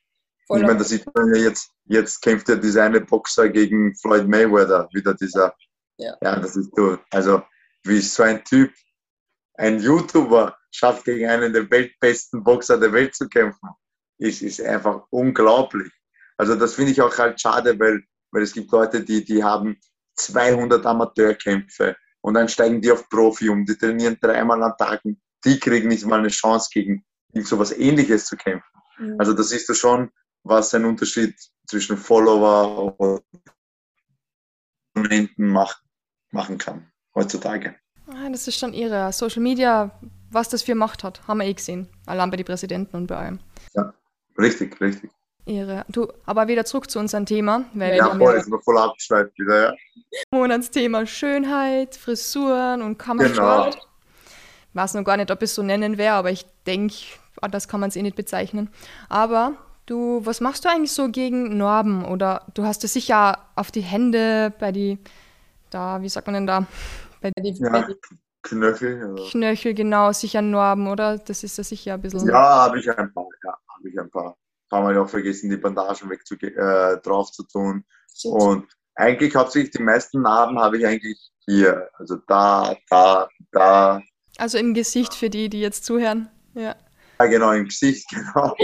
Ich 0.51 0.61
meine, 0.63 0.77
das 0.77 0.89
sieht 0.89 1.05
man 1.15 1.33
ja 1.33 1.43
jetzt, 1.43 1.71
jetzt 1.85 2.21
kämpft 2.21 2.49
ja 2.49 2.55
dieser 2.55 2.83
eine 2.83 3.01
Boxer 3.01 3.47
gegen 3.49 3.95
Floyd 3.95 4.27
Mayweather, 4.27 4.89
wieder 4.93 5.13
dieser, 5.13 5.53
ja, 5.99 6.17
ja 6.21 6.39
das 6.39 6.55
ist 6.55 6.71
du. 6.75 6.97
Also, 7.11 7.43
wie 7.83 8.01
so 8.01 8.23
ein 8.23 8.43
Typ, 8.43 8.73
ein 9.55 9.79
YouTuber 9.79 10.57
schafft 10.71 11.05
gegen 11.05 11.27
einen 11.27 11.53
der 11.53 11.69
weltbesten 11.69 12.43
Boxer 12.43 12.77
der 12.79 12.93
Welt 12.93 13.15
zu 13.15 13.27
kämpfen 13.27 13.69
ist, 14.19 14.41
ist 14.41 14.61
einfach 14.61 15.05
unglaublich. 15.09 15.91
Also 16.37 16.55
das 16.55 16.75
finde 16.75 16.91
ich 16.91 17.01
auch 17.01 17.17
halt 17.17 17.39
schade, 17.39 17.77
weil, 17.79 18.03
weil 18.31 18.43
es 18.43 18.53
gibt 18.53 18.71
Leute, 18.71 19.03
die, 19.03 19.23
die 19.23 19.43
haben 19.43 19.77
200 20.15 20.85
Amateurkämpfe 20.85 21.95
und 22.21 22.33
dann 22.33 22.49
steigen 22.49 22.81
die 22.81 22.91
auf 22.91 23.07
Profi 23.09 23.49
um, 23.49 23.65
die 23.65 23.77
trainieren 23.77 24.17
dreimal 24.21 24.61
am 24.63 24.73
Tag 24.77 25.03
und 25.05 25.19
die 25.45 25.59
kriegen 25.59 25.87
nicht 25.87 26.05
mal 26.05 26.19
eine 26.19 26.29
Chance 26.29 26.69
gegen 26.71 27.05
so 27.43 27.57
was 27.57 27.71
ähnliches 27.71 28.25
zu 28.25 28.35
kämpfen. 28.35 28.81
Mhm. 28.97 29.15
Also 29.17 29.33
da 29.33 29.43
siehst 29.43 29.69
du 29.69 29.73
schon, 29.73 30.11
was 30.43 30.73
ein 30.73 30.85
Unterschied 30.85 31.35
zwischen 31.67 31.97
Follower 31.97 32.99
und 32.99 33.23
Abonnenten 34.93 35.47
macht, 35.47 35.81
machen 36.31 36.57
kann 36.57 36.87
heutzutage. 37.15 37.75
Ah, 38.07 38.29
das 38.29 38.47
ist 38.47 38.57
schon 38.57 38.73
irre. 38.73 39.11
Social 39.13 39.41
Media, 39.41 39.91
was 40.31 40.49
das 40.49 40.63
für 40.63 40.75
Macht 40.75 41.03
hat, 41.03 41.27
haben 41.27 41.39
wir 41.39 41.45
eh 41.45 41.53
gesehen. 41.53 41.87
Allein 42.05 42.29
bei 42.31 42.37
den 42.37 42.45
Präsidenten 42.45 42.95
und 42.95 43.07
bei 43.07 43.17
allem. 43.17 43.39
Ja, 43.75 43.93
richtig, 44.37 44.79
richtig. 44.81 45.11
Ihre. 45.45 45.85
Du, 45.89 46.07
aber 46.25 46.47
wieder 46.47 46.65
zurück 46.65 46.89
zu 46.89 46.99
unserem 46.99 47.25
Thema. 47.25 47.65
Weil 47.73 47.97
ja, 47.97 48.15
voll, 48.15 48.35
ist 48.35 48.49
voll 48.63 48.77
abgeschweift 48.77 49.37
wieder, 49.37 49.69
ja. 49.69 49.73
Monatsthema 50.31 51.05
Schönheit, 51.05 51.95
Frisuren 51.95 52.81
und 52.81 52.97
Kammersport. 52.97 53.73
Genau. 53.73 53.85
Ich 54.71 54.75
weiß 54.75 54.93
noch 54.95 55.03
gar 55.03 55.17
nicht, 55.17 55.31
ob 55.31 55.41
ich 55.41 55.49
es 55.49 55.55
so 55.55 55.63
nennen 55.63 55.97
werde, 55.97 56.17
aber 56.17 56.31
ich 56.31 56.45
denke, 56.67 56.95
das 57.49 57.67
kann 57.67 57.79
man 57.79 57.89
es 57.89 57.95
eh 57.95 58.01
nicht 58.01 58.15
bezeichnen. 58.15 58.69
Aber 59.07 59.53
du, 59.87 60.21
was 60.23 60.41
machst 60.41 60.65
du 60.65 60.69
eigentlich 60.69 60.91
so 60.91 61.09
gegen 61.09 61.57
Norben? 61.57 62.05
Oder 62.05 62.45
du 62.53 62.63
hast 62.63 62.83
es 62.83 62.93
sicher 62.93 63.39
auf 63.55 63.71
die 63.71 63.81
Hände 63.81 64.53
bei 64.59 64.71
die, 64.71 64.99
da, 65.69 66.01
wie 66.01 66.09
sagt 66.09 66.27
man 66.27 66.33
denn 66.35 66.47
da? 66.47 66.65
Bei 67.21 67.31
die, 67.37 67.53
ja, 67.59 67.87
Knöchel. 68.41 69.03
Also. 69.03 69.29
Knöchel, 69.31 69.73
genau, 69.73 70.11
sicher 70.11 70.41
Norben, 70.41 70.87
oder? 70.87 71.17
Das 71.17 71.43
ist 71.43 71.57
ja 71.57 71.63
sicher 71.63 71.93
ein 71.95 72.01
bisschen. 72.01 72.27
Ja, 72.27 72.65
habe 72.65 72.79
ich 72.79 72.89
ein 72.89 73.13
paar, 73.13 73.27
ja, 73.43 73.51
habe 73.51 73.89
ich 73.89 73.99
ein 73.99 74.09
paar 74.09 74.35
haben 74.71 74.87
wir 74.87 74.93
ja 74.93 75.01
auch 75.01 75.09
vergessen, 75.09 75.49
die 75.49 75.57
Bandagen 75.57 76.09
weg 76.09 76.25
zu, 76.25 76.35
äh, 76.35 77.01
drauf 77.01 77.31
zu 77.31 77.43
tun. 77.43 77.83
Und 78.23 78.67
eigentlich 78.95 79.35
hauptsächlich 79.35 79.71
die 79.71 79.83
meisten 79.83 80.21
Narben 80.21 80.59
habe 80.59 80.77
ich 80.77 80.85
eigentlich 80.85 81.31
hier. 81.45 81.89
Also 81.93 82.17
da, 82.27 82.75
da, 82.89 83.29
da. 83.51 84.01
Also 84.37 84.57
im 84.57 84.73
Gesicht 84.73 85.13
für 85.13 85.29
die, 85.29 85.49
die 85.49 85.61
jetzt 85.61 85.85
zuhören. 85.85 86.29
Ja. 86.53 86.75
Ja, 87.19 87.25
genau, 87.25 87.51
im 87.51 87.65
Gesicht, 87.65 88.09
genau. 88.09 88.55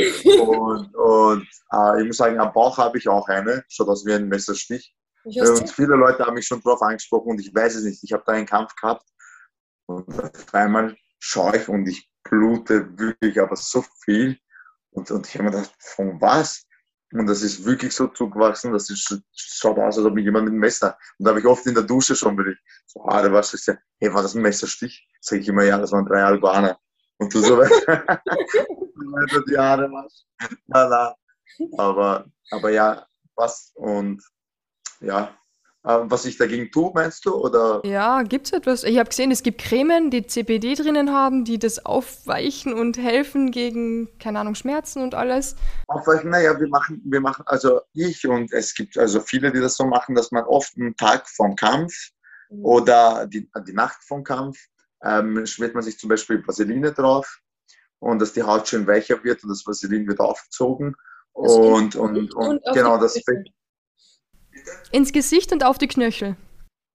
und 0.42 0.96
und 0.96 1.48
äh, 1.74 2.02
ich 2.02 2.08
muss 2.08 2.18
sagen, 2.18 2.40
am 2.40 2.54
Bauch 2.54 2.78
habe 2.78 2.98
ich 2.98 3.10
auch 3.10 3.28
eine, 3.28 3.66
schaut 3.68 3.90
aus 3.90 4.06
wie 4.06 4.14
ein 4.14 4.30
Messerstich. 4.30 4.96
Und 5.26 5.70
viele 5.72 5.96
Leute 5.96 6.24
haben 6.24 6.36
mich 6.36 6.46
schon 6.46 6.62
darauf 6.62 6.82
angesprochen 6.82 7.32
und 7.32 7.40
ich 7.40 7.54
weiß 7.54 7.76
es 7.76 7.84
nicht. 7.84 8.04
Ich 8.04 8.14
habe 8.14 8.24
da 8.26 8.34
einen 8.34 8.46
Kampf 8.46 8.76
gehabt 8.76 9.06
und 9.88 10.08
auf 10.20 10.54
einmal 10.54 10.96
schaue 11.20 11.58
ich 11.58 11.68
und 11.68 11.88
ich 11.88 12.10
blute 12.24 12.98
wirklich 12.98 13.40
aber 13.40 13.56
so 13.56 13.84
viel. 14.04 14.38
Und, 14.92 15.10
und 15.12 15.28
ich 15.28 15.34
habe 15.34 15.46
mir 15.46 15.52
gedacht, 15.52 15.74
von 15.80 16.22
was? 16.22 16.66
Und 17.12 17.28
das 17.28 17.42
ist 17.42 17.66
wirklich 17.66 17.94
so 17.94 18.08
zugewachsen, 18.08 18.72
dass 18.72 18.90
es 18.90 19.22
schaut 19.34 19.78
aus, 19.80 19.98
als 19.98 20.06
ob 20.06 20.14
mich 20.14 20.26
jemand 20.26 20.46
mit 20.46 20.52
einem 20.52 20.60
Messer. 20.60 20.98
Und 21.18 21.26
da 21.26 21.30
habe 21.30 21.40
ich 21.40 21.46
oft 21.46 21.66
in 21.66 21.74
der 21.74 21.84
Dusche 21.84 22.16
schon, 22.16 22.38
wenn 22.38 22.58
so 22.86 23.06
Haare 23.06 23.32
wasche, 23.32 23.58
ich 23.58 23.78
hey, 24.00 24.14
war 24.14 24.22
das 24.22 24.36
ein 24.36 24.42
Messerstich? 24.42 25.08
Sag 25.22 25.40
ich 25.40 25.48
immer, 25.48 25.64
ja, 25.64 25.78
das 25.78 25.92
waren 25.92 26.06
drei 26.06 26.24
Albaner. 26.24 26.78
Und 27.18 27.34
du 27.34 27.40
so 27.40 27.58
weiter. 27.58 28.22
die 29.48 29.58
Haare 29.58 29.90
waschst. 29.90 30.28
Na, 30.68 30.88
na. 30.88 31.16
Aber, 31.78 32.26
aber 32.52 32.70
ja, 32.70 33.08
was 33.36 33.72
und 33.76 34.22
ja, 35.02 35.36
ähm, 35.88 36.10
was 36.10 36.26
ich 36.26 36.38
dagegen 36.38 36.72
tue, 36.72 36.92
meinst 36.94 37.26
du? 37.26 37.36
Oder? 37.36 37.82
Ja, 37.86 38.24
gibt 38.24 38.48
es 38.48 38.54
etwas? 38.54 38.84
Ich 38.84 38.98
habe 38.98 39.10
gesehen, 39.10 39.30
es 39.30 39.44
gibt 39.44 39.62
Cremen, 39.62 40.10
die 40.10 40.26
CBD 40.26 40.74
drinnen 40.74 41.12
haben, 41.12 41.46
die 41.46 41.60
das 41.60 41.86
aufweichen 41.86 42.74
und 42.74 42.98
helfen 42.98 43.52
gegen, 43.52 44.18
keine 44.18 44.40
Ahnung, 44.40 44.56
Schmerzen 44.56 45.04
und 45.04 45.14
alles. 45.14 45.56
Aufweichen, 45.88 46.32
naja, 46.32 46.60
wir 46.60 46.68
machen, 46.70 47.02
wir 47.06 47.22
machen, 47.22 47.44
also 47.46 47.82
ich 47.94 48.28
und 48.28 48.52
es 48.52 48.74
gibt 48.74 48.98
also 48.98 49.20
viele, 49.20 49.52
die 49.52 49.60
das 49.60 49.78
so 49.78 49.86
machen, 49.86 50.16
dass 50.16 50.32
man 50.32 50.44
oft 50.46 50.76
einen 50.76 50.96
Tag 50.96 51.30
vom 51.30 51.56
Kampf 51.56 51.94
mhm. 52.50 52.66
oder 52.66 53.28
die, 53.28 53.48
die 53.68 53.74
Nacht 53.74 54.04
vom 54.04 54.24
Kampf 54.24 54.58
ähm, 55.04 55.46
schmiert 55.46 55.76
man 55.76 55.84
sich 55.84 56.00
zum 56.00 56.10
Beispiel 56.10 56.44
Vaseline 56.48 56.94
drauf 56.94 57.42
und 58.00 58.20
dass 58.20 58.34
die 58.34 58.42
Haut 58.42 58.68
schön 58.68 58.88
weicher 58.88 59.24
wird 59.24 59.44
und 59.44 59.50
das 59.50 59.66
Vaseline 59.68 60.08
wird 60.08 60.20
aufgezogen. 60.20 60.96
Und, 61.34 61.96
und, 61.96 62.16
und, 62.16 62.34
und, 62.34 62.62
genau, 62.74 62.98
das 62.98 63.22
fängt 63.26 63.50
ins 64.92 65.12
Gesicht 65.12 65.52
und 65.52 65.64
auf 65.64 65.78
die 65.78 65.88
Knöchel. 65.88 66.36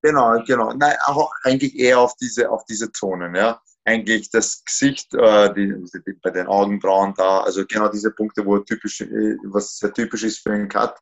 Genau, 0.02 0.42
genau. 0.46 0.72
Nein, 0.72 0.94
auch 1.04 1.32
eigentlich 1.42 1.78
eher 1.78 2.00
auf 2.00 2.14
diese, 2.16 2.50
auf 2.50 2.64
diese 2.64 2.90
Zonen, 2.92 3.34
ja. 3.34 3.60
Eigentlich 3.84 4.30
das 4.30 4.62
Gesicht, 4.64 5.14
äh, 5.14 5.52
die, 5.54 5.74
die, 6.06 6.12
bei 6.22 6.30
den 6.30 6.46
Augenbrauen 6.46 7.14
da, 7.16 7.40
also 7.40 7.64
genau 7.66 7.88
diese 7.88 8.10
Punkte, 8.10 8.44
wo 8.44 8.58
typisch, 8.58 9.00
äh, 9.00 9.36
was 9.44 9.78
sehr 9.78 9.92
typisch 9.92 10.22
ist 10.22 10.38
für 10.38 10.52
einen 10.52 10.68
Cut. 10.68 10.96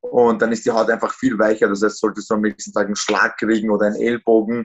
Und 0.00 0.42
dann 0.42 0.52
ist 0.52 0.66
die 0.66 0.70
Haut 0.70 0.90
einfach 0.90 1.14
viel 1.14 1.38
weicher. 1.38 1.68
Das 1.68 1.82
heißt, 1.82 1.98
solltest 1.98 2.28
du 2.30 2.34
am 2.34 2.40
nächsten 2.42 2.72
Tag 2.72 2.86
einen 2.86 2.96
Schlag 2.96 3.38
kriegen 3.38 3.70
oder 3.70 3.86
einen 3.86 3.96
Ellbogen, 3.96 4.64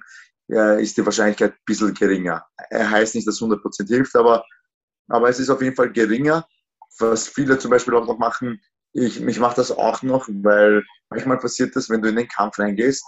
äh, 0.50 0.82
ist 0.82 0.98
die 0.98 1.06
Wahrscheinlichkeit 1.06 1.54
ein 1.54 1.66
bisschen 1.66 1.94
geringer. 1.94 2.46
Er 2.70 2.90
heißt 2.90 3.16
nicht, 3.16 3.28
dass 3.28 3.40
100% 3.40 3.88
hilft, 3.88 4.16
aber, 4.16 4.46
aber 5.08 5.30
es 5.30 5.40
ist 5.40 5.50
auf 5.50 5.62
jeden 5.62 5.76
Fall 5.76 5.92
geringer. 5.92 6.48
Was 7.00 7.28
viele 7.28 7.60
zum 7.60 7.72
Beispiel 7.72 7.96
auch 7.96 8.08
noch 8.08 8.18
machen, 8.18 8.60
ich, 8.94 9.20
mich 9.20 9.40
macht 9.40 9.58
das 9.58 9.72
auch 9.72 10.02
noch, 10.02 10.28
weil 10.28 10.84
manchmal 11.10 11.38
passiert 11.38 11.76
das, 11.76 11.90
wenn 11.90 12.02
du 12.02 12.10
in 12.10 12.16
den 12.16 12.28
Kampf 12.28 12.60
reingehst 12.60 13.06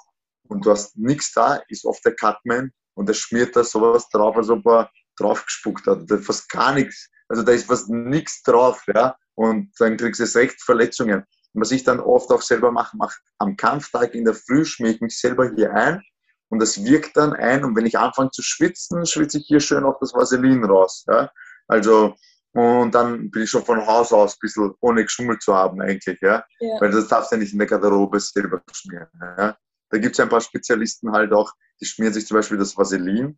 und 0.48 0.66
du 0.66 0.72
hast 0.72 0.98
nichts 0.98 1.32
da, 1.34 1.62
ist 1.68 1.86
oft 1.86 2.04
der 2.06 2.16
Cutman 2.16 2.72
und 2.96 3.08
der 3.08 3.14
schmiert 3.14 3.56
da 3.56 3.64
sowas 3.64 4.10
drauf, 4.10 4.36
als 4.36 4.50
ob 4.50 4.66
er 4.68 4.92
draufgespuckt 5.18 5.88
hat. 5.88 6.10
Da 6.10 6.16
ist 6.16 6.26
fast 6.26 6.50
gar 6.50 6.74
nichts. 6.74 7.10
Also 7.28 7.44
da 7.44 7.52
ist 7.52 7.68
fast 7.68 7.90
nichts 7.90 8.42
drauf, 8.44 8.84
ja. 8.88 9.16
Und 9.36 9.72
dann 9.80 9.98
kriegst 9.98 10.20
du 10.20 10.40
recht 10.40 10.62
Verletzungen. 10.62 11.24
Und 11.54 11.62
was 11.62 11.72
ich 11.72 11.84
dann 11.84 12.00
oft 12.00 12.30
auch 12.32 12.42
selber 12.42 12.72
mache, 12.72 12.98
mache 12.98 13.18
am 13.38 13.56
Kampftag 13.56 14.14
in 14.14 14.26
der 14.26 14.34
Früh 14.34 14.66
schmier 14.66 14.92
ich 14.92 15.02
mich 15.02 15.18
selber 15.18 15.52
hier 15.56 15.74
ein 15.74 16.02
und 16.50 16.60
das 16.60 16.84
wirkt 16.84 17.16
dann 17.16 17.34
ein. 17.34 17.64
Und 17.64 17.76
wenn 17.76 17.86
ich 17.86 17.98
anfange 17.98 18.32
zu 18.32 18.42
schwitzen, 18.42 19.06
schwitze 19.06 19.38
ich 19.40 19.46
hier 19.48 19.60
schön 19.60 19.84
auch 19.84 20.00
das 20.00 20.14
Vaseline 20.14 20.68
raus. 20.68 21.06
Ja? 21.08 21.32
Also 21.68 22.16
und 22.54 22.96
dann 22.96 23.30
bin 23.30 23.44
ich 23.44 23.50
schon 23.50 23.64
von 23.64 23.86
Haus 23.86 24.12
aus 24.12 24.34
ein 24.34 24.40
bisschen 24.42 24.74
ohne 24.80 25.04
geschummelt 25.04 25.42
zu 25.42 25.54
haben 25.54 25.82
eigentlich, 25.82 26.20
ja. 26.22 26.44
ja. 26.60 26.82
Weil 26.82 26.92
das 26.92 27.08
darfst 27.08 27.32
du 27.32 27.36
ja 27.36 27.42
nicht 27.42 27.54
in 27.54 27.60
der 27.60 27.68
Garderobe 27.68 28.20
selber 28.20 28.62
schmieren. 28.72 29.08
Ja? 29.22 29.56
Da 29.90 29.98
gibt 29.98 30.16
es 30.16 30.20
ein 30.20 30.30
paar 30.30 30.42
Spezialisten 30.42 31.12
halt 31.12 31.32
auch, 31.32 31.52
die 31.80 31.86
schmieren 31.86 32.14
sich 32.14 32.26
zum 32.26 32.38
Beispiel 32.38 32.58
das 32.58 32.76
Vaseline 32.76 33.38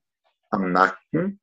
am 0.50 0.72
Nacken, 0.72 1.40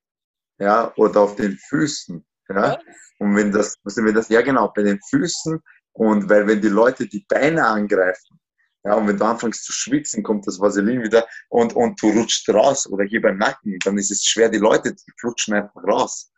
ja, 0.58 0.92
oder 0.96 1.20
auf 1.20 1.36
den 1.36 1.56
Füßen, 1.56 2.24
ja. 2.48 2.78
Und 3.18 3.36
wenn 3.36 3.52
das, 3.52 3.76
wenn 3.84 4.14
das, 4.14 4.28
ja 4.28 4.42
genau, 4.42 4.72
bei 4.74 4.82
den 4.82 5.00
Füßen 5.10 5.60
und 5.92 6.28
weil 6.28 6.46
wenn 6.46 6.60
die 6.60 6.68
Leute 6.68 7.06
die 7.06 7.24
Beine 7.28 7.66
angreifen, 7.66 8.38
ja, 8.84 8.94
und 8.94 9.08
wenn 9.08 9.18
du 9.18 9.24
anfängst 9.24 9.64
zu 9.64 9.72
schwitzen, 9.72 10.22
kommt 10.22 10.46
das 10.46 10.60
Vaseline 10.60 11.02
wieder 11.02 11.26
und, 11.48 11.74
und 11.74 12.00
du 12.00 12.10
rutschst 12.10 12.48
raus 12.50 12.86
oder 12.86 13.04
hier 13.04 13.20
beim 13.20 13.38
Nacken, 13.38 13.78
dann 13.84 13.98
ist 13.98 14.10
es 14.10 14.24
schwer, 14.24 14.48
die 14.48 14.58
Leute, 14.58 14.94
die 14.94 15.12
flutschen 15.18 15.54
einfach 15.54 15.82
raus. 15.84 16.30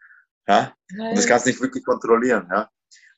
Ja? 0.49 0.75
Und 0.91 1.17
das 1.17 1.27
kannst 1.27 1.47
du 1.47 1.51
nicht 1.51 1.61
wirklich 1.61 1.85
kontrollieren. 1.85 2.49
Ja? 2.51 2.69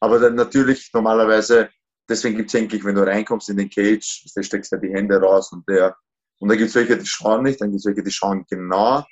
Aber 0.00 0.18
dann 0.18 0.34
natürlich 0.34 0.90
normalerweise, 0.92 1.70
deswegen 2.08 2.36
gibt 2.36 2.52
es 2.52 2.60
eigentlich, 2.60 2.84
wenn 2.84 2.94
du 2.94 3.06
reinkommst 3.06 3.48
in 3.48 3.56
den 3.56 3.70
Cage, 3.70 4.26
da 4.34 4.42
steckst 4.42 4.72
du 4.72 4.76
die 4.76 4.92
Hände 4.92 5.20
raus 5.20 5.52
und 5.52 5.68
der, 5.68 5.96
und 6.40 6.48
da 6.48 6.56
gibt 6.56 6.70
es 6.70 6.74
welche, 6.74 6.98
die 6.98 7.06
schauen 7.06 7.44
nicht, 7.44 7.60
dann 7.60 7.70
gibt 7.70 7.80
es 7.80 7.86
welche, 7.86 8.02
die 8.02 8.10
schauen 8.10 8.44
genau. 8.48 9.04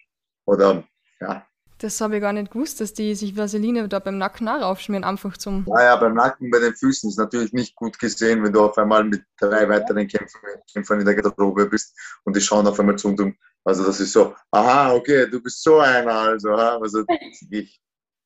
Oder 0.47 0.85
ja. 1.21 1.47
Das 1.79 1.99
habe 2.03 2.17
ich 2.17 2.21
gar 2.21 2.35
nicht 2.35 2.51
gewusst, 2.51 2.79
dass 2.83 2.93
die 2.93 3.15
sich 3.15 3.35
Vaseline 3.35 3.89
da 3.89 4.01
beim 4.01 4.19
Nacken 4.19 4.49
auch 4.49 4.61
aufschmieren, 4.61 5.03
einfach 5.03 5.39
zum. 5.39 5.65
Naja, 5.67 5.97
beim 5.97 6.13
Nacken, 6.13 6.51
bei 6.51 6.59
den 6.59 6.75
Füßen 6.75 7.09
ist 7.09 7.17
natürlich 7.17 7.55
nicht 7.55 7.75
gut 7.75 7.99
gesehen, 7.99 8.45
wenn 8.45 8.53
du 8.53 8.61
auf 8.61 8.77
einmal 8.77 9.05
mit 9.05 9.23
drei 9.39 9.67
weiteren 9.67 10.07
Kämpfern, 10.07 10.43
Kämpfern 10.71 11.01
in 11.01 11.07
der 11.07 11.15
Garderobe 11.15 11.67
bist 11.67 11.97
und 12.25 12.37
die 12.37 12.41
schauen 12.41 12.67
auf 12.67 12.79
einmal 12.79 12.99
zu 12.99 13.09
und 13.09 13.35
also 13.65 13.85
das 13.85 13.99
ist 14.01 14.13
so, 14.13 14.35
aha, 14.51 14.93
okay, 14.93 15.27
du 15.31 15.41
bist 15.41 15.63
so 15.63 15.79
einer, 15.79 16.13
also, 16.13 16.51
also 16.51 17.05
ich 17.51 17.81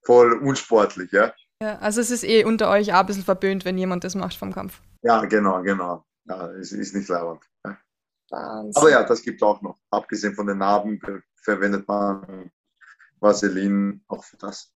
voll 0.04 0.32
unsportlich, 0.34 1.10
ja. 1.12 1.32
Ja, 1.62 1.78
also 1.78 2.00
es 2.00 2.10
ist 2.10 2.24
eh 2.24 2.44
unter 2.44 2.70
euch 2.70 2.92
auch 2.92 3.00
ein 3.00 3.06
bisschen 3.06 3.24
verböhnt, 3.24 3.64
wenn 3.64 3.78
jemand 3.78 4.04
das 4.04 4.14
macht 4.14 4.36
vom 4.36 4.52
Kampf. 4.52 4.80
Ja, 5.02 5.24
genau, 5.24 5.62
genau. 5.62 6.04
Ja, 6.24 6.50
es 6.52 6.72
ist 6.72 6.94
nicht 6.94 7.08
leibend. 7.08 7.42
Ja. 7.64 7.78
Aber 8.74 8.90
ja, 8.90 9.02
das 9.04 9.22
gibt 9.22 9.40
es 9.40 9.46
auch 9.46 9.60
noch. 9.62 9.78
Abgesehen 9.90 10.34
von 10.34 10.46
den 10.46 10.58
Narben 10.58 11.00
verwendet 11.42 11.86
man 11.86 12.50
Vaseline 13.20 14.00
auch 14.08 14.24
für 14.24 14.36
das. 14.36 14.72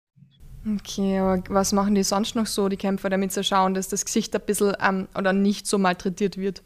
Okay, 0.66 1.20
aber 1.20 1.44
was 1.50 1.72
machen 1.72 1.96
die 1.96 2.04
sonst 2.04 2.36
noch 2.36 2.48
so, 2.48 2.68
die 2.68 2.78
Kämpfer, 2.78 3.10
damit 3.10 3.32
sie 3.32 3.44
schauen, 3.44 3.74
dass 3.74 3.88
das 3.88 4.04
Gesicht 4.04 4.36
ein 4.36 4.42
bisschen 4.42 4.76
ähm, 4.82 5.08
oder 5.16 5.32
nicht 5.32 5.66
so 5.66 5.78
malträtiert 5.78 6.38
wird? 6.38 6.64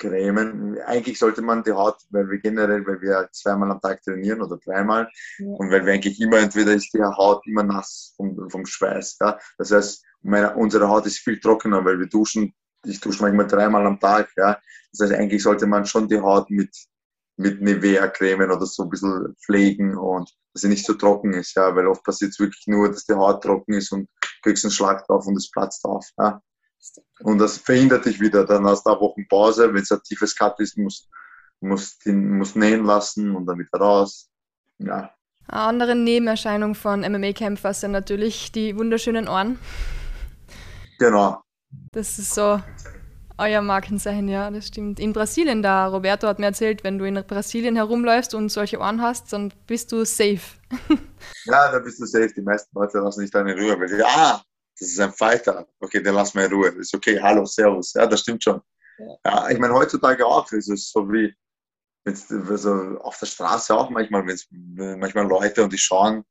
Cremen. 0.00 0.78
Eigentlich 0.86 1.18
sollte 1.18 1.42
man 1.42 1.62
die 1.62 1.72
Haut, 1.72 1.98
weil 2.10 2.28
wir 2.28 2.38
generell, 2.38 2.84
weil 2.86 3.00
wir 3.00 3.28
zweimal 3.32 3.70
am 3.70 3.80
Tag 3.80 4.02
trainieren 4.02 4.42
oder 4.42 4.56
dreimal 4.56 5.08
ja. 5.38 5.46
und 5.46 5.70
weil 5.70 5.86
wir 5.86 5.92
eigentlich 5.92 6.20
immer, 6.20 6.38
entweder 6.38 6.72
ist 6.72 6.92
die 6.92 7.02
Haut 7.02 7.46
immer 7.46 7.62
nass 7.62 8.14
vom, 8.16 8.50
vom 8.50 8.66
Schweiß. 8.66 9.18
Ja? 9.20 9.38
Das 9.58 9.70
heißt, 9.70 10.04
meine, 10.22 10.56
unsere 10.56 10.88
Haut 10.88 11.06
ist 11.06 11.18
viel 11.18 11.38
trockener, 11.38 11.84
weil 11.84 12.00
wir 12.00 12.08
duschen, 12.08 12.52
ich 12.84 13.00
dusche 13.00 13.22
manchmal 13.22 13.46
dreimal 13.46 13.86
am 13.86 14.00
Tag. 14.00 14.30
Ja? 14.36 14.58
Das 14.92 15.08
heißt, 15.08 15.20
eigentlich 15.20 15.42
sollte 15.42 15.66
man 15.66 15.86
schon 15.86 16.08
die 16.08 16.18
Haut 16.18 16.50
mit, 16.50 16.74
mit 17.36 17.60
Nivea 17.60 18.08
cremen 18.08 18.50
oder 18.50 18.66
so 18.66 18.84
ein 18.84 18.90
bisschen 18.90 19.36
pflegen 19.44 19.96
und 19.96 20.30
dass 20.52 20.62
sie 20.62 20.68
nicht 20.68 20.84
so 20.84 20.94
trocken 20.94 21.32
ist, 21.34 21.54
ja, 21.54 21.76
weil 21.76 21.86
oft 21.86 22.02
passiert 22.02 22.32
es 22.32 22.40
wirklich 22.40 22.66
nur, 22.66 22.88
dass 22.88 23.04
die 23.04 23.14
Haut 23.14 23.40
trocken 23.42 23.74
ist 23.74 23.92
und 23.92 24.08
kriegst 24.42 24.64
einen 24.64 24.72
Schlag 24.72 25.06
drauf 25.06 25.24
und 25.26 25.36
es 25.36 25.48
platzt 25.48 25.84
auf. 25.84 26.04
Ja? 26.18 26.42
Und 27.22 27.38
das 27.38 27.58
verhindert 27.58 28.06
dich 28.06 28.20
wieder. 28.20 28.44
Dann 28.44 28.64
hast 28.66 28.84
du 28.84 28.90
eine 28.90 29.00
Woche 29.00 29.24
Pause. 29.28 29.72
Wenn 29.72 29.82
es 29.82 29.92
ein 29.92 30.02
tiefes 30.02 30.34
Cut 30.34 30.58
ist, 30.60 30.76
musst 30.78 31.08
du 31.60 32.12
musst 32.12 32.56
nähen 32.56 32.84
lassen 32.84 33.36
und 33.36 33.46
dann 33.46 33.58
wieder 33.58 33.78
raus. 33.78 34.30
Ja, 34.78 35.14
Eine 35.46 35.60
andere 35.60 35.94
Nebenerscheinung 35.94 36.74
von 36.74 37.00
MMA-Kämpfer 37.00 37.74
sind 37.74 37.92
natürlich 37.92 38.50
die 38.52 38.76
wunderschönen 38.76 39.28
Ohren. 39.28 39.58
Genau. 40.98 41.42
Das 41.92 42.18
ist 42.18 42.34
so 42.34 42.60
euer 43.40 43.62
Markenzeichen, 43.62 44.28
ja, 44.28 44.50
das 44.50 44.66
stimmt. 44.66 45.00
In 45.00 45.12
Brasilien, 45.12 45.62
da 45.62 45.86
Roberto 45.86 46.26
hat 46.26 46.38
mir 46.38 46.46
erzählt, 46.46 46.84
wenn 46.84 46.98
du 46.98 47.06
in 47.06 47.14
Brasilien 47.14 47.76
herumläufst 47.76 48.34
und 48.34 48.50
solche 48.50 48.78
Ohren 48.78 49.00
hast, 49.00 49.32
dann 49.32 49.52
bist 49.66 49.92
du 49.92 50.04
safe. 50.04 50.40
ja, 51.46 51.72
dann 51.72 51.82
bist 51.82 52.00
du 52.00 52.06
safe. 52.06 52.32
Die 52.36 52.42
meisten 52.42 52.70
Leute 52.78 52.98
lassen 52.98 53.26
Ruhe, 53.26 53.80
weil 53.80 53.88
sie, 53.88 54.02
ah, 54.04 54.42
das 54.80 54.88
ist 54.88 55.00
ein 55.00 55.12
Fighter. 55.12 55.68
Okay, 55.78 56.02
den 56.02 56.14
lass 56.14 56.34
mal 56.34 56.46
in 56.46 56.52
Ruhe. 56.52 56.70
Das 56.70 56.86
ist 56.86 56.94
okay, 56.94 57.20
hallo, 57.20 57.44
servus. 57.44 57.92
Ja, 57.92 58.06
das 58.06 58.20
stimmt 58.20 58.42
schon. 58.42 58.60
Ja, 58.98 59.06
ja 59.26 59.50
ich 59.50 59.58
meine, 59.58 59.74
heutzutage 59.74 60.26
auch 60.26 60.50
ist 60.52 60.68
es 60.68 60.90
so 60.90 61.10
wie 61.12 61.34
also 62.06 62.98
auf 63.00 63.18
der 63.18 63.26
Straße 63.26 63.76
auch 63.76 63.90
manchmal, 63.90 64.26
wenn 64.26 64.34
es 64.34 64.48
manchmal 64.50 65.26
Leute 65.26 65.62
und 65.62 65.72
die 65.72 65.78
schauen, 65.78 66.24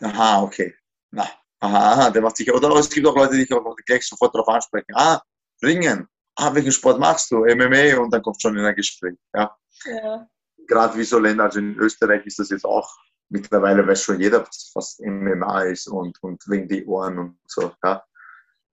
aha, 0.00 0.42
okay, 0.42 0.74
na, 1.12 1.28
aha, 1.60 1.92
aha, 1.92 2.10
der 2.10 2.22
macht 2.22 2.36
sich, 2.36 2.52
oder 2.52 2.68
es 2.76 2.90
gibt 2.90 3.06
auch 3.06 3.16
Leute, 3.16 3.36
die 3.36 3.46
dich 3.46 3.52
auch 3.52 3.76
gleich 3.86 4.06
sofort 4.06 4.34
darauf 4.34 4.48
ansprechen, 4.48 4.92
ah, 4.94 5.20
Ringen, 5.62 6.08
ah, 6.36 6.54
welchen 6.54 6.72
Sport 6.72 6.98
machst 6.98 7.30
du? 7.30 7.44
MMA 7.44 7.98
und 7.98 8.10
dann 8.12 8.22
kommt 8.22 8.40
schon 8.42 8.56
in 8.56 8.64
ein 8.64 8.74
Gespräch. 8.74 9.16
Ja. 9.34 9.56
ja. 9.84 10.28
Gerade 10.66 10.98
wie 10.98 11.04
so 11.04 11.18
Länder, 11.18 11.44
also 11.44 11.60
in 11.60 11.76
Österreich 11.76 12.26
ist 12.26 12.38
das 12.38 12.50
jetzt 12.50 12.64
auch 12.64 12.92
mittlerweile 13.28 13.86
weiß 13.86 14.02
schon 14.02 14.20
jeder, 14.20 14.46
was 14.74 14.98
MMA 15.00 15.62
ist 15.62 15.88
und, 15.88 16.22
und 16.22 16.42
wegen 16.48 16.68
die 16.68 16.84
Ohren 16.86 17.18
und 17.18 17.38
so. 17.46 17.72
Ja. 17.84 18.02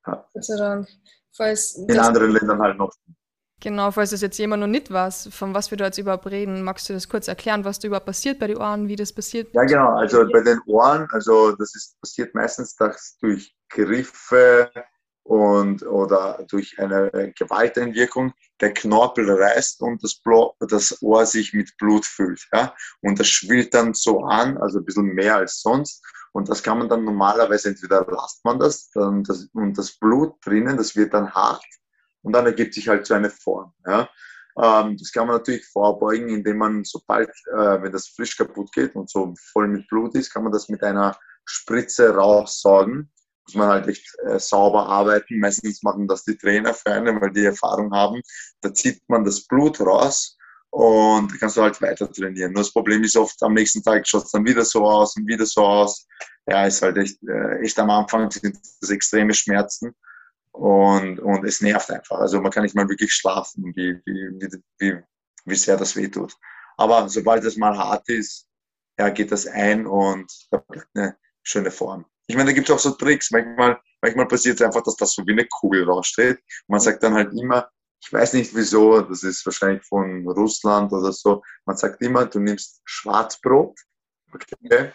ja. 0.07 0.25
Gott 0.33 0.45
sei 0.45 0.57
Dank. 0.57 0.87
Falls 1.35 1.75
in 1.75 1.99
anderen 1.99 2.31
Ländern 2.31 2.61
halt 2.61 2.77
noch. 2.77 2.91
Genau, 3.61 3.89
falls 3.91 4.11
es 4.11 4.21
jetzt 4.21 4.37
jemand 4.37 4.61
noch 4.61 4.67
nicht 4.67 4.91
weiß, 4.91 5.29
von 5.31 5.53
was 5.53 5.71
wir 5.71 5.77
da 5.77 5.85
jetzt 5.85 5.97
überhaupt 5.97 6.27
reden, 6.27 6.61
magst 6.61 6.89
du 6.89 6.93
das 6.93 7.07
kurz 7.07 7.27
erklären, 7.27 7.63
was 7.63 7.79
da 7.79 7.87
überhaupt 7.87 8.05
passiert 8.05 8.37
bei 8.37 8.47
den 8.47 8.57
Ohren, 8.57 8.87
wie 8.87 8.95
das 8.95 9.13
passiert? 9.13 9.53
Ja, 9.53 9.63
genau. 9.63 9.95
Also 9.95 10.25
bei 10.31 10.41
den 10.41 10.59
Ohren, 10.67 11.07
also 11.11 11.55
das 11.55 11.73
ist 11.73 11.99
passiert 12.01 12.35
meistens 12.35 12.75
dass 12.75 13.17
durch 13.21 13.55
Griffe, 13.69 14.69
und, 15.25 15.83
oder 15.83 16.45
durch 16.49 16.77
eine 16.79 17.33
Gewalteinwirkung 17.35 18.33
der 18.61 18.73
Knorpel 18.75 19.29
reißt 19.29 19.81
und 19.81 20.03
das, 20.03 20.15
Blo 20.21 20.53
das 20.59 21.01
Ohr 21.01 21.25
sich 21.25 21.51
mit 21.51 21.75
Blut 21.77 22.05
füllt. 22.05 22.47
Ja? 22.53 22.75
Und 23.01 23.19
das 23.19 23.27
schwillt 23.27 23.73
dann 23.73 23.95
so 23.95 24.21
an, 24.21 24.57
also 24.59 24.79
ein 24.79 24.85
bisschen 24.85 25.15
mehr 25.15 25.37
als 25.37 25.61
sonst. 25.61 26.05
Und 26.31 26.47
das 26.47 26.61
kann 26.61 26.77
man 26.77 26.89
dann 26.89 27.03
normalerweise, 27.03 27.69
entweder 27.69 28.05
lasst 28.07 28.45
man 28.45 28.59
das, 28.59 28.91
dann 28.91 29.23
das 29.23 29.47
und 29.53 29.75
das 29.77 29.97
Blut 29.97 30.35
drinnen, 30.45 30.77
das 30.77 30.95
wird 30.95 31.13
dann 31.13 31.33
hart 31.33 31.65
und 32.21 32.33
dann 32.33 32.45
ergibt 32.45 32.75
sich 32.75 32.87
halt 32.87 33.07
so 33.07 33.15
eine 33.15 33.31
Form. 33.31 33.73
Ja? 33.87 34.07
Ähm, 34.61 34.95
das 34.95 35.11
kann 35.11 35.25
man 35.25 35.37
natürlich 35.37 35.65
vorbeugen, 35.65 36.29
indem 36.29 36.57
man 36.59 36.83
sobald, 36.83 37.29
äh, 37.51 37.81
wenn 37.81 37.91
das 37.91 38.09
frisch 38.09 38.37
kaputt 38.37 38.71
geht 38.73 38.93
und 38.93 39.09
so 39.09 39.33
voll 39.51 39.69
mit 39.69 39.87
Blut 39.87 40.13
ist, 40.13 40.31
kann 40.31 40.43
man 40.43 40.51
das 40.51 40.69
mit 40.69 40.83
einer 40.83 41.17
Spritze 41.45 42.13
raussaugen 42.13 43.11
muss 43.45 43.55
man 43.55 43.67
halt 43.69 43.87
echt 43.87 44.07
äh, 44.25 44.39
sauber 44.39 44.87
arbeiten. 44.87 45.39
Meistens 45.39 45.83
machen 45.83 46.07
das 46.07 46.23
die 46.23 46.37
Trainer 46.37 46.73
für 46.73 46.91
einen, 46.91 47.19
weil 47.21 47.31
die 47.31 47.45
Erfahrung 47.45 47.93
haben. 47.93 48.21
Da 48.61 48.73
zieht 48.73 49.01
man 49.07 49.23
das 49.23 49.45
Blut 49.45 49.79
raus 49.81 50.37
und 50.71 51.39
kannst 51.39 51.57
du 51.57 51.61
halt 51.61 51.81
weiter 51.81 52.11
trainieren. 52.11 52.53
Nur 52.53 52.63
das 52.63 52.73
Problem 52.73 53.03
ist 53.03 53.15
oft, 53.15 53.41
am 53.43 53.53
nächsten 53.53 53.83
Tag 53.83 54.07
schaut 54.07 54.25
es 54.25 54.31
dann 54.31 54.45
wieder 54.45 54.65
so 54.65 54.85
aus 54.85 55.15
und 55.15 55.27
wieder 55.27 55.45
so 55.45 55.65
aus. 55.65 56.05
Ja, 56.47 56.65
ist 56.65 56.81
halt 56.81 56.97
echt, 56.97 57.17
äh, 57.23 57.59
echt 57.61 57.79
am 57.79 57.89
Anfang 57.89 58.29
sind 58.29 58.59
das 58.81 58.89
extreme 58.89 59.33
Schmerzen 59.33 59.95
und, 60.51 61.19
und 61.19 61.45
es 61.45 61.61
nervt 61.61 61.89
einfach. 61.91 62.19
Also 62.19 62.41
man 62.41 62.51
kann 62.51 62.63
nicht 62.63 62.75
mal 62.75 62.89
wirklich 62.89 63.13
schlafen, 63.13 63.73
wie, 63.75 64.01
wie, 64.05 64.49
wie, 64.79 64.99
wie 65.45 65.55
sehr 65.55 65.77
das 65.77 65.95
wehtut. 65.95 66.35
Aber 66.77 67.07
sobald 67.09 67.43
es 67.45 67.57
mal 67.57 67.77
hart 67.77 68.09
ist, 68.09 68.47
ja, 68.97 69.09
geht 69.09 69.31
das 69.31 69.47
ein 69.47 69.85
und 69.87 70.31
da 70.51 70.57
bleibt 70.57 70.89
eine 70.93 71.17
schöne 71.43 71.71
Form. 71.71 72.05
Ich 72.27 72.35
meine, 72.35 72.49
da 72.49 72.53
gibt 72.53 72.69
es 72.69 72.75
auch 72.75 72.79
so 72.79 72.91
Tricks. 72.91 73.31
Manchmal, 73.31 73.79
manchmal 74.01 74.27
passiert 74.27 74.59
es 74.59 74.65
einfach, 74.65 74.81
dass 74.83 74.95
das 74.95 75.13
so 75.13 75.25
wie 75.25 75.33
eine 75.33 75.45
Kugel 75.47 75.83
raussteht. 75.83 76.39
Man 76.67 76.79
sagt 76.79 77.03
dann 77.03 77.13
halt 77.13 77.33
immer, 77.33 77.69
ich 78.01 78.11
weiß 78.11 78.33
nicht 78.33 78.55
wieso, 78.55 79.01
das 79.01 79.23
ist 79.23 79.45
wahrscheinlich 79.45 79.83
von 79.83 80.27
Russland 80.27 80.91
oder 80.91 81.11
so. 81.11 81.41
Man 81.65 81.77
sagt 81.77 82.01
immer, 82.01 82.25
du 82.25 82.39
nimmst 82.39 82.81
Schwarzbrot, 82.85 83.79
okay, 84.33 84.91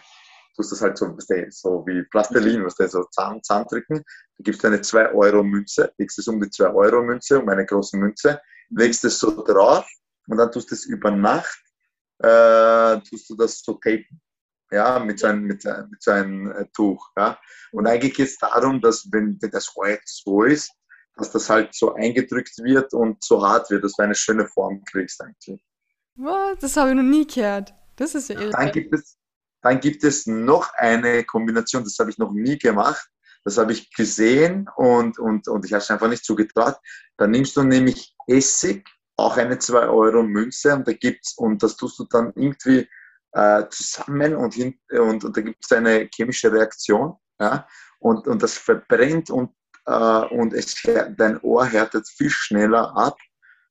tust 0.55 0.71
das 0.71 0.81
halt 0.81 0.97
so, 0.97 1.17
so 1.49 1.85
wie 1.85 2.03
Plastilin, 2.03 2.63
was 2.65 2.75
der 2.75 2.89
so 2.89 3.03
Zahn, 3.11 3.41
Zahntricken. 3.43 4.03
Du 4.37 4.43
gibst 4.43 4.63
eine 4.63 4.77
2-Euro-Münze, 4.77 5.93
legst 5.97 6.19
es 6.19 6.27
um 6.27 6.39
die 6.39 6.47
2-Euro-Münze, 6.47 7.39
um 7.39 7.49
eine 7.49 7.65
große 7.65 7.97
Münze, 7.97 8.41
legst 8.69 9.03
es 9.03 9.19
so 9.19 9.43
drauf 9.43 9.85
und 10.27 10.37
dann 10.37 10.51
tust 10.51 10.71
du 10.71 10.75
es 10.75 10.85
über 10.85 11.11
Nacht, 11.11 11.61
äh, 12.19 12.99
tust 13.09 13.29
du 13.29 13.35
das 13.35 13.61
so 13.61 13.73
tapen 13.73 14.21
ja, 14.71 14.99
mit 14.99 15.19
so 15.19 15.27
einem, 15.27 15.43
mit, 15.43 15.63
mit 15.65 16.01
so 16.01 16.11
einem 16.11 16.51
äh, 16.51 16.65
Tuch. 16.73 17.11
Ja. 17.17 17.37
Und 17.71 17.87
eigentlich 17.87 18.15
geht 18.15 18.27
es 18.27 18.37
darum, 18.37 18.81
dass 18.81 19.07
wenn, 19.11 19.37
wenn 19.41 19.51
das 19.51 19.73
Holz 19.75 20.21
so 20.23 20.43
ist, 20.43 20.71
dass 21.15 21.31
das 21.31 21.49
halt 21.49 21.75
so 21.75 21.93
eingedrückt 21.93 22.57
wird 22.63 22.93
und 22.93 23.23
so 23.23 23.45
hart 23.45 23.69
wird, 23.69 23.83
dass 23.83 23.93
du 23.93 24.03
eine 24.03 24.15
schöne 24.15 24.47
Form 24.47 24.83
kriegst 24.85 25.21
eigentlich. 25.21 25.61
Was? 26.15 26.59
Das 26.59 26.77
habe 26.77 26.91
ich 26.91 26.95
noch 26.95 27.03
nie 27.03 27.27
gehört. 27.27 27.73
Das 27.95 28.15
ist 28.15 28.29
ja 28.29 28.39
irre. 28.39 28.51
Dann 28.51 28.71
gibt 28.71 28.93
es, 28.93 29.17
dann 29.61 29.79
gibt 29.79 30.03
es 30.03 30.25
noch 30.25 30.73
eine 30.75 31.23
Kombination, 31.25 31.83
das 31.83 31.97
habe 31.99 32.09
ich 32.09 32.17
noch 32.17 32.31
nie 32.31 32.57
gemacht. 32.57 33.07
Das 33.43 33.57
habe 33.57 33.73
ich 33.73 33.91
gesehen 33.93 34.69
und, 34.75 35.17
und, 35.17 35.47
und 35.47 35.65
ich 35.65 35.73
habe 35.73 35.81
es 35.81 35.89
einfach 35.89 36.09
nicht 36.09 36.23
zugetraut. 36.23 36.77
Da 37.17 37.27
nimmst 37.27 37.57
du 37.57 37.63
nämlich 37.63 38.15
Essig, 38.27 38.87
auch 39.17 39.37
eine 39.37 39.55
2-Euro-Münze 39.55 40.75
und 40.75 40.87
da 40.87 40.93
gibt's, 40.93 41.37
und 41.37 41.61
das 41.63 41.75
tust 41.75 41.99
du 41.99 42.05
dann 42.05 42.31
irgendwie 42.35 42.87
äh, 43.33 43.63
zusammen 43.69 44.35
und, 44.35 44.53
hin, 44.53 44.79
und, 44.91 45.23
und 45.23 45.37
da 45.37 45.41
gibt 45.41 45.63
es 45.63 45.71
eine 45.71 46.09
chemische 46.13 46.51
Reaktion 46.51 47.15
ja, 47.39 47.67
und, 47.99 48.27
und 48.27 48.41
das 48.43 48.57
verbrennt 48.57 49.29
und, 49.29 49.51
äh, 49.85 50.25
und 50.27 50.53
es, 50.53 50.75
dein 51.17 51.39
Ohr 51.41 51.65
härtet 51.65 52.07
viel 52.07 52.29
schneller 52.29 52.95
ab 52.95 53.17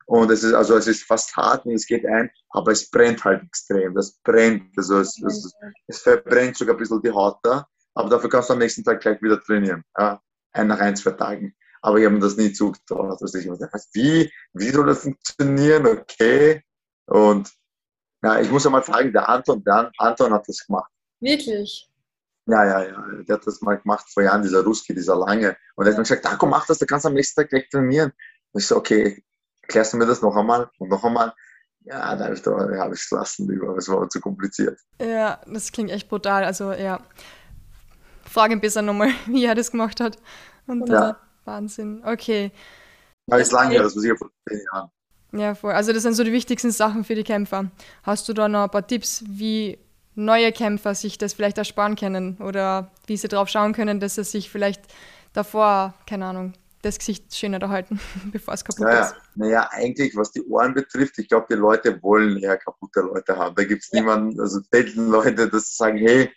und 0.06 0.30
es 0.30 0.42
ist 0.42 0.54
also 0.54 0.76
es 0.76 0.88
ist 0.88 1.04
fast 1.04 1.36
hart 1.36 1.66
und 1.66 1.74
es 1.74 1.86
geht 1.86 2.04
ein, 2.04 2.30
aber 2.50 2.72
es 2.72 2.90
brennt 2.90 3.22
halt 3.22 3.44
extrem. 3.44 3.94
Das 3.94 4.18
brennt, 4.24 4.76
also 4.76 4.98
es, 4.98 5.16
es, 5.22 5.52
es 5.86 6.00
verbrennt 6.00 6.56
sogar 6.56 6.74
ein 6.74 6.78
bisschen 6.78 7.00
die 7.02 7.12
Haut 7.12 7.38
da, 7.44 7.64
aber 7.94 8.08
dafür 8.08 8.28
kannst 8.28 8.48
du 8.48 8.54
am 8.54 8.58
nächsten 8.58 8.82
Tag 8.82 9.00
gleich 9.00 9.22
wieder 9.22 9.40
trainieren, 9.40 9.84
ja, 9.96 10.20
ein 10.52 10.66
nach 10.66 10.80
ein, 10.80 10.96
zwei 10.96 11.12
Tagen. 11.12 11.54
Aber 11.82 11.98
ich 11.98 12.04
habe 12.04 12.16
mir 12.16 12.20
das 12.20 12.36
nie 12.36 12.52
zugetraut. 12.52 13.22
Also 13.22 13.38
ich 13.38 13.46
habe 13.46 13.56
gedacht, 13.56 13.86
wie, 13.92 14.30
wie 14.52 14.68
soll 14.70 14.86
das 14.86 15.02
funktionieren? 15.02 15.86
Okay. 15.86 16.62
Und 17.06 17.50
ja, 18.22 18.40
ich 18.40 18.50
muss 18.50 18.64
ja 18.64 18.70
mal 18.70 18.82
fragen, 18.82 19.12
der 19.12 19.28
Anton, 19.28 19.62
der 19.64 19.90
Anton 19.98 20.32
hat 20.32 20.48
das 20.48 20.66
gemacht. 20.66 20.90
Wirklich? 21.20 21.88
Ja, 22.46 22.64
ja, 22.64 22.82
ja. 22.82 23.04
Der 23.28 23.36
hat 23.36 23.46
das 23.46 23.60
mal 23.60 23.78
gemacht 23.78 24.06
vor 24.12 24.22
Jahren, 24.22 24.42
dieser 24.42 24.62
Ruski, 24.62 24.94
dieser 24.94 25.16
lange. 25.16 25.56
Und 25.76 25.86
er 25.86 25.92
hat 25.92 25.98
mir 25.98 26.02
gesagt, 26.02 26.26
ah, 26.26 26.36
komm, 26.36 26.50
mach 26.50 26.66
das, 26.66 26.78
du 26.78 26.86
kannst 26.86 27.06
am 27.06 27.14
nächsten 27.14 27.40
Tag 27.40 27.50
gleich 27.50 27.68
trainieren. 27.68 28.12
Und 28.52 28.60
ich 28.60 28.66
so, 28.66 28.76
okay, 28.76 29.22
erklärst 29.62 29.92
du 29.92 29.96
mir 29.96 30.06
das 30.06 30.22
noch 30.22 30.36
einmal 30.36 30.70
und 30.78 30.88
noch 30.88 31.04
einmal? 31.04 31.32
Ja, 31.82 32.14
da 32.14 32.24
habe 32.24 32.34
ich, 32.34 32.40
ich 32.40 33.00
es 33.00 33.10
lassen 33.10 33.48
lieber, 33.48 33.76
es 33.76 33.88
war 33.88 34.08
zu 34.10 34.20
kompliziert. 34.20 34.78
Ja, 35.00 35.40
das 35.46 35.72
klingt 35.72 35.90
echt 35.90 36.08
brutal. 36.08 36.44
Also, 36.44 36.72
ja. 36.72 37.00
Frage 38.24 38.52
ein 38.52 38.60
bisschen 38.60 38.84
nochmal, 38.84 39.10
wie 39.26 39.44
er 39.44 39.54
das 39.54 39.70
gemacht 39.70 40.00
hat. 40.00 40.18
Und 40.66 40.88
ja. 40.88 41.18
Wahnsinn. 41.44 42.02
Okay. 42.04 42.52
Ja, 43.26 43.36
ist 43.38 43.52
lange 43.52 43.74
her, 43.74 43.82
das 43.82 43.94
war 43.94 44.02
sicher 44.02 44.16
vor 44.16 44.30
zehn 44.48 44.60
Jahren. 44.72 44.90
Ja, 45.32 45.54
voll. 45.54 45.72
Also 45.72 45.92
das 45.92 46.02
sind 46.02 46.14
so 46.14 46.24
die 46.24 46.32
wichtigsten 46.32 46.70
Sachen 46.70 47.04
für 47.04 47.14
die 47.14 47.24
Kämpfer. 47.24 47.70
Hast 48.02 48.28
du 48.28 48.32
da 48.32 48.48
noch 48.48 48.64
ein 48.64 48.70
paar 48.70 48.86
Tipps, 48.86 49.24
wie 49.28 49.78
neue 50.14 50.52
Kämpfer 50.52 50.94
sich 50.94 51.18
das 51.18 51.34
vielleicht 51.34 51.58
ersparen 51.58 51.96
können 51.96 52.36
oder 52.38 52.90
wie 53.06 53.16
sie 53.16 53.28
drauf 53.28 53.48
schauen 53.48 53.72
können, 53.72 54.00
dass 54.00 54.16
sie 54.16 54.24
sich 54.24 54.50
vielleicht 54.50 54.82
davor, 55.32 55.94
keine 56.06 56.26
Ahnung, 56.26 56.54
das 56.82 56.98
Gesicht 56.98 57.34
schöner 57.34 57.60
erhalten, 57.60 58.00
bevor 58.32 58.54
es 58.54 58.64
kaputt 58.64 58.86
naja, 58.86 59.06
ist? 59.06 59.14
Naja, 59.34 59.68
eigentlich, 59.70 60.16
was 60.16 60.32
die 60.32 60.42
Ohren 60.46 60.74
betrifft, 60.74 61.18
ich 61.18 61.28
glaube, 61.28 61.46
die 61.50 61.54
Leute 61.54 62.02
wollen 62.02 62.38
eher 62.38 62.56
kaputte 62.56 63.00
Leute 63.00 63.36
haben. 63.36 63.54
Da 63.54 63.64
gibt 63.64 63.82
es 63.82 63.90
ja. 63.92 64.00
niemanden, 64.00 64.40
also 64.40 64.60
selten 64.70 65.10
Leute, 65.10 65.48
die 65.48 65.60
sagen, 65.60 65.98
hey, 65.98 66.30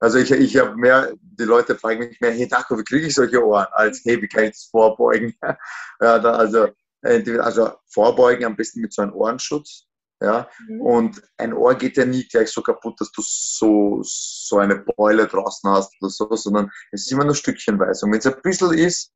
also 0.00 0.18
ich, 0.18 0.32
ich 0.32 0.56
habe 0.56 0.74
mehr, 0.76 1.12
die 1.20 1.44
Leute 1.44 1.76
fragen 1.76 2.00
mich 2.08 2.20
mehr, 2.20 2.32
hey 2.32 2.48
Daco, 2.48 2.76
wie 2.76 2.82
kriege 2.82 3.06
ich 3.06 3.14
solche 3.14 3.44
Ohren, 3.44 3.66
als 3.72 4.00
hey, 4.04 4.20
wie 4.20 4.26
kann 4.26 4.44
ich 4.44 4.50
das 4.50 4.64
vorbeugen? 4.64 5.34
ja, 6.00 6.18
da, 6.18 6.32
also 6.32 6.68
also 7.02 7.72
vorbeugen 7.88 8.44
am 8.44 8.56
besten 8.56 8.80
mit 8.80 8.92
so 8.92 9.02
einem 9.02 9.14
Ohrenschutz. 9.14 9.86
Ja? 10.20 10.48
Mhm. 10.68 10.80
Und 10.80 11.22
ein 11.36 11.52
Ohr 11.52 11.74
geht 11.74 11.96
ja 11.96 12.04
nie 12.04 12.26
gleich 12.28 12.50
so 12.50 12.62
kaputt, 12.62 13.00
dass 13.00 13.10
du 13.12 13.22
so, 13.24 14.00
so 14.04 14.58
eine 14.58 14.76
Beule 14.76 15.26
draußen 15.26 15.68
hast 15.70 15.92
oder 16.00 16.10
so, 16.10 16.34
sondern 16.36 16.70
es 16.92 17.02
ist 17.02 17.12
immer 17.12 17.24
nur 17.24 17.34
stückchenweise. 17.34 18.06
Und 18.06 18.12
wenn 18.12 18.20
es 18.20 18.26
ein 18.26 18.40
bisschen 18.42 18.72
ist, 18.72 19.12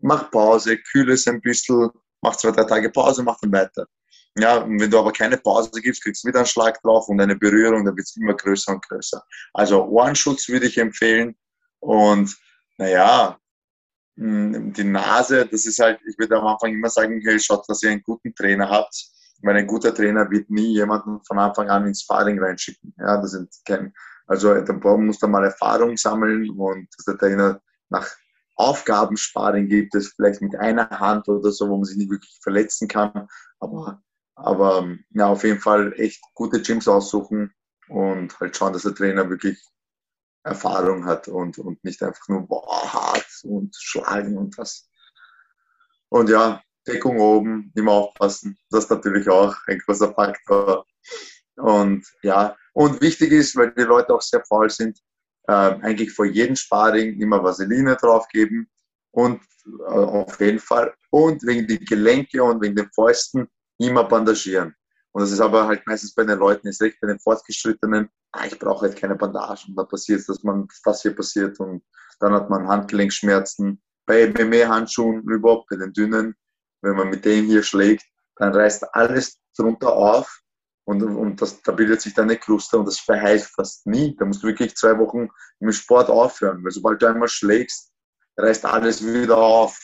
mach 0.00 0.30
Pause, 0.30 0.78
kühle 0.78 1.14
es 1.14 1.26
ein 1.28 1.40
bisschen, 1.40 1.90
mach 2.22 2.36
zwei, 2.36 2.50
drei 2.50 2.64
Tage 2.64 2.90
Pause, 2.90 3.22
mach 3.22 3.38
dann 3.40 3.52
weiter. 3.52 3.86
Ja, 4.38 4.58
und 4.58 4.78
wenn 4.80 4.90
du 4.90 4.98
aber 4.98 5.12
keine 5.12 5.38
Pause 5.38 5.70
gibst, 5.80 6.02
kriegst 6.02 6.22
du 6.22 6.28
wieder 6.28 6.40
einen 6.40 6.46
Schlag 6.46 6.82
drauf 6.82 7.08
und 7.08 7.20
eine 7.20 7.36
Berührung, 7.36 7.84
dann 7.86 7.96
wird 7.96 8.06
es 8.06 8.16
immer 8.16 8.34
größer 8.34 8.72
und 8.72 8.86
größer. 8.86 9.22
Also 9.54 9.84
Ohrenschutz 9.86 10.48
würde 10.48 10.66
ich 10.66 10.76
empfehlen. 10.76 11.36
Und 11.80 12.36
naja, 12.76 13.38
die 14.16 14.84
Nase, 14.84 15.46
das 15.46 15.66
ist 15.66 15.78
halt, 15.78 16.00
ich 16.08 16.18
würde 16.18 16.38
am 16.38 16.46
Anfang 16.46 16.72
immer 16.72 16.88
sagen, 16.88 17.20
hey, 17.22 17.38
schaut, 17.38 17.68
dass 17.68 17.82
ihr 17.82 17.90
einen 17.90 18.02
guten 18.02 18.34
Trainer 18.34 18.68
habt. 18.68 19.10
weil 19.42 19.56
ein 19.56 19.66
guter 19.66 19.94
Trainer 19.94 20.30
wird 20.30 20.48
nie 20.50 20.72
jemanden 20.72 21.22
von 21.24 21.38
Anfang 21.38 21.68
an 21.68 21.86
ins 21.86 22.02
Sparring 22.02 22.42
reinschicken. 22.42 22.94
Ja, 22.98 23.20
das 23.20 23.32
sind 23.32 23.50
kein, 23.66 23.92
also 24.26 24.54
der 24.54 24.74
muss 24.74 25.18
da 25.18 25.26
mal 25.26 25.44
Erfahrung 25.44 25.96
sammeln 25.96 26.50
und 26.50 26.88
dass 26.96 27.04
der 27.04 27.18
Trainer 27.18 27.60
nach 27.90 28.08
Aufgabensparring 28.56 29.68
gibt 29.68 29.94
es 29.94 30.14
vielleicht 30.14 30.40
mit 30.40 30.56
einer 30.56 30.88
Hand 30.88 31.28
oder 31.28 31.50
so, 31.52 31.68
wo 31.68 31.76
man 31.76 31.84
sich 31.84 31.98
nicht 31.98 32.10
wirklich 32.10 32.38
verletzen 32.42 32.88
kann. 32.88 33.28
Aber, 33.60 34.02
aber 34.34 34.96
ja, 35.10 35.26
auf 35.26 35.44
jeden 35.44 35.60
Fall 35.60 35.92
echt 35.98 36.22
gute 36.34 36.62
Gyms 36.62 36.88
aussuchen 36.88 37.52
und 37.88 38.38
halt 38.40 38.56
schauen, 38.56 38.72
dass 38.72 38.82
der 38.82 38.94
Trainer 38.94 39.28
wirklich 39.28 39.62
Erfahrung 40.46 41.04
hat 41.04 41.28
und, 41.28 41.58
und 41.58 41.82
nicht 41.84 42.02
einfach 42.02 42.28
nur 42.28 42.46
boah, 42.46 42.92
hart 42.92 43.26
und 43.44 43.74
schlagen 43.76 44.38
und 44.38 44.56
was. 44.56 44.88
Und 46.08 46.30
ja, 46.30 46.62
Deckung 46.86 47.18
oben, 47.18 47.72
immer 47.74 47.92
aufpassen. 47.92 48.56
Das 48.70 48.84
ist 48.84 48.90
natürlich 48.90 49.28
auch 49.28 49.56
ein 49.66 49.78
großer 49.80 50.14
Faktor. 50.14 50.86
Und 51.56 52.06
ja, 52.22 52.56
und 52.74 53.00
wichtig 53.00 53.32
ist, 53.32 53.56
weil 53.56 53.72
die 53.72 53.82
Leute 53.82 54.14
auch 54.14 54.22
sehr 54.22 54.44
faul 54.44 54.70
sind, 54.70 55.00
äh, 55.48 55.52
eigentlich 55.52 56.12
vor 56.12 56.26
jedem 56.26 56.54
Sparring 56.54 57.20
immer 57.20 57.42
Vaseline 57.42 57.96
draufgeben 57.96 58.70
und 59.10 59.40
äh, 59.66 59.92
auf 59.92 60.38
jeden 60.40 60.60
Fall. 60.60 60.94
Und 61.10 61.42
wegen 61.44 61.66
die 61.66 61.84
Gelenke 61.84 62.42
und 62.42 62.62
wegen 62.62 62.76
den 62.76 62.90
Fäusten 62.92 63.48
immer 63.78 64.04
bandagieren. 64.04 64.76
Und 65.10 65.22
das 65.22 65.32
ist 65.32 65.40
aber 65.40 65.66
halt 65.66 65.84
meistens 65.86 66.14
bei 66.14 66.24
den 66.24 66.38
Leuten, 66.38 66.68
ist 66.68 66.82
recht 66.82 67.00
bei 67.00 67.08
den 67.08 67.18
Fortgeschrittenen, 67.18 68.10
ah, 68.32 68.46
ich 68.46 68.58
brauche 68.58 68.86
halt 68.86 68.96
keine 68.96 69.16
Bandagen. 69.16 69.74
Da 69.74 69.84
passiert 69.84 70.20
es, 70.20 70.26
dass 70.26 70.42
man 70.42 70.68
das 70.84 71.02
hier 71.02 71.14
passiert 71.14 71.58
und 71.60 71.82
dann 72.20 72.32
hat 72.32 72.50
man 72.50 72.68
Handgelenkschmerzen. 72.68 73.82
Bei 74.06 74.28
MMA-Handschuhen 74.28 75.22
überhaupt, 75.22 75.68
bei 75.68 75.76
den 75.76 75.92
dünnen, 75.92 76.36
wenn 76.82 76.96
man 76.96 77.10
mit 77.10 77.24
denen 77.24 77.48
hier 77.48 77.62
schlägt, 77.62 78.04
dann 78.36 78.54
reißt 78.54 78.94
alles 78.94 79.40
drunter 79.56 79.92
auf 79.92 80.42
und, 80.86 81.02
und 81.02 81.42
das, 81.42 81.60
da 81.62 81.72
bildet 81.72 82.00
sich 82.00 82.14
dann 82.14 82.30
eine 82.30 82.38
Kruste 82.38 82.78
und 82.78 82.86
das 82.86 83.00
verheilt 83.00 83.42
fast 83.42 83.86
nie. 83.86 84.14
Da 84.16 84.24
musst 84.24 84.42
du 84.42 84.46
wirklich 84.46 84.76
zwei 84.76 84.96
Wochen 84.98 85.28
im 85.58 85.72
Sport 85.72 86.08
aufhören, 86.08 86.62
weil 86.62 86.70
sobald 86.70 87.02
du 87.02 87.06
einmal 87.06 87.28
schlägst, 87.28 87.92
reißt 88.36 88.64
alles 88.64 89.04
wieder 89.04 89.36
auf. 89.36 89.76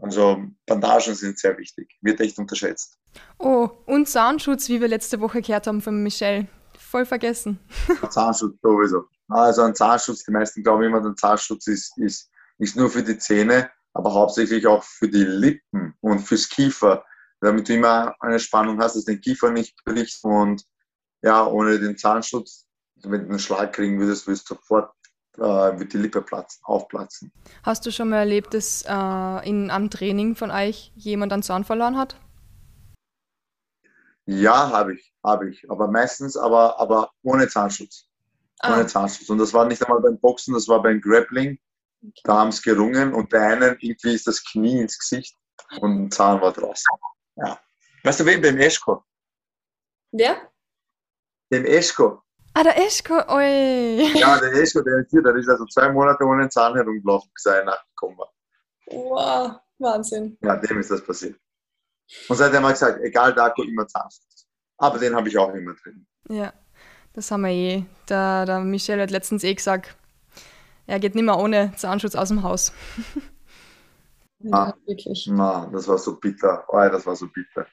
Also 0.00 0.42
Bandagen 0.66 1.14
sind 1.14 1.38
sehr 1.38 1.56
wichtig, 1.58 1.98
wird 2.00 2.20
echt 2.20 2.38
unterschätzt. 2.38 2.98
Oh, 3.38 3.68
und 3.86 4.08
Zahnschutz, 4.08 4.68
wie 4.68 4.80
wir 4.80 4.88
letzte 4.88 5.20
Woche 5.20 5.42
gehört 5.42 5.66
haben 5.66 5.82
von 5.82 6.02
Michelle. 6.02 6.48
Voll 6.78 7.06
vergessen. 7.06 7.58
Zahnschutz 8.10 8.56
sowieso. 8.62 9.04
Also 9.28 9.62
ein 9.62 9.74
Zahnschutz, 9.74 10.24
die 10.24 10.30
meisten 10.30 10.62
glauben 10.62 10.84
immer, 10.84 11.04
ein 11.04 11.16
Zahnschutz 11.16 11.66
ist, 11.66 11.96
ist, 11.98 12.30
ist 12.58 12.76
nur 12.76 12.90
für 12.90 13.02
die 13.02 13.18
Zähne, 13.18 13.70
aber 13.92 14.14
hauptsächlich 14.14 14.66
auch 14.66 14.82
für 14.82 15.08
die 15.08 15.24
Lippen 15.24 15.94
und 16.00 16.20
fürs 16.20 16.48
Kiefer, 16.48 17.04
damit 17.40 17.68
du 17.68 17.74
immer 17.74 18.14
eine 18.20 18.38
Spannung 18.38 18.80
hast, 18.80 18.96
dass 18.96 19.04
den 19.04 19.20
Kiefer 19.20 19.50
nicht 19.50 19.74
brichst 19.84 20.24
und 20.24 20.64
ja, 21.22 21.46
ohne 21.46 21.78
den 21.78 21.96
Zahnschutz, 21.96 22.66
wenn 23.02 23.22
du 23.22 23.30
einen 23.30 23.38
Schlag 23.38 23.72
kriegen 23.72 23.98
würdest, 23.98 24.26
würdest 24.26 24.48
du 24.50 24.54
sofort 24.54 24.92
äh, 25.38 25.78
wird 25.78 25.92
die 25.92 25.98
Lippe 25.98 26.22
platzen, 26.22 26.62
aufplatzen. 26.64 27.32
Hast 27.62 27.84
du 27.84 27.92
schon 27.92 28.08
mal 28.08 28.18
erlebt, 28.18 28.54
dass 28.54 28.82
äh, 28.82 29.48
in 29.48 29.70
einem 29.70 29.90
Training 29.90 30.34
von 30.34 30.50
euch 30.50 30.92
jemand 30.94 31.32
einen 31.32 31.42
Zahn 31.42 31.64
verloren 31.64 31.98
hat? 31.98 32.16
Ja, 34.26 34.70
habe 34.70 34.94
ich, 34.94 35.14
habe 35.24 35.50
ich. 35.50 35.70
Aber 35.70 35.88
meistens 35.88 36.36
aber, 36.36 36.78
aber 36.80 37.10
ohne 37.22 37.48
Zahnschutz. 37.48 38.08
Ah. 38.60 38.74
Ohne 38.74 38.86
Zahnschutz. 38.86 39.28
Und 39.30 39.38
das 39.38 39.54
war 39.54 39.66
nicht 39.66 39.82
einmal 39.82 40.00
beim 40.00 40.18
Boxen, 40.18 40.54
das 40.54 40.68
war 40.68 40.82
beim 40.82 41.00
Grappling. 41.00 41.58
Okay. 42.02 42.20
Da 42.24 42.36
haben 42.36 42.48
es 42.48 42.62
gerungen 42.62 43.14
und 43.14 43.30
bei 43.30 43.40
einem 43.40 43.76
irgendwie 43.80 44.14
ist 44.14 44.26
das 44.26 44.44
Knie 44.44 44.80
ins 44.80 44.98
Gesicht 44.98 45.36
und 45.80 46.04
ein 46.04 46.10
Zahn 46.10 46.40
war 46.40 46.52
draußen. 46.52 46.84
Ja. 47.36 47.58
Weißt 48.04 48.20
du 48.20 48.26
wen? 48.26 48.40
Beim 48.40 48.58
Eschko. 48.58 49.04
Wer? 50.12 50.50
Dem 51.50 51.64
Eschko. 51.64 52.22
Ah, 52.54 52.62
der 52.62 52.78
Eschko, 52.78 53.14
oi. 53.28 54.10
Ja, 54.14 54.38
der 54.38 54.52
Eschko, 54.54 54.80
der 54.82 54.98
ist 54.98 55.10
hier, 55.10 55.22
der 55.22 55.34
ist 55.36 55.48
also 55.48 55.66
zwei 55.66 55.92
Monate 55.92 56.24
ohne 56.24 56.48
Zahn 56.48 56.74
herumgelaufen, 56.74 57.30
bis 57.34 57.44
er 57.46 57.64
nachgekommen 57.64 58.18
war. 58.18 58.32
Wow, 58.86 59.60
Wahnsinn. 59.78 60.38
Ja, 60.40 60.56
dem 60.56 60.80
ist 60.80 60.90
das 60.90 61.04
passiert. 61.04 61.38
Und 62.28 62.36
seitdem 62.36 62.62
habe 62.62 62.72
ich 62.72 62.78
gesagt, 62.78 63.00
egal 63.02 63.34
Darko, 63.34 63.62
immer 63.62 63.86
Zahnschutz. 63.86 64.46
Aber 64.78 64.98
den 64.98 65.14
habe 65.14 65.28
ich 65.28 65.38
auch 65.38 65.52
immer 65.54 65.74
drin. 65.74 66.06
Ja, 66.28 66.52
das 67.12 67.30
haben 67.30 67.42
wir 67.42 67.50
eh. 67.50 67.84
Der, 68.08 68.44
der 68.44 68.60
Michel 68.60 69.00
hat 69.00 69.10
letztens 69.10 69.42
eh 69.44 69.54
gesagt, 69.54 69.96
er 70.86 71.00
geht 71.00 71.14
nicht 71.14 71.24
mehr 71.24 71.38
ohne 71.38 71.72
Zahnschutz 71.76 72.14
aus 72.14 72.28
dem 72.28 72.42
Haus. 72.42 72.72
ja, 74.38 74.74
wirklich. 74.86 75.28
Na, 75.32 75.66
das 75.72 75.88
war 75.88 75.98
so 75.98 76.16
bitter. 76.16 76.64
Oh, 76.68 76.76
das 76.76 77.06
war 77.06 77.16
so 77.16 77.26
bitter. 77.28 77.66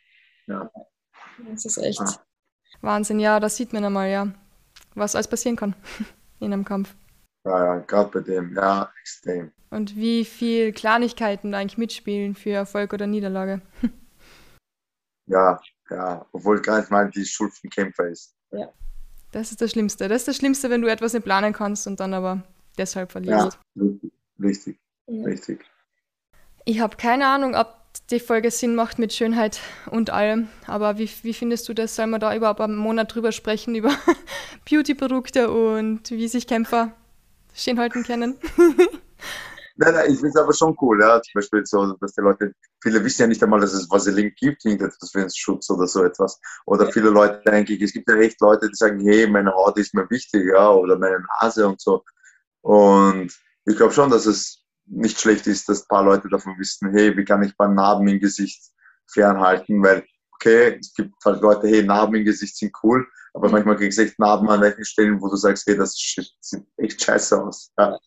Ja. 0.47 0.69
Das 1.49 1.65
ist 1.65 1.77
echt 1.77 2.01
ah. 2.01 2.23
Wahnsinn. 2.81 3.19
Ja, 3.19 3.39
das 3.39 3.57
sieht 3.57 3.73
man 3.73 3.85
einmal, 3.85 4.09
ja, 4.09 4.27
was 4.95 5.15
alles 5.15 5.27
passieren 5.27 5.55
kann 5.55 5.75
in 6.39 6.53
einem 6.53 6.65
Kampf. 6.65 6.95
Ja, 7.45 7.65
ja, 7.65 7.79
gerade 7.79 8.09
bei 8.09 8.19
dem, 8.21 8.55
ja, 8.55 8.91
extrem. 9.01 9.51
Und 9.69 9.95
wie 9.95 10.23
viel 10.23 10.71
Kleinigkeiten 10.71 11.53
eigentlich 11.53 11.77
mitspielen 11.77 12.35
für 12.35 12.51
Erfolg 12.51 12.93
oder 12.93 13.07
Niederlage. 13.07 13.61
ja, 15.25 15.59
ja, 15.89 16.25
obwohl 16.31 16.61
gar 16.61 16.79
nicht 16.79 16.91
mal 16.91 17.09
die 17.09 17.25
Schuld 17.25 17.53
von 17.53 17.69
Kämpfer 17.69 18.07
ist. 18.07 18.35
Ja. 18.51 18.71
Das 19.31 19.51
ist 19.51 19.61
das 19.61 19.71
Schlimmste. 19.71 20.07
Das 20.07 20.21
ist 20.21 20.27
das 20.27 20.37
Schlimmste, 20.37 20.69
wenn 20.69 20.81
du 20.81 20.87
etwas 20.87 21.13
nicht 21.13 21.23
planen 21.23 21.53
kannst 21.53 21.87
und 21.87 21.99
dann 21.99 22.13
aber 22.13 22.43
deshalb 22.77 23.11
verlierst. 23.11 23.57
Ja, 23.75 23.83
richtig, 24.39 24.79
ja. 25.07 25.23
richtig. 25.25 25.65
Ich 26.65 26.79
habe 26.79 26.97
keine 26.97 27.27
Ahnung, 27.27 27.55
ob 27.55 27.83
die 28.09 28.19
Folge 28.19 28.51
Sinn 28.51 28.75
macht 28.75 28.99
mit 28.99 29.13
Schönheit 29.13 29.59
und 29.89 30.09
allem, 30.09 30.49
aber 30.65 30.97
wie, 30.97 31.09
wie 31.23 31.33
findest 31.33 31.67
du 31.67 31.73
das? 31.73 31.95
Sollen 31.95 32.09
wir 32.09 32.19
da 32.19 32.35
überhaupt 32.35 32.61
einen 32.61 32.75
Monat 32.75 33.13
drüber 33.13 33.31
sprechen, 33.31 33.75
über 33.75 33.91
Beauty-Produkte 34.69 35.51
und 35.51 36.09
wie 36.11 36.27
sich 36.27 36.47
Kämpfer 36.47 36.93
schön 37.53 37.79
halten 37.79 38.03
können? 38.03 38.35
Nein, 39.75 39.93
nein, 39.95 40.11
ich 40.11 40.19
finde 40.19 40.29
es 40.29 40.35
aber 40.35 40.53
schon 40.53 40.77
cool, 40.81 41.01
ja. 41.01 41.19
Zum 41.21 41.31
Beispiel 41.33 41.65
so, 41.65 41.93
dass 41.93 42.13
die 42.13 42.21
Leute, 42.21 42.53
viele 42.81 43.03
wissen 43.03 43.23
ja 43.23 43.27
nicht 43.27 43.41
einmal, 43.41 43.59
dass 43.59 43.73
es 43.73 43.89
Vaseline 43.89 44.31
gibt, 44.31 44.61
Schutz 45.35 45.69
oder 45.69 45.87
so 45.87 46.03
etwas. 46.03 46.39
Oder 46.67 46.91
viele 46.91 47.09
Leute 47.09 47.41
denke 47.43 47.73
ich, 47.73 47.81
es 47.81 47.93
gibt 47.93 48.07
ja 48.07 48.15
echt 48.17 48.39
Leute, 48.41 48.69
die 48.69 48.75
sagen, 48.75 48.99
hey, 48.99 49.27
meine 49.27 49.51
Haut 49.51 49.77
ist 49.79 49.95
mir 49.95 50.07
wichtig, 50.11 50.45
ja, 50.53 50.69
oder 50.69 50.97
meine 50.99 51.23
Nase 51.41 51.67
und 51.67 51.81
so. 51.81 52.03
Und 52.61 53.31
ich 53.65 53.75
glaube 53.75 53.93
schon, 53.93 54.11
dass 54.11 54.27
es 54.27 54.63
nicht 54.85 55.19
schlecht 55.19 55.47
ist, 55.47 55.67
dass 55.67 55.83
ein 55.83 55.87
paar 55.87 56.03
Leute 56.03 56.29
davon 56.29 56.57
wissen, 56.59 56.91
hey, 56.91 57.17
wie 57.17 57.25
kann 57.25 57.41
ich 57.41 57.57
bei 57.57 57.67
Narben 57.67 58.07
im 58.07 58.19
Gesicht 58.19 58.61
fernhalten, 59.07 59.81
weil, 59.81 60.05
okay, 60.33 60.77
es 60.79 60.93
gibt 60.93 61.15
halt 61.25 61.41
Leute, 61.41 61.67
hey, 61.67 61.83
Narben 61.83 62.15
im 62.15 62.25
Gesicht 62.25 62.57
sind 62.57 62.75
cool, 62.83 63.07
aber 63.33 63.47
mhm. 63.47 63.53
manchmal 63.53 63.77
kriegst 63.77 63.97
du 63.97 64.03
echt 64.03 64.19
Narben 64.19 64.49
an 64.49 64.61
welchen 64.61 64.85
Stellen, 64.85 65.19
wo 65.19 65.29
du 65.29 65.35
sagst, 65.35 65.65
hey, 65.65 65.77
das 65.77 65.95
sieht 65.95 66.63
echt 66.77 67.03
scheiße 67.03 67.41
aus. 67.41 67.71
Ja 67.79 67.97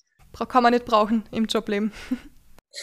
kann 0.44 0.62
man 0.62 0.72
nicht 0.72 0.84
brauchen 0.84 1.24
im 1.30 1.46
Jobleben. 1.46 1.92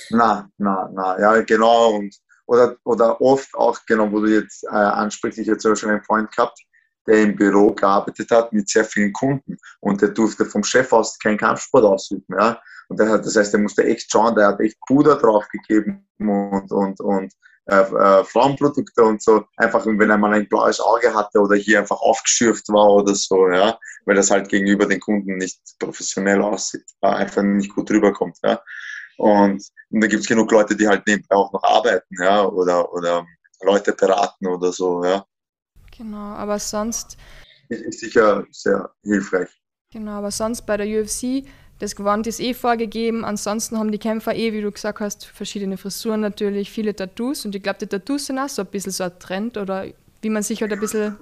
Na, 0.10 0.50
na, 0.58 0.90
na, 0.94 1.20
ja, 1.20 1.42
genau. 1.42 1.96
Und, 1.96 2.16
oder, 2.48 2.78
oder 2.84 3.22
oft 3.22 3.54
auch, 3.54 3.80
genau, 3.88 4.12
wo 4.12 4.20
du 4.20 4.28
jetzt 4.28 4.64
äh, 4.64 4.70
ansprichst, 4.70 5.40
ich 5.40 5.48
jetzt 5.48 5.64
schon 5.64 5.90
einen 5.90 6.04
Freund 6.04 6.32
gehabt, 6.36 6.60
der 7.08 7.22
im 7.22 7.36
Büro 7.36 7.74
gearbeitet 7.74 8.32
hat 8.32 8.54
mit 8.54 8.70
sehr 8.70 8.86
vielen 8.86 9.14
Kunden 9.14 9.58
und 9.82 10.02
der 10.02 10.10
durfte 10.10 10.46
vom 10.46 10.64
Chef 10.64 10.92
aus 10.94 11.20
keinen 11.20 11.38
Kampfsport 11.38 11.84
ausüben. 11.84 12.36
Ja? 12.40 12.62
Und 12.88 13.00
der 13.00 13.10
hat, 13.10 13.26
das 13.26 13.36
heißt, 13.36 13.54
der 13.54 13.60
musste 13.60 13.84
echt 13.84 14.12
schauen, 14.12 14.36
der 14.36 14.48
hat 14.48 14.60
echt 14.60 14.80
Puder 14.88 15.16
draufgegeben 15.16 16.08
und, 16.20 16.72
und, 16.72 17.00
und 17.02 17.34
äh, 17.66 17.76
äh, 17.76 18.24
Frauenprodukte 18.26 19.04
und 19.04 19.22
so, 19.22 19.46
einfach 19.56 19.86
wenn 19.86 20.20
mal 20.20 20.34
ein 20.34 20.50
blaues 20.50 20.82
Auge 20.82 21.14
hatte 21.14 21.40
oder 21.40 21.56
hier 21.56 21.80
einfach 21.80 22.02
aufgeschürft 22.02 22.68
war 22.70 22.90
oder 22.90 23.16
so, 23.16 23.48
ja, 23.50 23.80
weil 24.06 24.16
das 24.16 24.32
halt 24.32 24.50
gegenüber 24.50 24.86
den 24.86 25.00
Kunden 25.00 25.38
nicht 25.38 25.62
professionell 25.80 26.42
aussieht, 26.42 26.84
einfach 27.02 27.42
nicht 27.42 27.74
gut 27.74 27.90
rüberkommt, 27.90 28.38
ja. 28.44 28.62
Und, 29.18 29.64
und 29.92 30.02
da 30.02 30.08
gibt 30.08 30.24
es 30.24 30.28
genug 30.28 30.52
Leute, 30.52 30.76
die 30.76 30.88
halt 30.88 31.08
nebenbei 31.08 31.36
auch 31.36 31.54
noch 31.54 31.64
arbeiten, 31.64 32.22
ja, 32.22 32.46
oder, 32.46 32.92
oder 32.92 33.26
Leute 33.62 33.94
beraten 33.94 34.48
oder 34.48 34.74
so, 34.74 35.04
ja. 35.06 35.26
Genau, 35.98 36.18
aber 36.36 36.60
sonst. 36.60 37.18
Ist 37.70 38.00
sicher 38.00 38.46
sehr 38.52 38.90
hilfreich. 39.04 39.50
Genau, 39.92 40.14
aber 40.14 40.32
sonst 40.32 40.64
bei 40.64 40.76
der 40.76 40.88
UFC 40.88 41.46
das 41.80 41.96
Gewand 41.96 42.28
ist 42.28 42.40
eh 42.40 42.54
vorgegeben. 42.54 43.26
Ansonsten 43.26 43.78
haben 43.78 43.92
die 43.92 43.98
Kämpfer 43.98 44.36
eh, 44.36 44.54
wie 44.54 44.62
du 44.62 44.72
gesagt 44.72 45.00
hast, 45.00 45.26
verschiedene 45.26 45.78
Frisuren 45.78 46.22
natürlich, 46.22 46.72
viele 46.72 46.96
Tattoos. 46.96 47.46
Und 47.46 47.56
ich 47.56 47.64
glaube, 47.64 47.80
die 47.80 47.88
Tattoos 47.88 48.28
sind 48.28 48.40
auch 48.40 48.50
so 48.50 48.62
ein 48.62 48.68
bisschen 48.68 48.92
so 48.92 49.04
ein 49.04 49.20
Trend 49.20 49.58
oder 49.58 49.86
wie 50.22 50.30
man 50.30 50.44
sich 50.44 50.62
halt 50.62 50.72
ein 50.72 50.80
bisschen. 50.80 51.18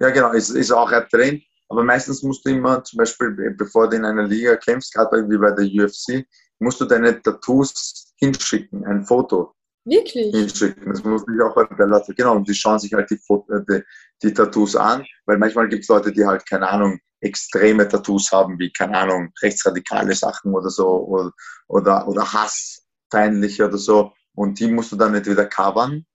Ja, 0.00 0.10
genau, 0.10 0.32
es 0.32 0.50
ist 0.50 0.70
auch 0.70 0.90
ein 0.90 1.08
Trend. 1.08 1.42
Aber 1.68 1.82
meistens 1.84 2.22
musst 2.22 2.46
du 2.46 2.50
immer, 2.50 2.82
zum 2.82 2.98
Beispiel, 2.98 3.54
bevor 3.56 3.90
du 3.90 3.96
in 3.96 4.04
einer 4.04 4.26
Liga 4.26 4.56
kämpfst, 4.56 4.94
gerade 4.94 5.28
wie 5.28 5.36
bei 5.36 5.50
der 5.50 5.66
UFC, 5.66 6.26
musst 6.60 6.80
du 6.80 6.86
deine 6.86 7.20
Tattoos 7.20 8.14
hinschicken, 8.16 8.84
ein 8.86 9.04
Foto. 9.04 9.52
Wirklich? 9.84 10.34
Hinschicken. 10.34 10.90
Das 10.90 11.04
muss 11.04 11.22
ich 11.22 11.42
auch 11.42 11.54
bei 11.54 11.64
der 11.76 11.86
Leute, 11.86 12.14
genau, 12.14 12.36
und 12.36 12.48
die 12.48 12.54
schauen 12.54 12.78
sich 12.78 12.92
halt 12.92 13.10
die, 13.10 13.16
äh, 13.16 13.60
die, 13.68 13.82
die 14.22 14.32
Tattoos 14.32 14.76
an, 14.76 15.04
weil 15.26 15.38
manchmal 15.38 15.68
gibt 15.68 15.82
es 15.82 15.88
Leute, 15.88 16.10
die 16.12 16.24
halt, 16.24 16.46
keine 16.46 16.68
Ahnung, 16.68 16.98
extreme 17.20 17.88
Tattoos 17.88 18.30
haben, 18.32 18.58
wie, 18.58 18.72
keine 18.72 18.96
Ahnung, 18.98 19.32
rechtsradikale 19.42 20.14
Sachen 20.14 20.54
oder 20.54 20.70
so, 20.70 20.88
oder, 21.06 21.32
oder, 21.66 22.08
oder 22.08 22.32
hassfeindliche 22.32 23.66
oder 23.66 23.78
so. 23.78 24.12
Und 24.34 24.60
die 24.60 24.68
musst 24.68 24.92
du 24.92 24.96
dann 24.96 25.14
entweder 25.14 25.46
covern 25.46 26.06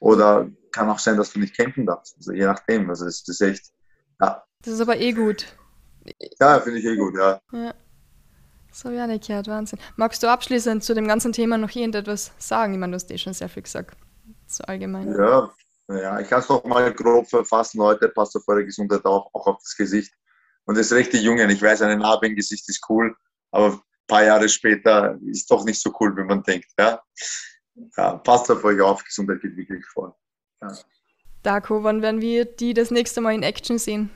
oder 0.00 0.48
kann 0.72 0.90
auch 0.90 0.98
sein, 0.98 1.16
dass 1.16 1.32
du 1.32 1.40
nicht 1.40 1.56
kämpfen 1.56 1.86
darfst. 1.86 2.16
Also 2.16 2.32
je 2.32 2.44
nachdem. 2.44 2.88
Also 2.90 3.06
es 3.06 3.26
ist 3.26 3.40
echt, 3.40 3.70
ja. 4.20 4.42
Das 4.62 4.74
ist 4.74 4.80
aber 4.80 4.96
eh 4.98 5.12
gut. 5.12 5.46
Ja, 6.40 6.60
finde 6.60 6.78
ich 6.80 6.84
eh 6.84 6.96
gut, 6.96 7.14
ja. 7.16 7.40
ja. 7.52 7.74
So 8.72 8.90
ja, 8.90 9.06
nicht 9.06 9.26
gehört, 9.26 9.48
Wahnsinn. 9.48 9.78
Magst 9.96 10.22
du 10.22 10.28
abschließend 10.28 10.84
zu 10.84 10.94
dem 10.94 11.08
ganzen 11.08 11.32
Thema 11.32 11.58
noch 11.58 11.74
irgendetwas 11.74 12.32
sagen? 12.38 12.74
Ich 12.74 12.78
meine, 12.78 12.92
du 12.92 12.96
hast 12.96 13.10
eh 13.10 13.18
schon 13.18 13.32
sehr 13.32 13.48
viel 13.48 13.62
gesagt. 13.62 13.96
So 14.46 14.64
allgemein. 14.64 15.12
Ja, 15.14 15.50
ja 15.88 16.20
ich 16.20 16.28
kann 16.28 16.40
es 16.40 16.48
noch 16.48 16.64
mal 16.64 16.92
grob 16.92 17.28
verfassen. 17.28 17.80
Heute 17.80 18.08
passt 18.08 18.36
auf 18.36 18.46
eure 18.46 18.64
Gesundheit 18.64 19.04
auch, 19.04 19.30
auch 19.34 19.46
auf 19.46 19.58
das 19.62 19.76
Gesicht. 19.76 20.12
Und 20.68 20.76
das 20.76 20.86
ist 20.86 20.92
richtig 20.92 21.22
jungen. 21.22 21.48
Ich 21.48 21.62
weiß, 21.62 21.80
eine 21.80 21.96
Narbe 21.96 22.26
im 22.26 22.36
Gesicht 22.36 22.68
ist 22.68 22.84
cool, 22.90 23.16
aber 23.52 23.72
ein 23.72 23.80
paar 24.06 24.24
Jahre 24.24 24.50
später 24.50 25.18
ist 25.24 25.50
doch 25.50 25.64
nicht 25.64 25.80
so 25.80 25.94
cool, 25.98 26.14
wie 26.14 26.24
man 26.24 26.42
denkt. 26.42 26.66
Ja, 26.78 27.02
ja 27.96 28.16
passt 28.18 28.50
auf 28.50 28.62
euch 28.64 28.78
auf. 28.82 29.02
Gesundheit 29.02 29.40
geht 29.40 29.56
wirklich 29.56 29.86
vor. 29.86 30.14
Ja. 30.60 30.76
Darko, 31.42 31.82
wann 31.84 32.02
werden 32.02 32.20
wir 32.20 32.44
die 32.44 32.74
das 32.74 32.90
nächste 32.90 33.22
Mal 33.22 33.34
in 33.34 33.42
Action 33.42 33.78
sehen? 33.78 34.10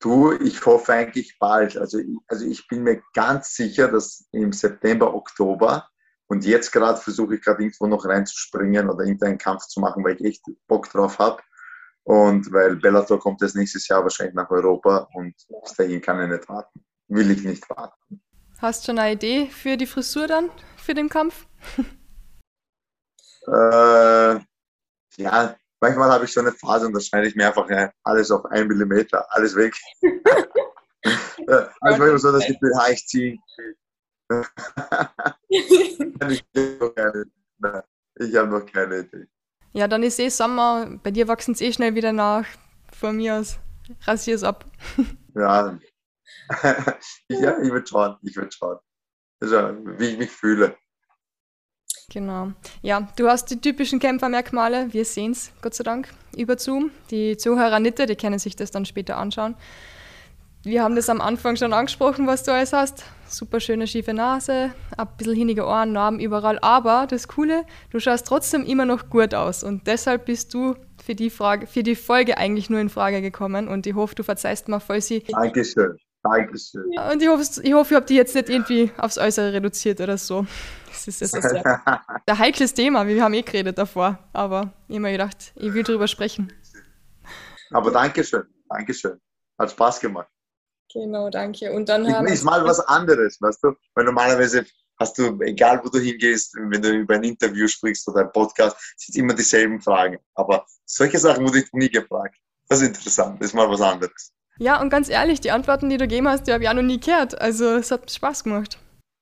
Du, 0.00 0.32
ich 0.32 0.66
hoffe 0.66 0.92
eigentlich 0.92 1.38
bald. 1.38 1.78
Also, 1.78 2.00
also 2.26 2.44
ich 2.44 2.68
bin 2.68 2.82
mir 2.82 3.02
ganz 3.14 3.54
sicher, 3.54 3.88
dass 3.88 4.28
im 4.32 4.52
September, 4.52 5.14
Oktober 5.14 5.88
und 6.26 6.44
jetzt 6.44 6.72
gerade 6.72 7.00
versuche 7.00 7.36
ich 7.36 7.40
gerade 7.40 7.62
irgendwo 7.62 7.86
noch 7.86 8.04
reinzuspringen 8.04 8.90
oder 8.90 9.04
irgendeinen 9.04 9.38
Kampf 9.38 9.66
zu 9.66 9.80
machen, 9.80 10.04
weil 10.04 10.16
ich 10.16 10.24
echt 10.26 10.42
Bock 10.66 10.90
drauf 10.90 11.18
habe. 11.18 11.42
Und 12.08 12.50
weil 12.52 12.76
Bellator 12.76 13.20
kommt 13.20 13.42
jetzt 13.42 13.54
nächstes 13.54 13.86
Jahr 13.86 14.02
wahrscheinlich 14.02 14.34
nach 14.34 14.48
Europa 14.50 15.06
und 15.12 15.34
bis 15.62 15.74
dahin 15.74 16.00
kann 16.00 16.22
ich 16.22 16.30
nicht 16.30 16.48
warten. 16.48 16.82
Will 17.08 17.30
ich 17.30 17.44
nicht 17.44 17.68
warten. 17.68 18.22
Hast 18.62 18.82
du 18.82 18.86
schon 18.86 18.98
eine 18.98 19.12
Idee 19.12 19.50
für 19.50 19.76
die 19.76 19.84
Frisur 19.84 20.26
dann, 20.26 20.48
für 20.78 20.94
den 20.94 21.10
Kampf? 21.10 21.46
äh, 23.46 24.40
ja, 25.18 25.54
manchmal 25.80 26.10
habe 26.10 26.24
ich 26.24 26.32
so 26.32 26.40
eine 26.40 26.52
Phase 26.52 26.86
und 26.86 26.94
da 26.94 27.00
schneide 27.00 27.28
ich 27.28 27.36
mir 27.36 27.48
einfach 27.48 27.68
alles 28.04 28.30
auf 28.30 28.46
einen 28.46 28.68
Millimeter, 28.68 29.26
alles 29.34 29.54
weg. 29.54 29.74
also 31.80 32.04
immer 32.04 32.18
so 32.18 32.32
das 32.32 32.46
Gefühl, 32.46 32.72
ha, 32.78 32.88
ich 32.88 33.06
ziehe. 33.06 33.36
ich 38.14 38.34
habe 38.34 38.48
noch 38.48 38.64
keine 38.64 39.00
Idee. 39.00 39.28
Ja, 39.72 39.88
dann 39.88 40.02
ist 40.02 40.18
eh 40.18 40.28
Sommer, 40.28 40.98
bei 41.02 41.10
dir 41.10 41.28
wachsen 41.28 41.52
es 41.52 41.60
eh 41.60 41.72
schnell 41.72 41.94
wieder 41.94 42.12
nach. 42.12 42.46
Von 42.92 43.16
mir 43.16 43.36
aus, 43.36 43.58
rasier 44.02 44.34
es 44.34 44.42
ab. 44.42 44.64
ja. 45.34 45.78
ja, 47.28 47.58
ich 47.60 47.70
würde 47.70 47.86
schauen, 47.86 48.16
ich 48.22 48.36
würde 48.36 48.50
schauen. 48.50 48.78
Also, 49.40 49.56
wie 49.98 50.06
ich 50.06 50.18
mich 50.18 50.30
fühle. 50.30 50.76
Genau. 52.10 52.52
Ja, 52.80 53.06
du 53.16 53.28
hast 53.28 53.50
die 53.50 53.60
typischen 53.60 53.98
Kämpfermerkmale. 54.00 54.92
Wir 54.92 55.04
sehen 55.04 55.32
es, 55.32 55.52
Gott 55.60 55.74
sei 55.74 55.84
Dank, 55.84 56.08
über 56.36 56.56
Zoom. 56.58 56.90
Die 57.10 57.36
Zuhörer 57.36 57.80
nicht, 57.80 57.98
die 57.98 58.16
können 58.16 58.38
sich 58.38 58.56
das 58.56 58.70
dann 58.70 58.86
später 58.86 59.18
anschauen. 59.18 59.54
Wir 60.64 60.82
haben 60.82 60.96
das 60.96 61.08
am 61.08 61.20
Anfang 61.20 61.56
schon 61.56 61.72
angesprochen, 61.72 62.26
was 62.26 62.42
du 62.42 62.52
alles 62.52 62.72
hast. 62.72 63.04
Super 63.28 63.60
schöne 63.60 63.86
schiefe 63.86 64.12
Nase, 64.12 64.72
ein 64.96 65.08
bisschen 65.16 65.34
hinige 65.34 65.64
Ohren, 65.64 65.92
Narben 65.92 66.18
überall. 66.18 66.58
Aber 66.62 67.06
das 67.08 67.28
Coole, 67.28 67.64
du 67.90 68.00
schaust 68.00 68.26
trotzdem 68.26 68.64
immer 68.64 68.84
noch 68.84 69.08
gut 69.08 69.34
aus. 69.34 69.62
Und 69.62 69.86
deshalb 69.86 70.26
bist 70.26 70.52
du 70.54 70.74
für 71.04 71.14
die, 71.14 71.30
Frage, 71.30 71.66
für 71.66 71.84
die 71.84 71.94
Folge 71.94 72.38
eigentlich 72.38 72.70
nur 72.70 72.80
in 72.80 72.88
Frage 72.88 73.22
gekommen. 73.22 73.68
Und 73.68 73.86
ich 73.86 73.94
hoffe, 73.94 74.16
du 74.16 74.24
verzeihst 74.24 74.66
mal, 74.68 74.80
falls 74.80 75.06
sie. 75.06 75.22
Dankeschön. 75.22 75.96
Dankeschön. 76.24 76.82
Und 77.12 77.22
ich 77.22 77.28
hoffe, 77.28 77.42
ich, 77.62 77.72
hoffe, 77.72 77.94
ich 77.94 77.96
habe 77.96 78.06
die 78.06 78.16
jetzt 78.16 78.34
nicht 78.34 78.48
irgendwie 78.48 78.90
aufs 78.98 79.16
Äußere 79.16 79.52
reduziert 79.52 80.00
oder 80.00 80.18
so. 80.18 80.44
Das 80.88 81.06
ist 81.06 81.20
jetzt 81.20 81.34
ein 81.36 81.42
sehr, 81.42 82.38
heikles 82.38 82.74
Thema, 82.74 83.06
wir 83.06 83.22
haben 83.22 83.34
eh 83.34 83.42
geredet 83.42 83.78
davor, 83.78 84.18
aber 84.32 84.72
ich 84.88 84.96
habe 84.96 85.02
mir 85.02 85.12
gedacht, 85.12 85.52
ich 85.54 85.72
will 85.72 85.84
darüber 85.84 86.08
sprechen. 86.08 86.52
Aber 87.70 87.92
Dankeschön, 87.92 88.42
Dankeschön. 88.68 89.20
Hat 89.58 89.70
Spaß 89.70 90.00
gemacht. 90.00 90.28
Genau, 90.92 91.28
danke. 91.30 91.72
Und 91.72 91.88
dann 91.88 92.10
haben 92.12 92.26
ist 92.28 92.44
mal 92.44 92.64
was 92.64 92.80
anderes, 92.80 93.38
weißt 93.40 93.62
du? 93.62 93.74
Weil 93.94 94.04
normalerweise 94.04 94.64
hast 94.98 95.18
du, 95.18 95.38
egal 95.42 95.80
wo 95.84 95.88
du 95.88 95.98
hingehst, 95.98 96.54
wenn 96.54 96.82
du 96.82 96.90
über 96.90 97.14
ein 97.14 97.24
Interview 97.24 97.68
sprichst 97.68 98.08
oder 98.08 98.22
ein 98.22 98.32
Podcast, 98.32 98.76
sind 98.96 99.16
immer 99.16 99.34
dieselben 99.34 99.80
Fragen. 99.80 100.18
Aber 100.34 100.66
solche 100.84 101.18
Sachen 101.18 101.46
wurde 101.46 101.60
ich 101.60 101.72
nie 101.72 101.90
gefragt. 101.90 102.36
Das 102.68 102.80
ist 102.80 102.88
interessant, 102.88 103.40
das 103.40 103.48
ist 103.48 103.54
mal 103.54 103.68
was 103.68 103.80
anderes. 103.80 104.32
Ja, 104.58 104.80
und 104.80 104.90
ganz 104.90 105.08
ehrlich, 105.08 105.40
die 105.40 105.52
Antworten, 105.52 105.88
die 105.88 105.96
du 105.96 106.08
gegeben 106.08 106.28
hast, 106.28 106.46
die 106.46 106.52
habe 106.52 106.64
ich 106.64 106.68
auch 106.68 106.74
noch 106.74 106.82
nie 106.82 106.98
gehört. 106.98 107.40
Also 107.40 107.76
es 107.76 107.90
hat 107.90 108.10
Spaß 108.10 108.44
gemacht. 108.44 108.78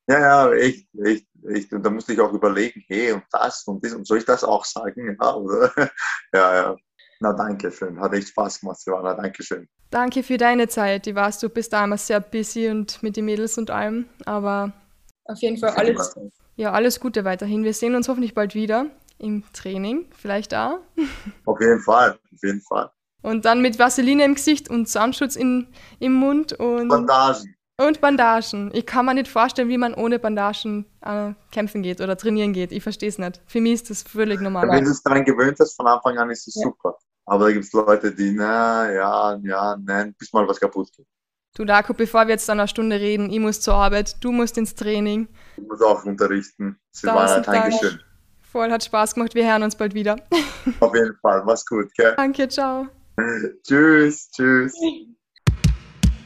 Ja, 0.08 0.20
ja, 0.20 0.52
echt, 0.52 0.88
echt, 1.04 1.26
echt. 1.48 1.72
Und 1.72 1.82
da 1.82 1.90
musste 1.90 2.12
ich 2.12 2.20
auch 2.20 2.32
überlegen, 2.32 2.82
hey, 2.88 3.12
und 3.12 3.24
das 3.30 3.64
und 3.64 3.84
das, 3.84 3.92
und 3.92 4.06
soll 4.06 4.18
ich 4.18 4.24
das 4.24 4.44
auch 4.44 4.64
sagen? 4.64 5.16
Ja, 5.20 5.34
oder? 5.34 5.72
ja, 6.32 6.54
ja. 6.54 6.76
Na, 7.20 7.32
danke 7.32 7.70
schön. 7.70 8.00
Hat 8.00 8.14
echt 8.14 8.28
Spaß 8.28 8.60
gemacht, 8.60 8.80
Silvana. 8.80 9.14
Danke 9.14 9.42
schön. 9.42 9.68
Danke 9.90 10.22
für 10.22 10.36
deine 10.36 10.68
Zeit. 10.68 11.06
Ich 11.06 11.14
weiß, 11.14 11.38
du 11.40 11.48
bist 11.48 11.72
damals 11.72 12.06
sehr 12.06 12.20
busy 12.20 12.68
und 12.68 13.02
mit 13.02 13.16
den 13.16 13.24
Mädels 13.24 13.56
und 13.58 13.70
allem. 13.70 14.06
Aber 14.24 14.72
auf 15.24 15.38
jeden 15.38 15.58
Fall 15.58 15.70
alles, 15.70 16.14
ja, 16.56 16.72
alles 16.72 17.00
Gute 17.00 17.24
weiterhin. 17.24 17.64
Wir 17.64 17.72
sehen 17.72 17.94
uns 17.94 18.08
hoffentlich 18.08 18.34
bald 18.34 18.54
wieder 18.54 18.86
im 19.18 19.44
Training. 19.52 20.06
Vielleicht 20.16 20.54
auch. 20.54 20.78
Auf 21.44 21.60
jeden 21.60 21.80
Fall. 21.80 22.12
Auf 22.12 22.42
jeden 22.42 22.60
Fall. 22.60 22.90
Und 23.22 23.44
dann 23.44 23.60
mit 23.62 23.78
Vaseline 23.78 24.24
im 24.24 24.34
Gesicht 24.34 24.70
und 24.70 24.86
Zahnschutz 24.86 25.36
in, 25.36 25.68
im 25.98 26.12
Mund 26.12 26.52
und. 26.52 26.88
Bandagen. 26.88 27.54
Und 27.78 28.00
Bandagen. 28.00 28.70
Ich 28.72 28.86
kann 28.86 29.04
mir 29.04 29.14
nicht 29.14 29.28
vorstellen, 29.28 29.68
wie 29.68 29.76
man 29.76 29.92
ohne 29.94 30.18
Bandagen 30.18 30.86
äh, 31.02 31.32
kämpfen 31.50 31.82
geht 31.82 32.00
oder 32.00 32.16
trainieren 32.16 32.54
geht. 32.54 32.72
Ich 32.72 32.82
verstehe 32.82 33.08
es 33.08 33.18
nicht. 33.18 33.42
Für 33.46 33.60
mich 33.60 33.74
ist 33.74 33.90
das 33.90 34.02
völlig 34.02 34.40
normal. 34.40 34.68
Wenn 34.68 34.84
du 34.84 34.90
es 34.90 35.02
daran 35.02 35.24
gewöhnt 35.24 35.58
hast, 35.60 35.74
von 35.74 35.86
Anfang 35.86 36.16
an 36.16 36.30
ist 36.30 36.48
es 36.48 36.54
ja. 36.54 36.62
super. 36.62 36.96
Aber 37.26 37.46
da 37.46 37.52
gibt 37.52 37.64
es 37.64 37.72
Leute, 37.72 38.14
die, 38.14 38.32
na, 38.32 38.90
ja, 38.90 39.38
ja, 39.42 39.76
nein, 39.84 40.14
bis 40.18 40.32
mal 40.32 40.46
was 40.46 40.60
kaputt 40.60 40.90
geht. 40.96 41.06
Du, 41.56 41.64
Darko, 41.64 41.94
bevor 41.94 42.26
wir 42.26 42.34
jetzt 42.34 42.48
dann 42.48 42.60
eine 42.60 42.68
Stunde 42.68 43.00
reden, 43.00 43.30
ich 43.30 43.40
muss 43.40 43.60
zur 43.60 43.74
Arbeit, 43.74 44.22
du 44.22 44.30
musst 44.30 44.58
ins 44.58 44.74
Training. 44.74 45.26
Ich 45.56 45.66
muss 45.66 45.80
auch 45.80 46.04
unterrichten. 46.04 46.78
Silvana, 46.92 47.40
Dankeschön. 47.40 47.98
Voll, 48.42 48.70
hat 48.70 48.84
Spaß 48.84 49.14
gemacht. 49.14 49.34
Wir 49.34 49.50
hören 49.50 49.62
uns 49.62 49.74
bald 49.74 49.94
wieder. 49.94 50.16
Auf 50.80 50.94
jeden 50.94 51.16
Fall. 51.20 51.42
Mach's 51.44 51.66
gut, 51.66 51.92
gell? 51.96 52.14
Danke, 52.16 52.46
ciao. 52.48 52.86
tschüss, 53.66 54.30
tschüss. 54.30 54.74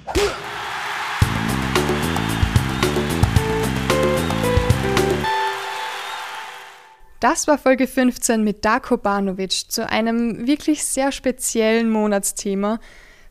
Das 7.21 7.47
war 7.47 7.59
Folge 7.59 7.87
15 7.87 8.43
mit 8.43 8.65
Darko 8.65 8.97
Banovic 8.97 9.71
zu 9.71 9.87
einem 9.87 10.47
wirklich 10.47 10.83
sehr 10.85 11.13
speziellen 11.13 11.91
Monatsthema. 11.91 12.81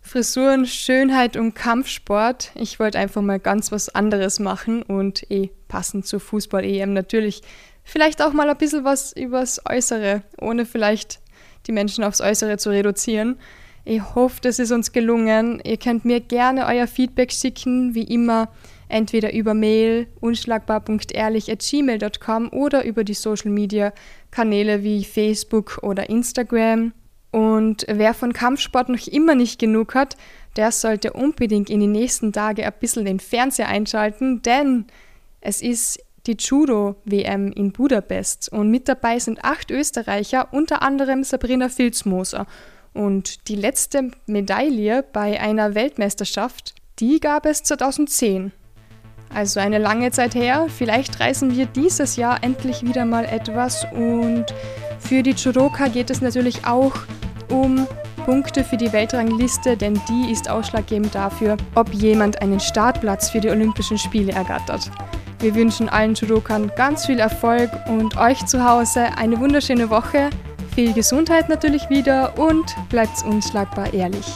Frisuren, 0.03 0.67
Schönheit 0.67 1.35
und 1.35 1.55
Kampfsport. 1.55 2.51
Ich 2.53 2.79
wollte 2.79 2.99
einfach 2.99 3.23
mal 3.23 3.39
ganz 3.39 3.71
was 3.71 3.89
anderes 3.89 4.37
machen 4.39 4.83
und 4.83 5.29
eh 5.31 5.49
passend 5.67 6.05
zur 6.05 6.19
Fußball-EM 6.19 6.93
natürlich 6.93 7.41
vielleicht 7.83 8.21
auch 8.21 8.31
mal 8.31 8.47
ein 8.47 8.57
bisschen 8.57 8.83
was 8.83 9.11
übers 9.11 9.59
Äußere, 9.67 10.21
ohne 10.39 10.67
vielleicht 10.67 11.19
die 11.65 11.71
Menschen 11.71 12.03
aufs 12.03 12.21
Äußere 12.21 12.57
zu 12.59 12.69
reduzieren. 12.69 13.39
Ich 13.85 14.03
hoffe, 14.13 14.39
das 14.41 14.59
ist 14.59 14.71
uns 14.71 14.91
gelungen. 14.91 15.61
Ihr 15.65 15.77
könnt 15.77 16.05
mir 16.05 16.19
gerne 16.19 16.67
euer 16.67 16.85
Feedback 16.85 17.31
schicken, 17.31 17.95
wie 17.95 18.03
immer, 18.03 18.49
entweder 18.89 19.33
über 19.33 19.53
Mail 19.53 20.07
unschlagbar.ehrlich.gmail.com 20.19 22.49
oder 22.49 22.83
über 22.83 23.05
die 23.05 23.13
Social 23.13 23.51
Media 23.51 23.93
Kanäle 24.31 24.83
wie 24.83 25.05
Facebook 25.05 25.79
oder 25.81 26.09
Instagram. 26.09 26.91
Und 27.31 27.85
wer 27.87 28.13
von 28.13 28.33
Kampfsport 28.33 28.89
noch 28.89 29.07
immer 29.07 29.35
nicht 29.35 29.59
genug 29.59 29.95
hat, 29.95 30.17
der 30.55 30.71
sollte 30.71 31.13
unbedingt 31.13 31.69
in 31.69 31.79
den 31.79 31.91
nächsten 31.91 32.33
Tagen 32.33 32.65
ein 32.65 32.73
bisschen 32.79 33.05
den 33.05 33.19
Fernseher 33.19 33.69
einschalten, 33.69 34.41
denn 34.41 34.85
es 35.39 35.61
ist 35.61 35.99
die 36.25 36.35
Judo-WM 36.37 37.51
in 37.51 37.71
Budapest 37.71 38.51
und 38.51 38.69
mit 38.69 38.89
dabei 38.89 39.19
sind 39.19 39.43
acht 39.43 39.71
Österreicher, 39.71 40.49
unter 40.51 40.81
anderem 40.81 41.23
Sabrina 41.23 41.69
Filzmoser. 41.69 42.45
Und 42.93 43.47
die 43.47 43.55
letzte 43.55 44.11
Medaille 44.25 45.03
bei 45.03 45.39
einer 45.39 45.75
Weltmeisterschaft, 45.75 46.73
die 46.99 47.19
gab 47.19 47.45
es 47.45 47.63
2010. 47.63 48.51
Also 49.34 49.59
eine 49.59 49.77
lange 49.77 50.11
Zeit 50.11 50.36
her. 50.36 50.65
Vielleicht 50.69 51.19
reisen 51.19 51.55
wir 51.55 51.65
dieses 51.65 52.15
Jahr 52.15 52.43
endlich 52.43 52.84
wieder 52.84 53.05
mal 53.05 53.25
etwas. 53.25 53.86
Und 53.93 54.45
für 54.99 55.23
die 55.23 55.32
Judoka 55.32 55.88
geht 55.88 56.09
es 56.09 56.21
natürlich 56.21 56.65
auch 56.65 56.93
um 57.49 57.88
Punkte 58.25 58.63
für 58.63 58.77
die 58.77 58.91
Weltrangliste, 58.91 59.75
denn 59.75 59.99
die 60.07 60.32
ist 60.32 60.49
ausschlaggebend 60.49 61.15
dafür, 61.15 61.57
ob 61.75 61.91
jemand 61.93 62.41
einen 62.41 62.59
Startplatz 62.59 63.30
für 63.30 63.39
die 63.39 63.49
Olympischen 63.49 63.97
Spiele 63.97 64.34
ergattert. 64.34 64.91
Wir 65.39 65.55
wünschen 65.55 65.89
allen 65.89 66.15
Judokern 66.15 66.71
ganz 66.75 67.05
viel 67.05 67.19
Erfolg 67.19 67.71
und 67.88 68.17
euch 68.17 68.45
zu 68.45 68.63
Hause 68.63 69.05
eine 69.17 69.39
wunderschöne 69.39 69.89
Woche, 69.89 70.30
viel 70.75 70.93
Gesundheit 70.93 71.49
natürlich 71.49 71.89
wieder 71.89 72.38
und 72.38 72.75
bleibt 72.89 73.23
unschlagbar 73.25 73.93
ehrlich. 73.93 74.27